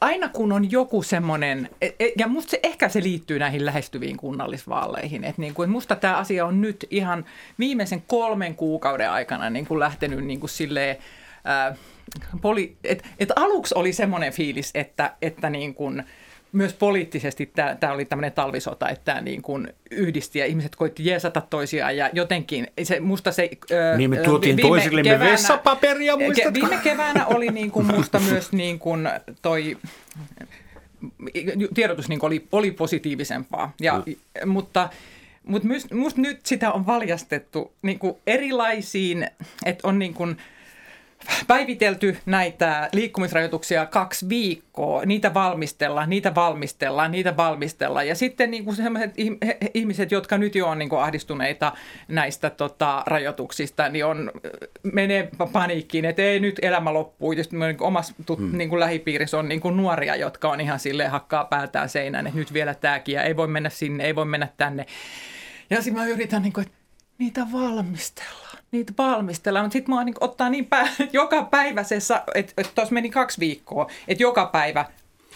aina 0.00 0.28
kun 0.28 0.52
on 0.52 0.70
joku 0.70 1.02
semmoinen, 1.02 1.70
e, 1.80 1.86
e, 1.86 2.12
ja 2.18 2.28
musta 2.28 2.50
se, 2.50 2.60
ehkä 2.62 2.88
se 2.88 3.02
liittyy 3.02 3.38
näihin 3.38 3.66
lähestyviin 3.66 4.16
kunnallisvaaleihin, 4.16 5.24
että 5.24 5.42
niin 5.42 5.54
kuin, 5.54 5.70
musta 5.70 5.96
tämä 5.96 6.16
asia 6.16 6.46
on 6.46 6.60
nyt 6.60 6.86
ihan 6.90 7.24
viimeisen 7.58 8.02
kolmen 8.06 8.54
kuukauden 8.54 9.10
aikana 9.10 9.50
niin 9.50 9.66
kuin 9.66 9.80
lähtenyt 9.80 10.24
niin 10.24 10.40
kuin 10.40 10.50
silleen, 10.50 10.96
ää, 11.44 11.74
poli, 12.42 12.76
et, 12.84 13.04
et 13.18 13.32
aluksi 13.36 13.74
oli 13.74 13.92
semmoinen 13.92 14.32
fiilis, 14.32 14.70
että, 14.74 15.14
että 15.22 15.50
niin 15.50 15.74
kuin, 15.74 16.04
myös 16.52 16.74
poliittisesti 16.74 17.52
tämä 17.80 17.92
oli 17.92 18.04
tämmöinen 18.04 18.32
talvisota, 18.32 18.88
että 18.88 19.04
tämä 19.04 19.20
niin 19.20 19.42
kuin 19.42 19.68
yhdisti 19.90 20.38
ja 20.38 20.46
ihmiset 20.46 20.76
koitti 20.76 21.06
jeesata 21.06 21.40
toisiaan 21.40 21.96
ja 21.96 22.10
jotenkin 22.12 22.66
se, 22.82 23.00
musta 23.00 23.32
se... 23.32 23.50
Niin 23.96 24.10
me 24.10 24.16
tuotiin 24.16 24.56
viime 24.56 24.68
toisillemme 24.68 25.10
keväänä, 25.10 25.32
vessapaperia, 25.32 26.16
muistatko? 26.16 26.54
Viime 26.54 26.78
keväänä 26.82 27.26
oli 27.26 27.48
niin 27.48 27.70
kuin 27.70 27.86
musta 27.96 28.20
myös 28.20 28.52
niin 28.52 28.78
kuin 28.78 29.08
toi 29.42 29.76
tiedotus 31.74 32.08
niin 32.08 32.18
kuin 32.18 32.28
oli, 32.28 32.46
oli 32.52 32.70
positiivisempaa, 32.70 33.72
ja, 33.80 34.02
mm. 34.06 34.48
mutta 34.50 34.88
mutta 35.44 35.68
musta 35.94 36.20
nyt 36.20 36.46
sitä 36.46 36.72
on 36.72 36.86
valjastettu 36.86 37.72
niin 37.82 37.98
kuin 37.98 38.16
erilaisiin, 38.26 39.30
että 39.64 39.88
on 39.88 39.98
niin 39.98 40.14
kuin– 40.14 40.36
päivitelty 41.46 42.16
näitä 42.26 42.88
liikkumisrajoituksia 42.92 43.86
kaksi 43.86 44.28
viikkoa. 44.28 45.02
Niitä 45.04 45.34
valmistellaan, 45.34 46.10
niitä 46.10 46.34
valmistellaan, 46.34 47.10
niitä 47.10 47.36
valmistellaan. 47.36 48.08
Ja 48.08 48.14
sitten 48.14 48.50
niin 48.50 48.64
kuin 48.64 48.76
sellaiset 48.76 49.14
ihmiset, 49.74 50.12
jotka 50.12 50.38
nyt 50.38 50.54
jo 50.54 50.68
on 50.68 50.78
niin 50.78 50.88
kuin 50.88 51.02
ahdistuneita 51.02 51.72
näistä 52.08 52.50
tota, 52.50 53.02
rajoituksista, 53.06 53.88
niin 53.88 54.04
on, 54.04 54.30
menee 54.92 55.30
paniikkiin, 55.52 56.04
että 56.04 56.22
ei 56.22 56.40
nyt 56.40 56.58
elämä 56.62 56.92
loppuu. 56.94 57.34
Sitten 57.34 57.58
niin 57.58 57.82
omassa 57.82 58.14
tut, 58.26 58.38
hmm. 58.38 58.58
niin 58.58 58.68
kuin 58.68 58.80
lähipiirissä 58.80 59.38
on 59.38 59.48
niin 59.48 59.60
kuin 59.60 59.76
nuoria, 59.76 60.16
jotka 60.16 60.50
on 60.50 60.60
ihan 60.60 60.78
silleen 60.78 61.10
hakkaa 61.10 61.44
päätään 61.44 61.88
seinään, 61.88 62.26
että 62.26 62.38
nyt 62.38 62.52
vielä 62.52 62.74
tämäkin 62.74 63.14
ja 63.14 63.22
ei 63.22 63.36
voi 63.36 63.48
mennä 63.48 63.70
sinne, 63.70 64.04
ei 64.04 64.14
voi 64.14 64.24
mennä 64.24 64.48
tänne. 64.56 64.86
Ja 65.70 65.82
sitten 65.82 66.02
mä 66.02 66.08
yritän, 66.08 66.42
niin 66.42 66.52
kuin, 66.52 66.66
että 66.66 66.78
niitä 67.18 67.46
valmistellaan 67.52 68.47
niitä 68.72 68.92
valmistellaan, 68.98 69.64
mutta 69.64 69.72
sitten 69.72 69.94
mua 69.94 70.04
niin 70.04 70.14
ottaa 70.20 70.48
niin 70.48 70.66
pää, 70.66 70.88
joka 71.12 71.42
päivä 71.42 71.82
se, 71.82 71.98
että 72.34 72.52
et 72.56 72.70
tuossa 72.74 72.94
meni 72.94 73.10
kaksi 73.10 73.40
viikkoa, 73.40 73.90
että 74.08 74.22
joka 74.22 74.46
päivä 74.46 74.84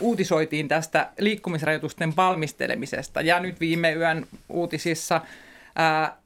uutisoitiin 0.00 0.68
tästä 0.68 1.10
liikkumisrajoitusten 1.18 2.16
valmistelemisesta. 2.16 3.20
Ja 3.20 3.40
nyt 3.40 3.60
viime 3.60 3.92
yön 3.92 4.26
uutisissa 4.48 5.20
ää, 5.74 6.16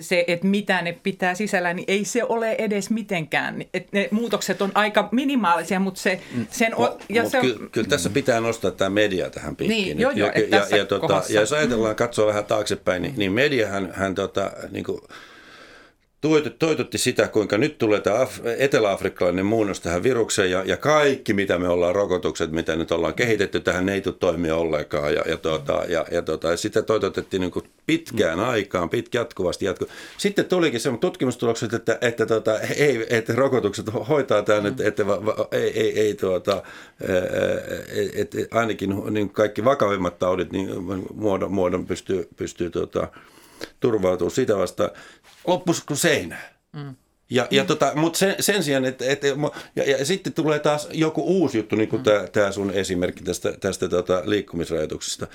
se, 0.00 0.24
että 0.26 0.46
mitä 0.46 0.82
ne 0.82 0.98
pitää 1.02 1.34
sisällä, 1.34 1.74
niin 1.74 1.84
ei 1.88 2.04
se 2.04 2.24
ole 2.24 2.52
edes 2.52 2.90
mitenkään. 2.90 3.64
Et 3.74 3.92
ne 3.92 4.08
muutokset 4.10 4.62
on 4.62 4.70
aika 4.74 5.08
minimaalisia, 5.12 5.80
mutta 5.80 6.00
se... 6.00 6.20
Mm. 6.34 6.46
Sen 6.50 6.74
o, 6.74 6.98
ja 7.08 7.28
se 7.28 7.38
on, 7.38 7.46
kyllä, 7.46 7.68
kyllä 7.72 7.88
tässä 7.88 8.10
pitää 8.10 8.40
nostaa 8.40 8.70
tämä 8.70 8.90
media 8.90 9.30
tähän 9.30 9.56
piikkiin. 9.56 9.84
Niin, 9.84 10.00
joo, 10.00 10.10
joo, 10.10 10.28
ja, 10.28 10.58
ja, 10.58 10.76
ja, 10.76 10.84
tota, 10.84 11.22
ja 11.28 11.40
jos 11.40 11.52
ajatellaan, 11.52 11.96
katsoa 11.96 12.26
vähän 12.26 12.44
taaksepäin, 12.44 13.02
niin, 13.02 13.14
niin 13.16 13.32
mediahan 13.32 13.92
hän, 13.94 14.14
tota, 14.14 14.50
niin 14.70 14.84
kuin, 14.84 15.00
toitotti 16.58 16.98
sitä, 16.98 17.28
kuinka 17.28 17.58
nyt 17.58 17.78
tulee 17.78 18.00
tämä 18.00 18.24
Af- 18.24 18.46
eteläafrikkalainen 18.58 19.46
muunnos 19.46 19.80
tähän 19.80 20.02
virukseen 20.02 20.50
ja, 20.50 20.64
ja 20.64 20.76
kaikki, 20.76 21.32
mitä 21.32 21.58
me 21.58 21.68
ollaan, 21.68 21.94
rokotukset, 21.94 22.50
mitä 22.50 22.76
nyt 22.76 22.92
ollaan 22.92 23.14
kehitetty 23.14 23.60
tähän, 23.60 23.88
ei 23.88 24.00
tule 24.00 24.14
toimia 24.20 24.56
ollenkaan. 24.56 25.14
Ja, 25.14 25.22
ja, 25.26 25.36
tuota, 25.36 25.84
ja, 25.88 26.06
ja, 26.10 26.22
tuota, 26.22 26.50
ja 26.50 26.56
sitä 26.56 26.82
toitotettiin 26.82 27.40
niin 27.40 27.52
pitkään 27.86 28.40
aikaan, 28.40 28.90
pit, 28.90 29.14
jatkuvasti. 29.14 29.64
Jatku. 29.64 29.86
Sitten 30.18 30.44
tulikin 30.44 30.80
se 30.80 30.90
tutkimustulokset, 31.00 31.74
että, 31.74 31.98
että, 32.00 32.26
tuota, 32.26 32.60
ei, 32.60 33.06
että 33.10 33.32
rokotukset 33.34 33.86
hoitaa 34.08 34.42
tämän, 34.42 34.66
että, 34.66 34.88
että 34.88 35.06
va, 35.06 35.26
va, 35.26 35.48
ei, 35.52 35.80
ei, 35.80 36.00
ei 36.00 36.14
tuota, 36.14 36.62
että 38.14 38.38
ainakin 38.50 38.94
niin 39.10 39.30
kaikki 39.30 39.64
vakavimmat 39.64 40.18
taudit 40.18 40.52
niin 40.52 40.70
muodon, 41.14 41.52
muodon 41.52 41.86
pystyy, 41.86 42.28
pystyy 42.36 42.70
tuota, 42.70 43.08
turvautumaan 43.80 44.30
sitä 44.30 44.56
vasta 44.56 44.90
loppus 45.46 45.84
kuin 45.84 45.96
seinään. 45.96 46.54
Mm. 46.72 46.96
Ja, 47.30 47.46
ja 47.50 47.62
mm. 47.62 47.66
tota, 47.66 47.92
mutta 47.94 48.18
sen, 48.18 48.34
sen 48.40 48.62
sijaan, 48.62 48.84
että, 48.84 49.04
että 49.08 49.26
ja, 49.76 49.90
ja 49.90 50.04
sitten 50.04 50.32
tulee 50.32 50.58
taas 50.58 50.88
joku 50.92 51.22
uusi 51.22 51.58
juttu, 51.58 51.76
niin 51.76 51.88
kuin 51.88 52.02
mm. 52.02 52.30
tämä 52.32 52.52
sun 52.52 52.70
esimerkki 52.70 53.24
tästä, 53.24 53.52
tästä 53.60 53.88
tota, 53.88 54.22
liikkumisrajoituksesta, 54.24 55.26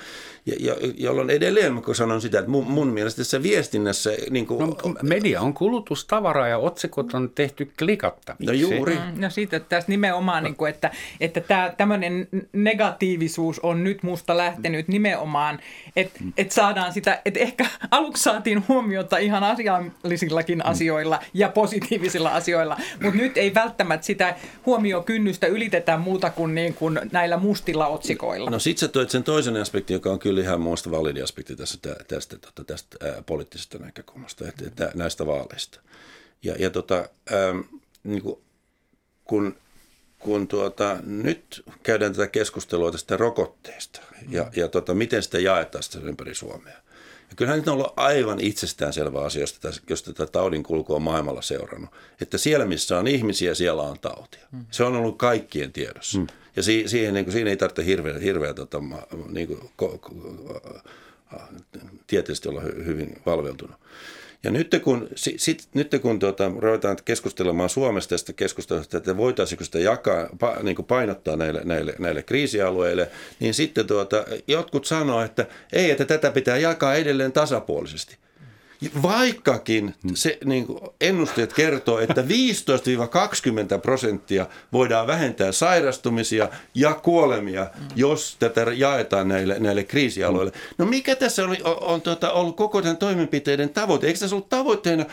ja, 0.46 0.56
ja, 0.60 0.76
jolloin 0.98 1.30
edelleen 1.30 1.82
kun 1.82 1.96
sanon 1.96 2.22
sitä, 2.22 2.40
että 2.40 2.52
mun, 2.52 2.72
mun 2.72 2.88
mielestä 2.88 3.18
tässä 3.18 3.44
viestinnässä... 3.44 4.12
Niin 4.30 4.48
kuin, 4.48 4.60
no, 4.60 4.78
media 5.04 5.42
on 5.42 5.54
kulutustavara 5.54 6.48
ja 6.48 6.58
otsikot 6.58 7.14
on 7.14 7.30
tehty 7.36 7.72
klikattaviksi. 7.80 8.46
No 8.46 8.54
juuri. 8.54 8.96
Mm, 8.96 9.22
no 9.22 9.30
siitä 9.30 9.60
tässä 9.60 9.92
nimenomaan, 9.92 10.44
niin 10.44 10.56
kuin, 10.56 10.70
että, 10.70 10.92
että 11.20 11.42
tämä 11.42 11.74
tämmöinen 11.78 12.28
negatiivisuus 12.54 13.60
on 13.60 13.84
nyt 13.84 14.04
musta 14.04 14.38
lähtenyt 14.38 14.88
nimenomaan, 14.88 15.60
että, 15.96 16.20
mm. 16.24 16.34
että 16.38 16.54
saadaan 16.54 16.94
sitä, 16.94 17.22
että 17.26 17.40
ehkä 17.40 17.66
aluksi 17.92 18.24
saatiin 18.24 18.64
huomiota 18.68 19.18
ihan 19.18 19.44
asiallisillakin 19.44 20.58
mm. 20.58 20.70
asioilla 20.70 21.20
ja 21.34 21.50
positiivisesti 21.50 21.85
positiivisilla 21.86 22.30
asioilla, 22.30 22.78
mutta 23.02 23.18
nyt 23.18 23.38
ei 23.38 23.54
välttämättä 23.54 24.06
sitä 24.06 24.36
huomiokynnystä 24.66 25.48
ylitetä 25.48 25.98
muuta 25.98 26.30
kuin, 26.30 26.56
niin 26.56 26.74
kuin 26.74 27.00
näillä 27.12 27.38
mustilla 27.38 27.88
otsikoilla. 27.88 28.50
No 28.50 28.60
sit 28.60 28.78
sä 28.78 28.88
toit 28.88 29.10
sen 29.10 29.24
toisen 29.24 29.58
aspektin, 29.58 29.94
joka 29.94 30.10
on 30.10 30.20
kyllä 30.20 30.42
ihan 30.42 30.62
muusta 30.62 30.92
validi 30.92 31.22
aspekti 31.22 31.56
tässä, 31.56 31.78
tästä, 31.82 32.06
tästä, 32.08 32.38
tästä, 32.38 32.64
tästä 32.64 32.98
ää, 33.06 33.24
poliittisesta 33.26 33.78
näkökulmasta, 33.78 34.48
että, 34.48 34.68
että 34.68 34.92
näistä 34.96 35.26
vaaleista. 35.26 35.80
Ja, 36.44 36.56
ja 36.60 36.70
tota, 36.70 37.10
ähm, 37.32 37.60
niin 38.04 38.22
kuin, 38.22 38.40
kun 39.24 39.56
kun 40.20 40.48
tuota, 40.48 40.98
nyt 41.04 41.64
käydään 41.84 42.14
tätä 42.14 42.28
keskustelua 42.28 42.92
tästä 42.92 43.18
rokotteesta 43.18 44.02
ja, 44.30 44.52
ja 44.56 44.68
tota, 44.68 44.94
miten 44.94 45.24
sitä 45.24 45.40
jaetaan 45.40 45.84
sitä 45.84 46.00
ympäri 46.04 46.36
Suomea, 46.36 46.78
kyllähän 47.36 47.60
nyt 47.60 47.68
on 47.68 47.74
ollut 47.74 47.94
aivan 47.98 48.40
itsestäänselvä 48.40 49.22
asia, 49.22 49.46
jos 49.90 50.04
tätä 50.04 50.26
taudin 50.26 50.64
kulkua 50.64 50.96
on 50.96 51.02
maailmalla 51.02 51.42
seurannut, 51.42 51.90
että 52.22 52.38
siellä 52.38 52.66
missä 52.66 53.00
on 53.00 53.08
ihmisiä, 53.08 53.56
siellä 53.56 53.82
on 53.82 54.00
tautia. 54.00 54.48
Mm. 54.52 54.66
Se 54.72 54.84
on 54.84 54.96
ollut 54.96 55.18
kaikkien 55.18 55.72
tiedossa. 55.72 56.20
Mm. 56.20 56.28
Ja 56.56 56.64
si- 56.64 56.88
siihen, 56.88 57.14
niin 57.14 57.26
kuin, 57.26 57.34
siinä 57.34 57.50
ei 57.50 57.58
tarvitse 57.58 57.86
hirveä, 57.86 58.20
hirveä 58.20 58.54
tota, 58.54 58.82
niin 59.30 59.48
kuin, 59.48 59.60
ko- 59.82 60.00
ko- 60.10 60.80
tieteellisesti 62.08 62.50
olla 62.50 62.62
hyvin 62.62 63.22
valveutunut. 63.26 63.76
Ja 64.46 64.52
nyt 64.52 64.82
kun, 64.84 65.08
sit, 65.16 65.68
nyt 65.74 65.92
kun 66.02 66.20
tuota, 66.20 66.52
ruvetaan 66.58 66.98
keskustelemaan 67.06 67.70
Suomesta 67.70 68.10
tästä 68.10 68.34
keskustelusta, 68.34 68.98
että 68.98 69.18
voitaisiinko 69.18 69.64
sitä 69.64 69.80
jakaa, 69.80 70.30
pa, 70.40 70.56
niin 70.64 70.76
kuin 70.76 70.86
painottaa 70.86 71.36
näille, 71.36 71.62
näille, 71.64 71.96
näille 72.00 72.24
kriisialueille, 72.24 73.12
niin 73.40 73.54
sitten 73.54 73.88
tuota, 73.88 74.26
jotkut 74.48 74.86
sanoo, 74.86 75.22
että 75.22 75.46
ei, 75.74 75.92
että 75.92 76.06
tätä 76.06 76.32
pitää 76.32 76.58
jakaa 76.58 76.96
edelleen 76.96 77.32
tasapuolisesti. 77.32 78.18
Vaikkakin 79.02 79.96
se 80.14 80.38
niin 80.46 80.68
kuin 80.68 80.80
ennusteet 81.02 81.54
kertoo, 81.54 82.00
että 82.00 82.22
15-20 82.22 82.26
prosenttia 83.82 84.46
voidaan 84.74 85.08
vähentää 85.08 85.52
sairastumisia 85.52 86.50
ja 86.76 86.94
kuolemia, 86.94 87.68
jos 87.96 88.36
tätä 88.40 88.66
jaetaan 88.76 89.28
näille, 89.28 89.60
näille 89.60 89.84
kriisialueille. 89.84 90.52
No 90.78 90.86
mikä 90.86 91.16
tässä 91.16 91.46
oli, 91.46 91.58
on, 91.64 91.78
on 91.84 92.02
tuota, 92.02 92.32
ollut 92.32 92.56
koko 92.58 92.82
tämän 92.82 92.98
toimenpiteiden 92.98 93.70
tavoite? 93.70 94.08
Eikö 94.08 94.20
tässä 94.20 94.36
ollut 94.36 94.50
tavoitteena 94.50 95.06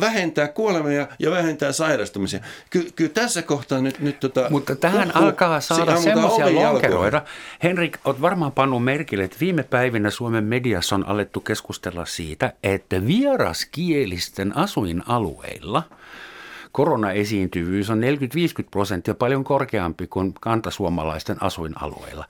vähentää 0.00 0.48
kuolemia 0.48 1.06
ja 1.18 1.30
vähentää 1.30 1.72
sairastumisia? 1.72 2.40
Ky, 2.70 2.92
kyllä 2.96 3.10
tässä 3.10 3.42
kohtaa 3.42 3.80
nyt... 3.80 4.00
nyt 4.00 4.20
tota, 4.20 4.46
Mutta 4.50 4.76
tähän 4.76 5.08
uh, 5.08 5.16
alkaa 5.16 5.60
saada 5.60 5.96
semmoisia 5.96 6.54
lonkeroida. 6.54 7.22
Henrik, 7.62 7.98
olet 8.04 8.20
varmaan 8.20 8.52
pannut 8.52 8.84
merkille, 8.84 9.24
että 9.24 9.36
viime 9.40 9.62
päivinä 9.62 10.10
Suomen 10.10 10.44
mediassa 10.44 10.94
on 10.94 11.06
alettu 11.06 11.40
keskustella 11.40 12.04
siitä, 12.04 12.52
että 12.62 12.95
vieraskielisten 13.06 14.56
asuinalueilla 14.56 15.82
koronaesiintyvyys 16.72 17.90
on 17.90 18.00
40-50 18.00 18.02
prosenttia 18.70 19.14
paljon 19.14 19.44
korkeampi 19.44 20.06
kuin 20.06 20.34
kantasuomalaisten 20.40 21.42
asuinalueilla. 21.42 22.24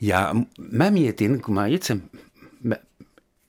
Ja 0.00 0.34
mä 0.72 0.90
mietin, 0.90 1.42
kun 1.42 1.54
mä 1.54 1.66
itse 1.66 1.96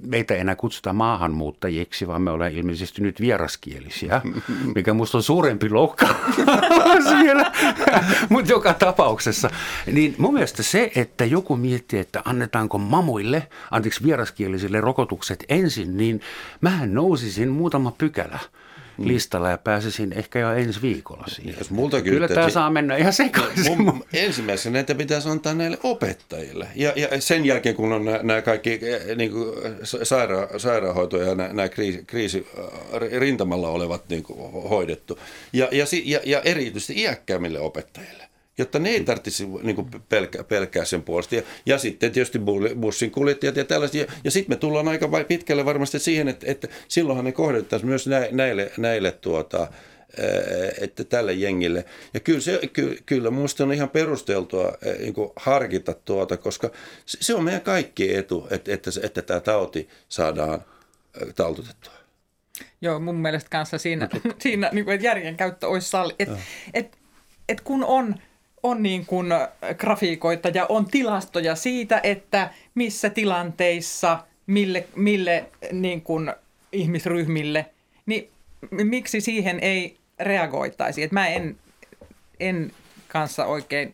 meitä 0.04 0.34
ei 0.34 0.40
enää 0.40 0.56
kutsuta 0.56 0.94
maahanmuuttajiksi, 0.94 2.08
vaan 2.08 2.22
me 2.22 2.32
ollaan 2.32 2.52
ilmeisesti 2.52 3.02
nyt 3.02 3.22
vieraskielisiä, 3.22 4.22
mikä 4.76 4.94
musta 4.94 5.18
on 5.18 5.24
suurempi 5.24 5.70
vielä, 7.24 7.52
mutta 8.30 8.52
joka 8.52 8.74
tapauksessa. 8.74 9.50
Niin 9.92 10.16
mun 10.18 10.34
mielestä 10.34 10.64
se, 10.64 10.92
että 10.96 11.26
joku 11.26 11.56
miettii, 11.56 12.00
että 12.00 12.22
annetaanko 12.26 12.78
mamuille, 12.78 13.48
anteeksi 13.72 14.04
vieraskielisille 14.04 14.82
rokotukset 14.82 15.46
ensin, 15.50 15.98
niin 15.98 16.22
mähän 16.62 16.94
nousisin 16.94 17.50
muutama 17.50 17.92
pykälä– 17.92 18.40
Mm. 18.98 19.08
listalla 19.08 19.50
ja 19.50 19.58
pääsisin 19.58 20.14
ehkä 20.14 20.40
jo 20.40 20.52
ensi 20.54 20.82
viikolla 20.82 21.24
siihen. 21.28 21.56
Jos 21.58 21.72
multa 21.72 22.02
Kyllä 22.02 22.28
tämä 22.28 22.50
saa 22.50 22.70
mennä 22.70 22.96
ihan 22.96 23.14
sekaisin. 23.14 23.78
Mun, 23.78 24.04
ensimmäisenä 24.14 24.74
näitä 24.74 24.96
pitäisi 24.96 25.30
antaa 25.30 25.54
näille 25.54 25.78
opettajille. 25.84 26.68
Ja, 26.76 26.94
ja 26.96 27.22
sen 27.22 27.46
jälkeen, 27.46 27.76
kun 27.76 27.94
on 27.94 28.06
nämä, 28.06 28.42
kaikki 28.42 28.80
niin 29.16 29.32
kuin 29.32 29.56
saira, 30.04 30.48
sairaanhoito 30.58 31.18
ja 31.18 31.36
nämä, 31.36 31.54
nämä 31.54 31.70
kriisi, 31.70 32.04
kriisi 32.08 32.48
rintamalla 33.20 33.70
olevat 33.70 34.10
niin 34.10 34.24
kuin, 34.24 34.40
hoidettu. 34.70 35.20
Ja, 35.54 35.68
ja, 35.72 35.86
ja, 36.06 36.20
ja 36.26 36.42
erityisesti 36.42 37.02
iäkkäämmille 37.02 37.60
opettajille 37.60 38.27
jotta 38.58 38.80
ne 38.80 38.90
ei 38.90 39.04
tarvitsisi 39.04 39.48
niin 39.64 39.92
pelkää, 40.10 40.44
pelkää 40.44 40.86
sen 40.86 41.04
puolesta. 41.04 41.36
Ja, 41.36 41.42
ja 41.66 41.78
sitten 41.78 42.12
tietysti 42.12 42.40
bussin 42.80 43.12
kuljettajat 43.12 43.56
ja 43.56 43.66
tällaiset. 43.66 43.96
Ja, 43.96 44.06
ja 44.24 44.32
sitten 44.32 44.56
me 44.56 44.60
tullaan 44.60 44.88
aika 44.88 45.10
pitkälle 45.28 45.66
varmasti 45.66 46.00
siihen, 46.00 46.28
että, 46.28 46.46
että 46.52 46.68
silloinhan 46.88 47.26
ne 47.26 47.32
kohdettaisiin 47.32 47.90
myös 47.90 48.08
näille, 48.32 48.72
näille 48.78 49.12
tuota, 49.12 49.68
että 50.82 51.04
tälle 51.04 51.34
jengille. 51.34 51.86
Ja 52.14 52.20
kyllä, 52.20 52.40
se, 52.40 52.60
ky, 52.74 52.98
kyllä 53.06 53.32
minusta 53.32 53.64
on 53.64 53.74
ihan 53.74 53.90
perusteltua 53.90 54.74
niin 55.00 55.14
harkita 55.36 55.94
tuota, 55.94 56.38
koska 56.38 56.72
se 57.06 57.36
on 57.36 57.44
meidän 57.44 57.62
kaikki 57.62 58.16
etu, 58.16 58.48
että, 58.52 58.74
että, 58.74 58.92
että 59.04 59.22
tämä 59.22 59.40
tauti 59.40 59.90
saadaan 60.10 60.64
taltutettua. 61.36 61.94
Joo, 62.82 63.00
mun 63.00 63.16
mielestä 63.16 63.50
kanssa 63.50 63.78
siinä, 63.78 64.10
siinä 64.44 64.70
niin 64.74 64.86
kuin, 64.86 64.96
että 64.96 65.08
järjen 65.08 65.38
käyttö 65.38 65.68
olisi 65.68 65.90
salli. 65.90 66.16
Että 66.20 66.38
et, 66.74 66.98
et 67.50 67.62
kun 67.62 67.84
on 67.84 68.16
on 68.70 68.84
niin 68.84 69.06
kuin 69.06 69.28
grafiikoita 69.78 70.50
ja 70.50 70.66
on 70.70 70.86
tilastoja 70.86 71.56
siitä, 71.56 72.00
että 72.04 72.50
missä 72.76 73.10
tilanteissa, 73.10 74.20
mille, 74.48 74.88
mille 74.96 75.46
niin 75.72 76.02
kuin 76.02 76.34
ihmisryhmille, 76.72 77.66
niin 78.06 78.30
miksi 78.72 79.22
siihen 79.22 79.60
ei 79.60 79.98
reagoitaisi. 80.20 81.04
Et 81.04 81.12
mä 81.12 81.28
en, 81.28 81.58
en 82.40 82.72
kanssa 83.08 83.46
oikein 83.46 83.92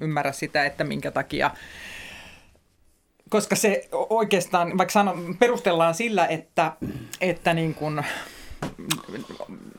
ymmärrä 0.00 0.32
sitä, 0.32 0.64
että 0.64 0.84
minkä 0.84 1.10
takia 1.10 1.50
koska 3.28 3.56
se 3.56 3.88
oikeastaan, 3.92 4.78
vaikka 4.78 4.92
sanon, 4.92 5.36
perustellaan 5.38 5.94
sillä, 5.94 6.26
että, 6.26 6.72
että 7.20 7.54
niin 7.54 7.74
kuin 7.74 8.04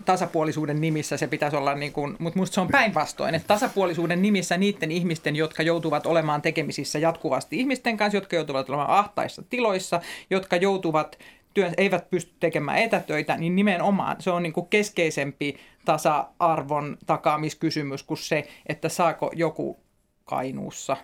tasapuolisuuden 0.05 0.81
nimissä 0.81 1.17
se 1.17 1.27
pitäisi 1.27 1.57
olla, 1.57 1.75
niin 1.75 1.93
kuin, 1.93 2.15
mutta 2.19 2.37
minusta 2.37 2.53
se 2.53 2.61
on 2.61 2.67
päinvastoin, 2.67 3.35
että 3.35 3.47
tasapuolisuuden 3.47 4.21
nimissä 4.21 4.57
niiden 4.57 4.91
ihmisten, 4.91 5.35
jotka 5.35 5.63
joutuvat 5.63 6.05
olemaan 6.05 6.41
tekemisissä 6.41 6.99
jatkuvasti 6.99 7.59
ihmisten 7.59 7.97
kanssa, 7.97 8.17
jotka 8.17 8.35
joutuvat 8.35 8.69
olemaan 8.69 8.89
ahtaissa 8.89 9.43
tiloissa, 9.49 10.01
jotka 10.29 10.55
joutuvat 10.55 11.19
työn, 11.53 11.73
eivät 11.77 12.09
pysty 12.09 12.33
tekemään 12.39 12.77
etätöitä, 12.77 13.37
niin 13.37 13.55
nimenomaan 13.55 14.15
se 14.19 14.31
on 14.31 14.43
niin 14.43 14.53
kuin 14.53 14.67
keskeisempi 14.67 15.57
tasa-arvon 15.85 16.97
takaamiskysymys 17.05 18.03
kuin 18.03 18.17
se, 18.17 18.47
että 18.67 18.89
saako 18.89 19.31
joku 19.35 19.79
Kainuussa 20.25 20.97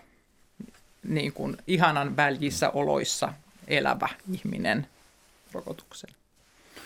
niin 1.08 1.32
kuin 1.32 1.56
ihanan 1.66 2.16
väljissä 2.16 2.70
oloissa 2.70 3.32
elävä 3.68 4.08
ihminen 4.32 4.86
rokotuksen. 5.52 6.10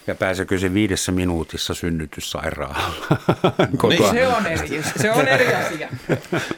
Ja 0.07 0.15
pääsekö 0.15 0.59
se 0.59 0.75
viidessä 0.75 1.13
minuutissa 1.13 1.75
synnytyssairaalaan? 1.75 2.93
No 3.83 3.89
niin, 3.89 4.11
se 4.11 4.29
on 4.29 4.47
eri, 4.47 4.83
se 4.83 5.11
on 5.13 5.29
eri 5.29 5.55
asia, 5.55 5.89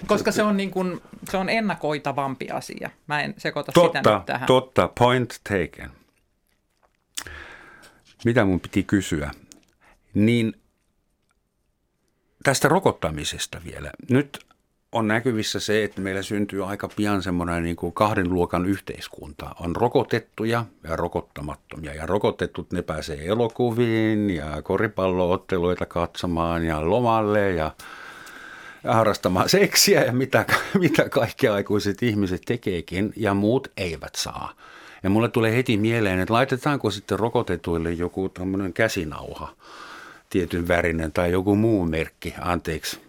koska 0.06 0.32
se 0.32 0.42
on, 0.42 0.56
niin 0.56 0.70
kuin, 0.70 1.00
se 1.30 1.36
on 1.36 1.48
ennakoitavampi 1.48 2.50
asia. 2.50 2.90
Mä 3.06 3.20
en 3.20 3.34
sekoita 3.38 3.72
totta, 3.72 3.98
sitä 3.98 4.16
nyt 4.16 4.26
tähän. 4.26 4.46
Totta, 4.46 4.90
point 4.98 5.40
taken. 5.44 5.90
Mitä 8.24 8.44
mun 8.44 8.60
piti 8.60 8.82
kysyä? 8.82 9.30
Niin 10.14 10.52
tästä 12.42 12.68
rokottamisesta 12.68 13.60
vielä. 13.64 13.90
Nyt 14.10 14.47
on 14.92 15.08
näkyvissä 15.08 15.60
se, 15.60 15.84
että 15.84 16.00
meillä 16.00 16.22
syntyy 16.22 16.70
aika 16.70 16.88
pian 16.96 17.22
semmoinen 17.22 17.62
niin 17.62 17.76
kuin 17.76 17.92
kahden 17.92 18.34
luokan 18.34 18.66
yhteiskunta. 18.66 19.54
On 19.60 19.76
rokotettuja 19.76 20.64
ja 20.84 20.96
rokottamattomia. 20.96 21.94
Ja 21.94 22.06
rokotetut 22.06 22.72
ne 22.72 22.82
pääsee 22.82 23.26
elokuviin 23.26 24.30
ja 24.30 24.62
koripallootteluita 24.62 25.86
katsomaan 25.86 26.64
ja 26.64 26.90
lomalle 26.90 27.50
ja 27.50 27.70
harrastamaan 28.84 29.48
seksiä 29.48 30.04
ja 30.04 30.12
mitä, 30.12 30.44
mitä 30.78 31.08
kaikki 31.08 31.48
aikuiset 31.48 32.02
ihmiset 32.02 32.42
tekeekin 32.46 33.12
ja 33.16 33.34
muut 33.34 33.72
eivät 33.76 34.14
saa. 34.14 34.52
Ja 35.02 35.10
mulle 35.10 35.28
tulee 35.28 35.56
heti 35.56 35.76
mieleen, 35.76 36.20
että 36.20 36.34
laitetaanko 36.34 36.90
sitten 36.90 37.18
rokotetuille 37.18 37.92
joku 37.92 38.28
tämmöinen 38.28 38.72
käsinauha, 38.72 39.54
tietyn 40.30 40.68
värinen 40.68 41.12
tai 41.12 41.32
joku 41.32 41.56
muu 41.56 41.86
merkki, 41.86 42.34
anteeksi 42.40 43.07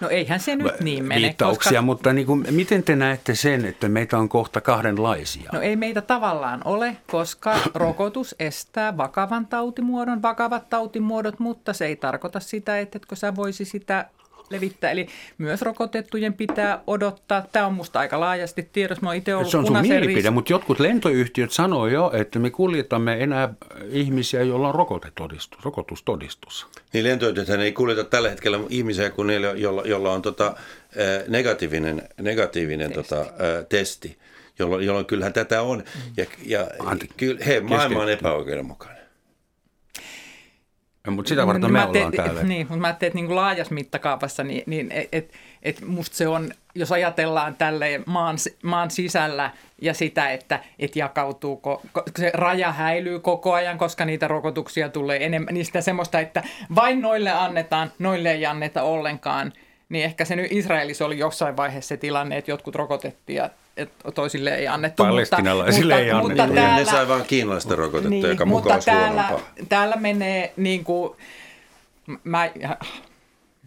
No 0.00 0.08
eihän 0.08 0.40
se 0.40 0.56
nyt 0.56 0.80
niin 0.80 1.04
mene. 1.04 1.20
Viittauksia, 1.20 1.70
koska... 1.70 1.82
mutta 1.82 2.12
niin 2.12 2.26
kuin, 2.26 2.46
miten 2.50 2.82
te 2.82 2.96
näette 2.96 3.34
sen, 3.34 3.64
että 3.64 3.88
meitä 3.88 4.18
on 4.18 4.28
kohta 4.28 4.60
kahdenlaisia? 4.60 5.50
No 5.52 5.60
ei 5.60 5.76
meitä 5.76 6.00
tavallaan 6.02 6.60
ole, 6.64 6.96
koska 7.06 7.58
rokotus 7.74 8.34
estää 8.38 8.96
vakavan 8.96 9.46
tautimuodon, 9.46 10.22
vakavat 10.22 10.70
tautimuodot, 10.70 11.38
mutta 11.38 11.72
se 11.72 11.86
ei 11.86 11.96
tarkoita 11.96 12.40
sitä, 12.40 12.78
että 12.78 12.96
etkö 12.96 13.16
sä 13.16 13.36
voisi 13.36 13.64
sitä 13.64 14.08
levittää. 14.50 14.90
Eli 14.90 15.06
myös 15.38 15.62
rokotettujen 15.62 16.32
pitää 16.32 16.82
odottaa. 16.86 17.46
Tämä 17.52 17.66
on 17.66 17.74
musta 17.74 17.98
aika 17.98 18.20
laajasti 18.20 18.68
tiedossa. 18.72 19.04
Mä 19.04 19.14
itse 19.14 19.34
ollut 19.34 19.50
Se 19.50 19.58
on 19.58 19.66
sun 19.66 19.80
mielipide, 19.80 20.30
mutta 20.30 20.52
jotkut 20.52 20.80
lentoyhtiöt 20.80 21.52
sanoo 21.52 21.86
jo, 21.86 22.10
että 22.14 22.38
me 22.38 22.50
kuljetamme 22.50 23.22
enää 23.22 23.54
ihmisiä, 23.88 24.42
joilla 24.42 24.68
on 24.68 24.74
rokotetodistus, 24.74 25.64
rokotustodistus. 25.64 26.66
Niin 26.92 27.04
lentoyhtiöt 27.04 27.48
ei 27.48 27.72
kuljeta 27.72 28.04
tällä 28.04 28.30
hetkellä 28.30 28.60
ihmisiä 28.68 29.10
kuin 29.10 29.26
niillä, 29.26 29.48
jolla, 29.48 29.82
jolla 29.84 30.12
on 30.12 30.22
tota, 30.22 30.54
negatiivinen, 31.28 32.02
negatiivinen 32.20 32.92
testi. 32.92 33.14
Tota, 33.14 33.26
testi 33.68 34.18
jolloin, 34.58 34.86
jolloin 34.86 35.06
kyllähän 35.06 35.32
tätä 35.32 35.62
on. 35.62 35.84
Ja, 36.16 36.24
ja 36.46 36.68
kyllä, 37.16 37.44
he, 37.44 37.60
maailma 37.60 38.02
on 38.02 38.10
epäoikeudenmukainen. 38.10 38.95
Mutta 41.10 41.28
sitä 41.28 41.46
varten 41.46 41.62
no, 41.62 41.68
me 41.68 41.84
ollaan 41.84 42.12
täällä. 42.12 42.42
Niin, 42.42 42.66
mutta 42.66 42.80
mä 42.80 42.86
ajattelin, 42.86 43.08
että 43.08 43.16
niin 43.16 43.26
kuin 43.26 43.36
laajassa 43.36 43.74
mittakaavassa, 43.74 44.44
niin, 44.44 44.62
niin 44.66 44.92
et, 44.92 45.08
et, 45.12 45.32
et 45.62 45.80
musta 45.80 46.16
se 46.16 46.28
on, 46.28 46.50
jos 46.74 46.92
ajatellaan 46.92 47.56
tälle 47.56 48.00
maan, 48.06 48.36
maan 48.62 48.90
sisällä 48.90 49.50
ja 49.82 49.94
sitä, 49.94 50.30
että 50.30 50.60
et 50.78 50.96
jakautuuko, 50.96 51.82
se 52.18 52.30
raja 52.34 52.72
häilyy 52.72 53.20
koko 53.20 53.52
ajan, 53.52 53.78
koska 53.78 54.04
niitä 54.04 54.28
rokotuksia 54.28 54.88
tulee 54.88 55.26
enemmän, 55.26 55.54
niistä 55.54 55.80
semmoista, 55.80 56.20
että 56.20 56.42
vain 56.74 57.02
noille 57.02 57.30
annetaan, 57.30 57.92
noille 57.98 58.32
ei 58.32 58.46
anneta 58.46 58.82
ollenkaan, 58.82 59.52
niin 59.88 60.04
ehkä 60.04 60.24
se 60.24 60.36
nyt 60.36 60.52
Israelissa 60.52 61.06
oli 61.06 61.18
jossain 61.18 61.56
vaiheessa 61.56 61.88
se 61.88 61.96
tilanne, 61.96 62.36
että 62.36 62.50
jotkut 62.50 62.74
rokotettiin 62.74 63.36
ja 63.36 63.50
että 63.76 64.12
toisille 64.12 64.54
ei 64.54 64.68
annettu. 64.68 65.02
Palestinalaisille 65.02 65.94
mutta, 65.94 66.04
ei 66.04 66.10
annettu. 66.10 66.42
Mutta 66.42 66.54
täällä, 66.54 66.76
ne 66.76 66.84
sai 66.84 67.08
vain 67.08 67.24
kiinalaista 67.24 67.76
rokotetta, 67.76 68.08
niin, 68.08 68.28
joka 68.28 68.44
mutta 68.44 68.78
täällä, 68.84 69.30
täällä 69.68 69.96
menee 69.96 70.52
niin 70.56 70.84
kuin, 70.84 71.16
mä 72.24 72.50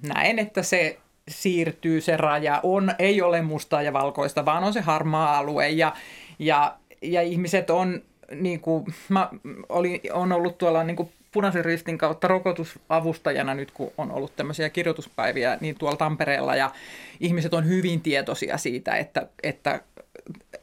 näen, 0.02 0.40
että 0.40 0.64
se 0.64 0.98
siirtyy 1.30 2.02
se 2.02 2.18
raja, 2.18 2.60
on, 2.64 2.92
ei 3.00 3.22
ole 3.22 3.42
mustaa 3.42 3.82
ja 3.82 3.94
valkoista, 3.94 4.46
vaan 4.46 4.64
on 4.64 4.74
se 4.74 4.82
harmaa 4.82 5.38
alue 5.38 5.70
ja, 5.70 5.94
ja, 6.40 6.76
ja 7.02 7.22
ihmiset 7.22 7.70
on, 7.70 8.02
niin 8.36 8.60
kuin, 8.60 8.86
mä 9.10 9.30
olin, 9.70 10.02
on 10.14 10.32
ollut 10.32 10.58
tuolla 10.58 10.84
niin 10.84 10.96
kuin 10.96 11.12
punaisen 11.32 11.66
ristin 11.66 11.98
kautta 11.98 12.28
rokotusavustajana 12.28 13.54
nyt, 13.54 13.72
kun 13.72 13.92
on 13.98 14.12
ollut 14.12 14.36
tämmöisiä 14.36 14.70
kirjoituspäiviä 14.70 15.58
niin 15.62 15.76
tuolla 15.76 15.98
Tampereella 15.98 16.56
ja 16.56 16.72
ihmiset 17.20 17.54
on 17.54 17.68
hyvin 17.68 18.02
tietoisia 18.02 18.58
siitä, 18.58 18.96
että, 18.96 19.28
että 19.44 19.82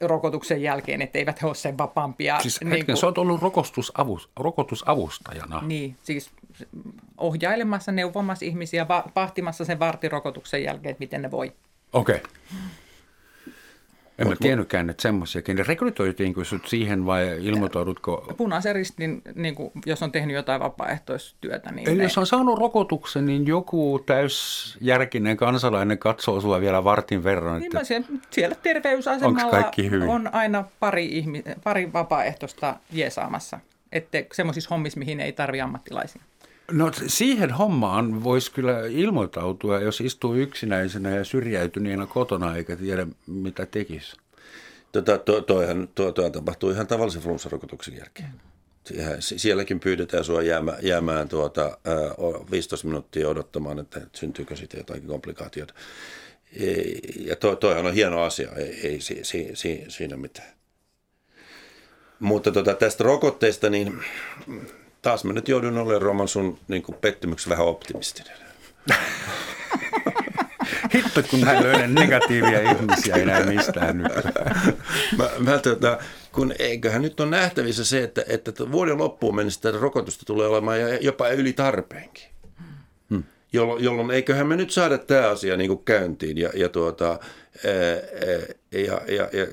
rokotuksen 0.00 0.62
jälkeen, 0.62 1.02
että 1.02 1.18
eivät 1.18 1.42
he 1.42 1.46
ole 1.46 1.54
sen 1.54 1.78
vapaampia. 1.78 2.40
Siis 2.40 2.60
niin 2.60 2.68
hetken, 2.68 2.86
kuin, 2.86 2.96
sä 2.96 3.06
oot 3.06 3.18
ollut 3.18 3.42
rokotusavus, 3.42 4.30
rokotusavustajana. 4.36 5.62
Niin, 5.66 5.96
siis 6.02 6.30
ohjailemassa, 7.18 7.92
neuvomassa 7.92 8.44
ihmisiä, 8.44 8.88
va- 8.88 9.04
pahtimassa 9.14 9.64
sen 9.64 9.78
vartirokotuksen 9.78 10.62
jälkeen, 10.62 10.90
että 10.90 11.00
miten 11.00 11.22
ne 11.22 11.30
voi. 11.30 11.52
Okei. 11.92 12.16
Okay. 12.16 12.30
En 14.18 14.28
mä 14.28 14.36
tiennytkään, 14.36 14.90
että 14.90 15.02
semmoisiakin. 15.02 15.66
Rekrytoitiinko 15.66 16.44
sut 16.44 16.66
siihen 16.66 17.06
vai 17.06 17.46
ilmoitaudutko? 17.46 18.34
Punaisen 18.36 18.74
ristin, 18.74 19.22
niin 19.34 19.54
kuin, 19.54 19.70
jos 19.86 20.02
on 20.02 20.12
tehnyt 20.12 20.36
jotain 20.36 20.60
vapaaehtoistyötä. 20.60 21.72
Niin 21.72 21.88
Eli 21.88 21.96
ne- 21.96 22.02
jos 22.02 22.18
on 22.18 22.26
saanut 22.26 22.58
rokotuksen, 22.58 23.26
niin 23.26 23.46
joku 23.46 24.02
täysjärkinen 24.06 25.36
kansalainen 25.36 25.98
katsoo 25.98 26.40
sua 26.40 26.60
vielä 26.60 26.84
vartin 26.84 27.24
verran. 27.24 27.54
Niin 27.54 27.66
Että... 27.66 27.78
mä 27.78 27.84
siellä, 27.84 28.06
siellä 28.30 28.56
terveysasemalla 28.62 29.72
on 30.08 30.34
aina 30.34 30.64
pari, 30.80 31.06
ihmi, 31.06 31.44
pari 31.64 31.92
vapaaehtoista 31.92 32.76
jeesaamassa. 32.92 33.60
Että 33.92 34.18
semmoisissa 34.32 34.68
hommissa, 34.70 34.98
mihin 34.98 35.20
ei 35.20 35.32
tarvi 35.32 35.60
ammattilaisia. 35.60 36.22
No 36.70 36.90
siihen 37.06 37.50
hommaan 37.50 38.24
voisi 38.24 38.52
kyllä 38.52 38.86
ilmoittautua, 38.86 39.80
jos 39.80 40.00
istuu 40.00 40.34
yksinäisenä 40.34 41.10
ja 41.10 41.24
syrjäytyneenä 41.24 42.06
kotona 42.06 42.56
eikä 42.56 42.76
tiedä 42.76 43.06
mitä 43.26 43.66
tekisi. 43.66 44.16
Tota, 44.92 45.18
to, 45.18 45.40
toihan, 45.40 45.88
tuo, 45.94 46.12
tuo 46.12 46.30
tapahtuu 46.30 46.70
ihan 46.70 46.86
tavallisen 46.86 47.22
flunssarokotuksen 47.22 47.96
jälkeen. 47.96 48.28
Siihen- 48.84 49.22
si- 49.22 49.38
Sielläkin 49.38 49.80
pyydetään 49.80 50.24
sinua 50.24 50.42
jäämään, 50.42 50.78
jäämään 50.82 51.28
tuota, 51.28 51.62
ää, 51.62 51.94
o- 52.18 52.46
15 52.50 52.86
minuuttia 52.86 53.28
odottamaan, 53.28 53.78
että 53.78 54.00
syntyykö 54.12 54.56
siitä 54.56 54.76
jotain 54.76 55.06
komplikaatiota. 55.06 55.74
Ei- 56.60 57.00
Ja 57.16 57.36
to, 57.36 57.56
toihan 57.56 57.86
on 57.86 57.94
hieno 57.94 58.22
asia, 58.22 58.52
ei, 58.56 58.80
ei 58.88 59.00
si, 59.00 59.18
si, 59.22 59.50
si, 59.54 59.84
siinä 59.88 60.16
mitään. 60.16 60.48
Mutta 62.20 62.52
tota, 62.52 62.74
tästä 62.74 63.04
rokotteesta, 63.04 63.70
niin 63.70 64.00
taas 65.06 65.24
mä 65.24 65.32
nyt 65.32 65.48
joudun 65.48 65.78
olemaan 65.78 66.02
Roman 66.02 66.28
sun 66.28 66.58
niin 66.68 66.82
pettymyksen 67.00 67.50
vähän 67.50 67.66
optimistinen. 67.66 68.32
Hitto, 70.94 71.22
kun 71.30 71.40
mä 71.40 71.62
löydän 71.62 71.94
negatiivia 71.94 72.70
ihmisiä 72.70 73.16
enää 73.16 73.44
mistään 73.44 73.98
nyt. 73.98 74.12
Mä, 75.18 75.30
mä 75.38 75.58
tota, 75.58 75.98
kun 76.32 76.54
eiköhän 76.58 77.02
nyt 77.02 77.20
on 77.20 77.30
nähtävissä 77.30 77.84
se, 77.84 78.02
että, 78.02 78.24
että 78.28 78.72
vuoden 78.72 78.98
loppuun 78.98 79.36
mennessä 79.36 79.60
tätä 79.60 79.78
rokotusta 79.78 80.24
tulee 80.24 80.48
olemaan 80.48 80.80
ja 80.80 80.96
jopa 80.96 81.28
yli 81.28 81.52
tarpeenkin. 81.52 82.24
Hmm. 83.10 83.24
Jolloin, 83.52 83.84
jolloin 83.84 84.10
eiköhän 84.10 84.46
me 84.46 84.56
nyt 84.56 84.70
saada 84.70 84.98
tämä 84.98 85.28
asia 85.28 85.56
niin 85.56 85.68
kuin 85.68 85.84
käyntiin 85.84 86.38
ja, 86.38 86.50
ja, 86.54 86.68
tuota, 86.68 87.18
ja, 88.72 89.00
ja, 89.08 89.28
ja 89.32 89.46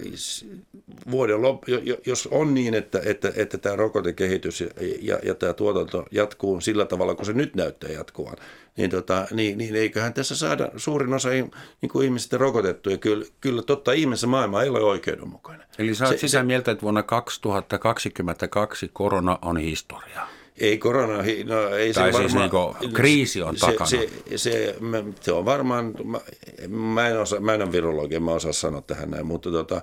vuoden 1.12 1.42
jo- 1.84 1.98
jos 2.06 2.28
on 2.32 2.54
niin, 2.54 2.74
että, 2.74 3.02
että, 3.06 3.32
että 3.36 3.58
tämä 3.58 3.76
rokotekehitys 3.76 4.62
ja, 4.62 4.68
ja, 5.02 5.20
ja 5.24 5.36
tämä 5.36 5.54
tuotanto 5.54 6.06
jatkuu 6.12 6.62
sillä 6.62 6.86
tavalla, 6.86 7.16
kun 7.16 7.26
se 7.26 7.34
nyt 7.34 7.56
näyttää 7.56 7.90
jatkuvan, 7.90 8.36
niin, 8.78 8.90
tota, 8.90 9.28
niin, 9.32 9.58
niin 9.58 9.76
eiköhän 9.76 10.14
tässä 10.14 10.36
saada 10.36 10.72
suurin 10.78 11.14
osa 11.14 11.30
niin 11.30 11.90
kuin 11.92 12.06
ihmisistä 12.06 12.38
rokotettu. 12.38 12.90
Ja 12.90 12.98
kyllä, 12.98 13.26
kyllä 13.42 13.62
totta 13.62 13.92
ihmeessä 13.92 14.28
maailma 14.28 14.64
ei 14.64 14.70
ole 14.70 14.84
oikeudenmukainen. 14.84 15.68
Eli 15.78 15.96
sä 15.96 16.06
oot 16.06 16.14
Se- 16.14 16.28
sitä 16.28 16.40
se- 16.40 16.44
mieltä, 16.44 16.72
että 16.72 16.82
vuonna 16.82 17.04
2022 17.04 18.90
korona 18.94 19.40
on 19.42 19.58
historia. 19.58 20.28
Ei 20.58 20.78
korona, 20.78 21.18
no 21.46 21.70
ei 21.70 21.94
Tai 21.94 22.14
se 22.14 22.18
siis 22.18 22.36
varmaan, 22.36 22.76
niinku 22.80 22.96
kriisi 22.96 23.42
on 23.42 23.58
se, 23.58 23.66
takana. 23.66 23.86
Se, 23.86 24.10
se, 24.36 24.76
mä, 24.80 25.04
se 25.22 25.32
on 25.32 25.46
varmaan, 25.46 25.96
mä, 26.04 26.20
mä, 26.68 27.08
en 27.08 27.20
osaa, 27.20 27.40
mä 27.40 27.54
en 27.54 27.62
ole 27.62 27.72
virologi, 27.72 28.20
mä 28.20 28.32
osaa 28.32 28.54
sanoa 28.54 28.82
tähän 28.82 29.12
näin, 29.12 29.26
mutta, 29.26 29.52
tota, 29.52 29.82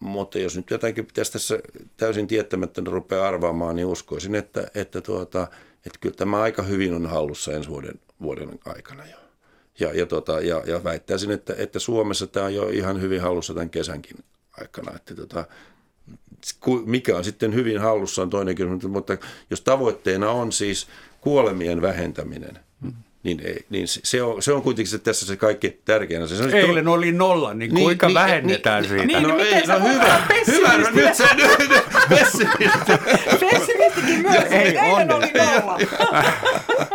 mutta 0.00 0.38
jos 0.38 0.56
nyt 0.56 0.70
jotakin 0.70 1.06
pitäisi 1.06 1.32
tässä 1.32 1.58
täysin 1.96 2.26
tietämättä 2.26 2.82
rupeaa 2.86 3.28
arvaamaan, 3.28 3.76
niin 3.76 3.86
uskoisin, 3.86 4.34
että, 4.34 4.66
että, 4.74 5.00
tuota, 5.00 5.46
että 5.86 5.98
kyllä 6.00 6.14
tämä 6.14 6.42
aika 6.42 6.62
hyvin 6.62 6.94
on 6.94 7.06
hallussa 7.06 7.52
ensi 7.52 7.68
vuoden, 7.68 8.00
vuoden 8.22 8.58
aikana 8.64 9.06
jo. 9.06 9.16
Ja, 9.80 9.94
ja, 9.94 10.06
tota, 10.06 10.40
ja, 10.40 10.62
ja 10.66 10.84
väittäisin, 10.84 11.30
että, 11.30 11.54
että 11.58 11.78
Suomessa 11.78 12.26
tämä 12.26 12.46
on 12.46 12.54
jo 12.54 12.68
ihan 12.68 13.00
hyvin 13.00 13.20
hallussa 13.20 13.54
tämän 13.54 13.70
kesänkin 13.70 14.16
aikana. 14.60 14.96
Että 14.96 15.14
tota, 15.14 15.44
mikä 16.84 17.16
on 17.16 17.24
sitten 17.24 17.54
hyvin 17.54 17.80
hallussa 17.80 18.22
on 18.22 18.30
toinen 18.30 18.54
kysymys, 18.54 18.84
mutta 18.84 19.16
jos 19.50 19.60
tavoitteena 19.60 20.30
on 20.30 20.52
siis 20.52 20.86
kuolemien 21.20 21.82
vähentäminen, 21.82 22.58
niin, 23.22 23.40
ei, 23.44 23.64
niin 23.70 23.88
se- 23.88 24.22
on, 24.22 24.42
se 24.42 24.52
on 24.52 24.62
kuitenkin 24.62 24.90
se, 24.90 24.98
tässä 24.98 25.26
se 25.26 25.36
kaikki 25.36 25.80
tärkein 25.84 26.22
asia. 26.22 26.36
Se 26.36 26.42
on 26.42 26.50
sitten- 26.50 26.68
Eilen 26.68 26.88
oli 26.88 27.12
nolla, 27.12 27.54
niin 27.54 27.70
kuinka 27.74 28.06
niin, 28.06 28.14
vähennetään 28.14 28.82
niin, 28.82 28.88
siitä? 28.90 29.06
niin, 29.06 29.22
no 29.22 29.34
miten 29.36 29.52
ei, 29.54 29.66
no 29.66 29.80
hyvä, 29.88 30.20
hyvä, 30.46 30.78
no 30.78 30.90
nyt 30.94 31.14
se 31.14 31.26
nyt, 31.34 31.82
pessimisti. 32.08 32.92
Pessimistikin 33.40 34.22
myös. 34.22 34.44
Ei, 34.50 34.78
Eilen 34.78 35.12
on. 35.12 35.12
oli 35.12 35.30
nolla. 35.32 35.78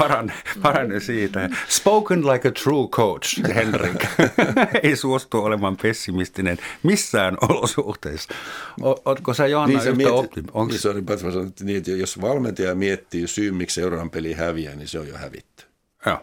Parane, 0.00 0.32
parane 0.62 1.00
siitä. 1.00 1.50
Spoken 1.68 2.26
like 2.26 2.48
a 2.48 2.52
true 2.52 2.88
coach, 2.88 3.54
Henrik. 3.54 4.04
Ei 4.82 4.96
suostu 4.96 5.38
olemaan 5.38 5.76
pessimistinen 5.82 6.58
missään 6.82 7.36
olosuhteissa. 7.48 8.34
O- 8.82 9.02
Ootko 9.04 9.34
sä 9.34 9.46
Johanna 9.46 9.78
Niin, 9.78 9.84
sä 9.84 9.90
yhtä 9.90 10.12
optimi? 10.12 10.48
Onks... 10.52 10.72
niin, 10.72 10.80
sorry, 10.80 11.02
Pat, 11.02 11.22
mä 11.22 11.30
sanoin, 11.30 11.48
että, 11.48 11.64
niin, 11.64 11.78
että 11.78 11.90
jos 11.90 12.20
valmentaja 12.20 12.74
miettii 12.74 13.26
syyn, 13.26 13.54
miksi 13.54 13.74
seuraavan 13.74 14.10
peli 14.10 14.32
häviää, 14.32 14.74
niin 14.74 14.88
se 14.88 14.98
on 14.98 15.08
jo 15.08 15.16
hävitty. 15.16 15.64
Joo. 16.06 16.18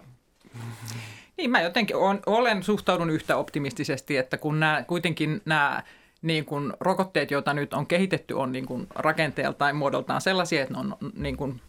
Niin 1.38 1.52
mä 1.52 1.62
jotenkin 1.62 1.96
on, 1.96 2.20
olen, 2.26 2.64
suhtaudun 2.64 3.10
yhtä 3.10 3.38
optimistisesti, 3.38 4.18
että 4.18 4.38
kun 4.38 4.60
nämä, 4.60 4.84
kuitenkin 4.88 5.42
nämä 5.46 5.84
niin 6.22 6.46
kuin 6.46 6.74
rokotteet, 6.80 7.32
joita 7.32 7.54
nyt 7.54 7.74
on 7.74 7.88
kehitetty, 7.88 8.34
on 8.34 8.52
niin 8.52 8.66
kuin 8.66 8.88
rakenteeltaan 8.96 9.70
ja 9.70 9.74
muodoltaan 9.74 10.22
sellaisia, 10.22 10.62
että 10.62 10.74
ne 10.74 10.80
on 10.80 10.96
niin 11.16 11.38
kuin 11.38 11.62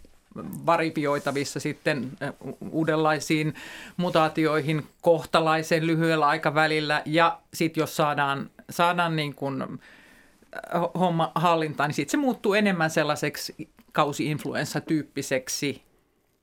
varifioitavissa 0.66 1.61
sitten 1.61 2.11
u- 2.47 2.59
uudenlaisiin 2.70 3.55
mutaatioihin 3.97 4.87
kohtalaisen 5.03 5.87
lyhyellä 5.87 6.26
aikavälillä. 6.26 7.03
Ja 7.07 7.39
sitten 7.55 7.81
jos 7.81 7.97
saadaan, 7.97 8.51
saadaan 8.70 9.16
niin 9.16 9.35
kuin 9.35 9.62
eh, 9.62 9.70
homma 10.99 11.33
hallintaan, 11.35 11.89
niin 11.89 11.95
sitten 11.95 12.11
se 12.11 12.16
muuttuu 12.16 12.55
enemmän 12.55 12.91
sellaiseksi 12.91 13.68
kausi-influenssatyyppiseksi 13.93 15.89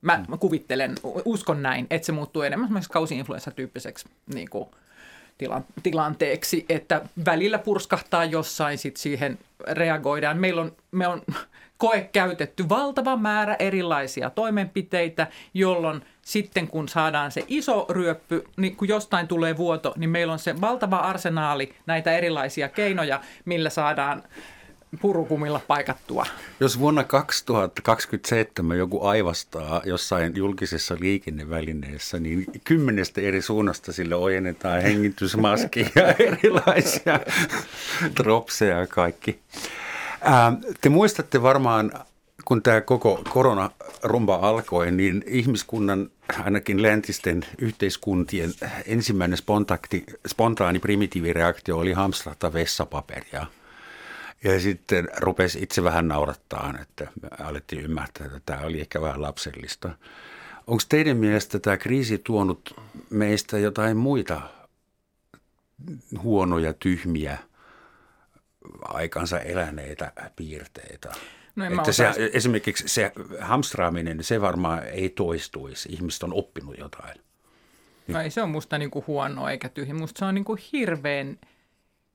Mä, 0.01 0.25
mä 0.27 0.37
kuvittelen, 0.37 0.95
uskon 1.25 1.63
näin, 1.63 1.87
että 1.89 2.05
se 2.05 2.11
muuttuu 2.11 2.41
enemmän 2.41 2.67
semmoiseksi 2.67 2.93
kausi-influenssatyyppiseksi 2.93 4.05
niin 4.33 4.49
kuin, 4.49 4.69
tila, 5.37 5.61
tilanteeksi, 5.83 6.65
että 6.69 7.01
välillä 7.25 7.57
purskahtaa 7.57 8.25
jossain, 8.25 8.77
sitten 8.77 9.01
siihen 9.01 9.39
reagoidaan. 9.71 10.37
Meillä 10.37 10.61
on, 10.61 10.71
me 10.91 11.07
on 11.07 11.21
koe 11.77 12.09
käytetty 12.13 12.69
valtava 12.69 13.17
määrä 13.17 13.55
erilaisia 13.59 14.29
toimenpiteitä, 14.29 15.27
jolloin 15.53 16.01
sitten 16.21 16.67
kun 16.67 16.89
saadaan 16.89 17.31
se 17.31 17.45
iso 17.47 17.85
ryöppy, 17.89 18.43
niin 18.57 18.75
kun 18.75 18.87
jostain 18.87 19.27
tulee 19.27 19.57
vuoto, 19.57 19.93
niin 19.97 20.09
meillä 20.09 20.33
on 20.33 20.39
se 20.39 20.61
valtava 20.61 20.97
arsenaali 20.97 21.73
näitä 21.85 22.11
erilaisia 22.11 22.69
keinoja, 22.69 23.21
millä 23.45 23.69
saadaan 23.69 24.23
purukumilla 25.01 25.61
paikattua. 25.67 26.25
Jos 26.59 26.79
vuonna 26.79 27.03
2027 27.03 28.77
joku 28.77 29.05
aivastaa 29.05 29.81
jossain 29.85 30.35
julkisessa 30.35 30.97
liikennevälineessä, 30.99 32.19
niin 32.19 32.45
kymmenestä 32.63 33.21
eri 33.21 33.41
suunnasta 33.41 33.93
sille 33.93 34.15
ojennetaan 34.15 34.81
hengitysmaskia 34.81 35.89
ja 35.95 36.07
erilaisia 36.27 37.19
dropseja 38.17 38.79
ja 38.79 38.87
kaikki. 38.87 39.39
Ää, 40.25 40.53
te 40.81 40.89
muistatte 40.89 41.41
varmaan, 41.41 41.91
kun 42.45 42.61
tämä 42.61 42.81
koko 42.81 43.21
koronarumba 43.29 44.35
alkoi, 44.35 44.91
niin 44.91 45.23
ihmiskunnan, 45.27 46.09
ainakin 46.43 46.81
läntisten 46.81 47.45
yhteiskuntien 47.57 48.53
ensimmäinen 48.85 49.37
spontakti, 49.37 50.05
spontaani 50.27 50.79
primitiivireaktio 50.79 51.77
oli 51.77 51.93
hamstrata 51.93 52.53
vessapaperia. 52.53 53.45
Ja 54.43 54.59
sitten 54.59 55.09
rupesi 55.17 55.59
itse 55.61 55.83
vähän 55.83 56.07
naurattaa, 56.07 56.73
että 56.81 57.07
alettiin 57.39 57.81
ymmärtää, 57.81 58.25
että 58.25 58.39
tämä 58.45 58.61
oli 58.61 58.79
ehkä 58.79 59.01
vähän 59.01 59.21
lapsellista. 59.21 59.89
Onko 60.67 60.83
teidän 60.89 61.17
mielestä 61.17 61.59
tämä 61.59 61.77
kriisi 61.77 62.17
tuonut 62.17 62.81
meistä 63.09 63.57
jotain 63.57 63.97
muita 63.97 64.41
huonoja, 66.23 66.73
tyhmiä, 66.73 67.37
aikansa 68.81 69.39
eläneitä 69.39 70.11
piirteitä? 70.35 71.11
No 71.55 71.65
että 71.65 71.91
se, 71.91 72.11
esimerkiksi 72.33 72.87
se 72.87 73.11
hamstraaminen, 73.39 74.23
se 74.23 74.41
varmaan 74.41 74.83
ei 74.83 75.09
toistuisi. 75.09 75.89
Ihmiset 75.89 76.23
on 76.23 76.33
oppinut 76.33 76.77
jotain. 76.77 77.19
No 78.07 78.21
ei 78.21 78.29
se 78.29 78.41
ole 78.41 78.49
musta 78.49 78.77
niinku 78.77 79.03
huono 79.07 79.49
eikä 79.49 79.69
tyhjä. 79.69 79.93
Musta 79.93 80.19
se 80.19 80.25
on 80.25 80.35
niinku 80.35 80.57
hirveän 80.73 81.37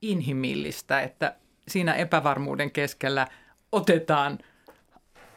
inhimillistä, 0.03 1.01
että 1.01 1.36
siinä 1.68 1.94
epävarmuuden 1.94 2.70
keskellä 2.70 3.26
otetaan 3.72 4.38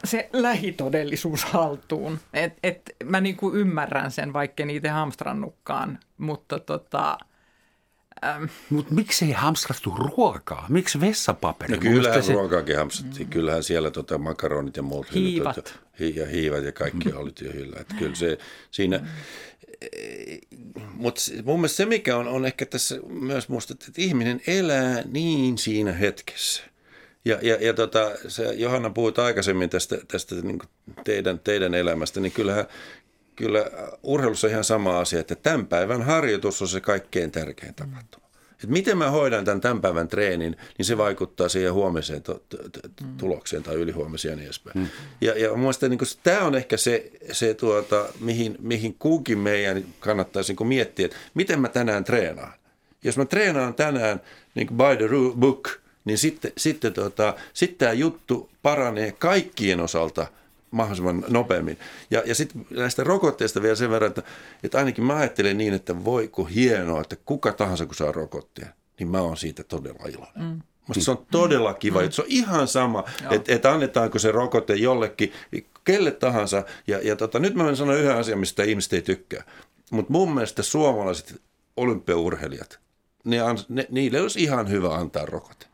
se 0.04 0.30
lähitodellisuus 0.34 1.46
haltuun. 1.46 2.20
Et, 2.34 2.54
et 2.64 2.82
mä 3.04 3.22
niinku 3.22 3.54
ymmärrän 3.54 4.12
sen, 4.12 4.34
vaikka 4.34 4.66
niitä 4.66 4.94
hamstrannutkaan, 4.94 6.00
mutta 6.18 6.60
tota, 6.60 7.18
Ähm, 8.26 8.44
Mutta 8.70 8.94
miksei 8.94 9.32
hamstrattu 9.32 9.96
ruokaa? 9.98 10.66
Miksi 10.70 11.02
vessapaperi? 11.02 11.74
No 11.74 11.78
kyllähän 11.82 12.24
se- 12.24 12.34
ruokaakin 12.34 12.78
hampsattiin. 12.78 13.28
Kyllähän 13.28 13.64
siellä 13.64 13.92
tota 13.92 14.18
makaronit 14.18 14.78
ja 14.78 14.84
muut 14.84 15.16
hyllyt 15.16 15.32
Hiivat. 15.32 15.58
oli- 15.58 15.66
hi- 16.00 16.16
ja 16.20 16.26
hiivat 16.28 16.64
ja 16.64 16.72
kaikki 16.72 17.10
Mm. 17.12 17.18
oli 17.18 17.32
jo 17.42 17.54
hyllä. 17.54 17.78
Että 17.80 17.96
kyllä 18.00 18.16
se 18.16 18.38
siinä, 18.72 19.08
mutta 20.94 21.22
mun 21.44 21.60
mielestä 21.60 21.76
se 21.78 21.86
mikä 21.86 22.18
on, 22.18 22.28
on 22.28 22.46
ehkä 22.46 22.66
tässä 22.66 23.00
myös 23.10 23.50
musta, 23.50 23.74
että 23.74 23.92
ihminen 23.98 24.42
elää 24.48 25.04
niin 25.12 25.58
siinä 25.58 25.92
hetkessä. 25.92 26.64
Ja, 27.26 27.40
ja, 27.42 27.58
ja 27.62 27.74
tota, 27.74 28.12
se 28.28 28.54
Johanna 28.54 28.90
puhuit 28.90 29.20
aikaisemmin 29.20 29.70
tästä, 29.70 29.98
tästä 30.08 30.36
niin 30.36 30.60
teidän, 31.04 31.40
teidän 31.40 31.74
elämästä, 31.74 32.20
niin 32.20 32.32
kyllähän 32.32 32.66
kyllä 33.36 33.66
urheilussa 34.04 34.48
ihan 34.48 34.64
sama 34.64 35.00
asia, 35.00 35.20
että 35.20 35.36
tämän 35.36 35.68
päivän 35.68 36.02
harjoitus 36.02 36.62
on 36.62 36.68
se 36.68 36.82
kaikkein 36.82 37.32
tärkein 37.32 37.74
tapahtuma. 37.74 38.24
Et 38.64 38.70
miten 38.70 38.98
mä 38.98 39.10
hoidan 39.10 39.46
tämän 39.46 39.62
tämän 39.62 39.82
päivän 39.82 40.08
treenin, 40.08 40.58
niin 40.78 40.86
se 40.86 40.98
vaikuttaa 40.98 41.50
siihen 41.50 41.74
huomiseen 41.74 42.24
to, 42.24 42.42
to, 42.50 42.58
tulokseen 43.18 43.64
tai 43.64 43.76
ylihuomiseen 43.76 44.32
ja 44.32 44.36
niin 44.36 44.46
edespäin. 44.46 44.80
Mm. 44.80 44.88
Ja, 45.22 45.40
ja 45.40 45.50
mun 45.50 45.60
mielestä 45.60 45.90
niin 45.90 46.00
tämä 46.24 46.44
on 46.44 46.56
ehkä 46.56 46.78
se, 46.78 47.12
se 47.32 47.54
tuota, 47.54 48.06
mihin, 48.20 48.56
mihin 48.60 48.96
kukin 49.00 49.40
meidän 49.40 49.86
kannattaisi 50.00 50.54
niin 50.54 50.68
miettiä, 50.68 51.06
että 51.06 51.18
miten 51.34 51.60
mä 51.60 51.70
tänään 51.70 52.04
treenaan. 52.04 52.54
Jos 53.04 53.18
mä 53.18 53.26
treenaan 53.26 53.74
tänään 53.74 54.22
niin 54.56 54.68
by 54.68 54.98
the 54.98 55.08
book, 55.40 55.70
niin 56.06 56.18
sitten, 56.18 56.52
sitten, 56.58 56.94
tota, 56.94 57.36
sitten 57.54 57.78
tämä 57.78 57.94
juttu 57.94 58.50
paranee 58.62 59.12
kaikkien 59.12 59.80
osalta 59.80 60.28
mahdollisimman 60.74 61.26
nopeammin. 61.28 61.78
Ja, 62.12 62.24
ja 62.26 62.36
sitten 62.36 62.66
näistä 62.70 63.04
rokotteista 63.04 63.62
vielä 63.62 63.76
sen 63.76 63.90
verran, 63.90 64.08
että, 64.10 64.24
että 64.64 64.78
ainakin 64.78 65.04
mä 65.04 65.16
ajattelen 65.16 65.58
niin, 65.58 65.74
että 65.74 66.04
voi 66.04 66.28
kun 66.28 66.50
hienoa, 66.50 67.02
että 67.02 67.16
kuka 67.26 67.52
tahansa 67.52 67.86
kun 67.86 67.96
saa 67.96 68.12
rokotteen, 68.12 68.70
niin 69.00 69.08
mä 69.08 69.22
oon 69.22 69.38
siitä 69.38 69.64
todella 69.64 70.06
iloinen. 70.08 70.54
Mm. 70.54 70.62
Musta 70.88 71.04
se 71.04 71.12
on 71.12 71.26
todella 71.32 71.74
kiva. 71.74 72.02
Mm. 72.02 72.12
Se 72.12 72.22
on 72.22 72.28
ihan 72.30 72.68
sama, 72.68 73.04
että, 73.32 73.54
että 73.54 73.72
annetaanko 73.72 74.20
se 74.20 74.32
rokote 74.32 74.76
jollekin, 74.76 75.34
kelle 75.84 76.12
tahansa. 76.12 76.64
Ja, 76.88 77.00
ja 77.04 77.16
tota, 77.16 77.40
nyt 77.40 77.56
mä 77.56 77.76
sanon 77.76 77.98
yhden 77.98 78.16
asian, 78.16 78.40
mistä 78.40 78.64
ihmiset 78.64 78.94
ei 78.94 79.02
tykkää. 79.02 79.44
Mutta 79.92 80.12
mun 80.12 80.34
mielestä 80.34 80.64
suomalaiset 80.64 81.42
olympiaurheilijat, 81.78 82.80
ne, 83.24 83.38
ne, 83.70 83.88
niille 83.90 84.22
olisi 84.22 84.44
ihan 84.44 84.70
hyvä 84.70 84.96
antaa 84.96 85.26
rokote. 85.26 85.66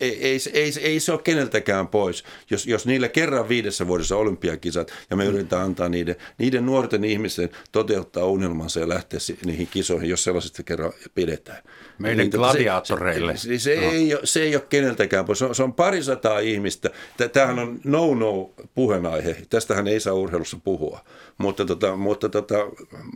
Ei, 0.00 0.22
ei, 0.26 0.38
se- 0.38 0.50
ei, 0.50 0.72
ei 0.80 1.00
se 1.00 1.12
ole 1.12 1.20
keneltäkään 1.24 1.88
pois, 1.88 2.24
jos, 2.50 2.66
jos 2.66 2.86
niille 2.86 3.08
kerran 3.08 3.48
viidessä 3.48 3.86
vuodessa 3.86 4.16
olympiakisat 4.16 4.92
ja 5.10 5.16
me 5.16 5.24
yritetään 5.24 5.62
antaa 5.62 5.88
niiden, 5.88 6.16
niiden 6.38 6.66
nuorten 6.66 7.04
ihmisten 7.04 7.48
toteuttaa 7.72 8.24
unelmansa 8.24 8.80
ja 8.80 8.88
lähteä 8.88 9.18
niihin 9.44 9.66
kisoihin, 9.66 10.10
jos 10.10 10.24
sellaisesta 10.24 10.62
kerran 10.62 10.92
pidetään. 11.14 11.62
Meidän 11.98 12.18
Niin, 12.18 12.30
gladiaattoreille. 12.30 13.36
Se, 13.36 13.48
se, 13.48 13.58
se, 13.58 13.72
ei 13.72 14.14
ole, 14.14 14.20
se 14.24 14.42
ei 14.42 14.56
ole 14.56 14.64
keneltäkään 14.68 15.24
pois. 15.24 15.38
Se 15.38 15.44
on, 15.44 15.54
se 15.54 15.62
on 15.62 15.72
parisataa 15.74 16.38
ihmistä. 16.38 16.90
Tä- 17.16 17.28
Tämähän 17.28 17.58
on 17.58 17.80
no-no 17.84 18.50
puheenaihe. 18.74 19.36
Tästähän 19.50 19.88
ei 19.88 20.00
saa 20.00 20.14
urheilussa 20.14 20.58
puhua. 20.64 21.04
Mutta, 21.38 21.64
tota, 21.64 21.96
mutta, 21.96 22.28
tota, 22.28 22.54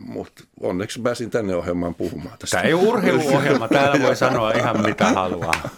mutta 0.05 0.43
onneksi 0.61 1.01
pääsin 1.01 1.29
tänne 1.29 1.55
ohjelmaan 1.55 1.95
puhumaan 1.95 2.37
tästä. 2.39 2.57
Tämä 2.57 2.67
ei 2.67 2.73
ole 2.73 2.87
urheiluohjelma, 2.87 3.67
täällä 3.67 4.01
voi 4.01 4.15
sanoa 4.25 4.51
ihan 4.51 4.81
mitä 4.81 5.05
haluaa. 5.05 5.69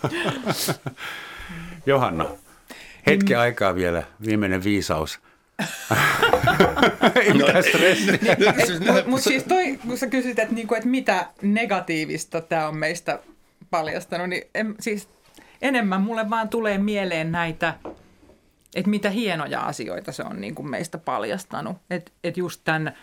Johanna, 1.85 2.25
hetki 3.07 3.35
aikaa 3.35 3.75
vielä, 3.75 4.03
viimeinen 4.25 4.63
viisaus. 4.63 5.19
ei 7.21 7.33
mitään 7.33 7.63
stressiä. 7.63 8.17
Mutta 8.85 9.03
mut 9.05 9.21
siis 9.21 9.43
toi, 9.43 9.79
kun 9.87 9.97
sä 9.97 10.07
kysyt, 10.07 10.39
että, 10.39 10.55
niinku, 10.55 10.75
että 10.75 10.89
mitä 10.89 11.27
negatiivista 11.41 12.41
tämä 12.41 12.67
on 12.67 12.77
meistä 12.77 13.19
paljastanut, 13.69 14.29
niin 14.29 14.43
en, 14.55 14.75
siis 14.79 15.09
enemmän 15.61 16.01
mulle 16.01 16.29
vaan 16.29 16.49
tulee 16.49 16.77
mieleen 16.77 17.31
näitä, 17.31 17.73
että 18.76 18.89
mitä 18.89 19.09
hienoja 19.09 19.61
asioita 19.61 20.11
se 20.11 20.24
on 20.24 20.41
niinku 20.41 20.63
meistä 20.63 20.97
paljastanut. 20.97 21.78
Että 21.89 22.11
et 22.24 22.38
just 22.38 22.61
tämän, 22.63 22.93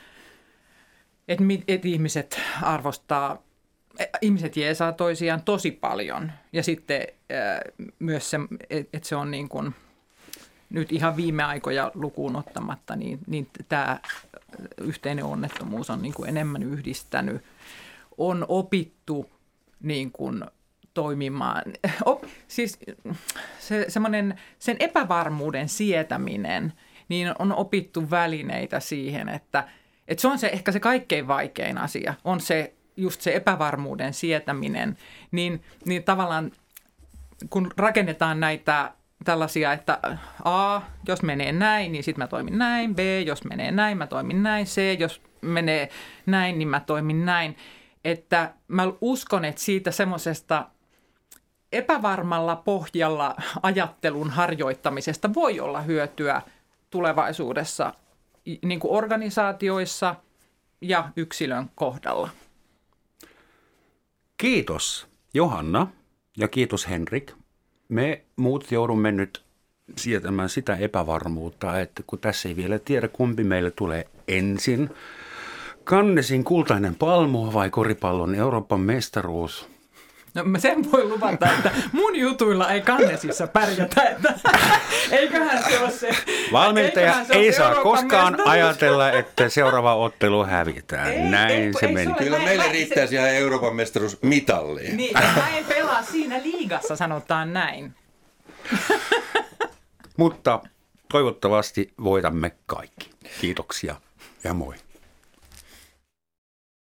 että 1.29 1.45
et 1.69 1.85
ihmiset 1.85 2.41
arvostaa, 2.63 3.43
eh, 3.99 4.09
ihmiset 4.21 4.57
jeesaa 4.57 4.93
toisiaan 4.93 5.43
tosi 5.43 5.71
paljon. 5.71 6.33
Ja 6.53 6.63
sitten 6.63 7.03
äh, 7.33 7.91
myös 7.99 8.31
se, 8.31 8.39
että 8.71 8.97
et 8.97 9.05
se 9.05 9.17
on 9.17 9.31
niin 9.31 9.49
kuin, 9.49 9.75
nyt 10.71 10.93
ihan 10.93 11.17
viime 11.17 11.43
aikoja 11.43 11.93
lukuun 11.95 12.37
ottamatta, 12.37 12.97
niin, 12.97 13.19
niin 13.27 13.49
tämä 13.69 14.01
yhteinen 14.81 15.25
onnettomuus 15.25 15.91
on 15.91 16.03
niin 16.03 16.15
kuin 16.15 16.29
enemmän 16.29 16.63
yhdistänyt. 16.63 17.43
On 18.19 18.47
opittu 18.49 19.31
niin 19.81 20.13
kuin 20.13 20.45
toimimaan. 20.95 21.63
Op, 22.05 22.25
siis 22.49 22.79
se, 23.59 23.85
semmoinen, 23.89 24.41
sen 24.59 24.77
epävarmuuden 24.81 25.69
sietäminen, 25.69 26.73
niin 27.09 27.35
on 27.39 27.53
opittu 27.53 28.11
välineitä 28.11 28.81
siihen, 28.81 29.29
että, 29.29 29.69
että 30.09 30.23
se 30.23 30.29
on 30.29 30.39
se 30.39 30.47
ehkä 30.47 30.73
se 30.73 30.81
kaikkein 30.81 31.29
vaikein 31.29 31.79
asia, 31.79 32.15
on 32.25 32.41
se 32.41 32.75
just 32.97 33.21
se 33.21 33.35
epävarmuuden 33.35 34.15
sietäminen, 34.15 34.97
niin, 35.31 35.63
niin 35.85 36.05
tavallaan 36.05 36.53
kun 37.51 37.71
rakennetaan 37.77 38.41
näitä 38.41 38.93
tällaisia, 39.25 39.73
että 39.73 39.99
A, 40.45 40.81
jos 41.09 41.23
menee 41.23 41.53
näin, 41.53 41.93
niin 41.93 42.05
sitten 42.05 42.23
mä 42.23 42.27
toimin 42.27 42.59
näin, 42.59 42.95
B, 42.95 42.99
jos 43.27 43.45
menee 43.45 43.71
näin, 43.71 43.99
mä 43.99 44.07
toimin 44.07 44.43
näin, 44.43 44.67
C, 44.67 44.97
jos 44.99 45.23
menee 45.41 45.89
näin, 46.27 46.59
niin 46.59 46.69
mä 46.69 46.81
toimin 46.81 47.27
näin. 47.27 47.57
Että 48.05 48.55
mä 48.69 48.93
uskon, 49.01 49.45
että 49.45 49.61
siitä 49.61 49.91
semmoisesta 49.91 50.69
epävarmalla 51.73 52.57
pohjalla 52.57 53.37
ajattelun 53.63 54.31
harjoittamisesta 54.31 55.35
voi 55.35 55.61
olla 55.61 55.81
hyötyä 55.81 56.43
tulevaisuudessa 56.91 57.95
niin 58.65 58.81
kuin 58.81 58.93
organisaatioissa 58.93 60.15
ja 60.81 61.09
yksilön 61.17 61.71
kohdalla. 61.75 62.31
Kiitos 64.37 65.07
Johanna 65.35 65.87
ja 66.37 66.49
kiitos 66.49 66.89
Henrik. 66.89 67.33
Me 67.89 68.25
muut 68.37 68.71
joudumme 68.73 69.13
nyt 69.13 69.45
sietämään 69.97 70.49
sitä 70.49 70.77
epävarmuutta, 70.77 71.81
että 71.81 72.03
kun 72.07 72.19
tässä 72.19 72.49
ei 72.49 72.57
vielä 72.57 72.79
tiedä 72.79 73.09
kumpi 73.09 73.45
meille 73.45 73.71
tulee 73.71 74.09
ensin. 74.29 74.91
Kannesin 75.85 76.45
kultainen 76.45 76.95
palmu 76.95 77.53
vai 77.53 77.71
koripallon 77.71 78.35
Euroopan 78.35 78.81
mestaruus? 78.81 79.78
No 80.35 80.45
mä 80.45 80.59
sen 80.59 80.93
voi 80.93 81.05
luvata, 81.05 81.47
että 81.53 81.71
mun 81.93 82.17
jutuilla 82.17 82.71
ei 82.73 82.81
kannesissa 82.81 83.47
pärjätä, 83.47 84.03
että 84.03 84.35
eiköhän 85.11 85.65
se 85.65 85.79
ole 85.81 85.91
se. 85.91 86.11
Valmentaja 86.53 87.25
se 87.25 87.35
ei 87.35 87.53
se 87.53 87.57
saa 87.57 87.69
Euroopan 87.69 87.93
koskaan 87.93 88.33
mestaruus. 88.33 88.53
ajatella, 88.53 89.11
että 89.13 89.49
seuraava 89.49 89.95
ottelu 89.95 90.45
hävitään. 90.45 91.13
Ei, 91.13 91.21
Näin 91.21 91.51
ei, 91.63 91.73
se 91.73 91.87
ei 91.87 91.93
meni. 91.95 92.13
se. 92.13 92.25
Kyllä 92.25 92.39
meille 92.39 92.67
mä- 92.67 92.73
riittäisi 92.73 93.15
ihan 93.15 93.29
Euroopan 93.29 93.75
mestaruus 93.77 94.19
mitalliin. 94.23 94.97
Niin, 94.97 95.13
mä 95.37 95.49
en 95.59 95.65
pelaa 95.65 96.03
siinä 96.03 96.43
liigassa, 96.43 96.97
sanotaan 96.97 97.53
näin. 97.53 97.95
Mutta 100.17 100.61
toivottavasti 101.13 101.93
voitamme 102.05 102.53
kaikki. 102.67 103.11
Kiitoksia 103.41 103.97
ja 104.45 104.55
moi. 104.55 104.75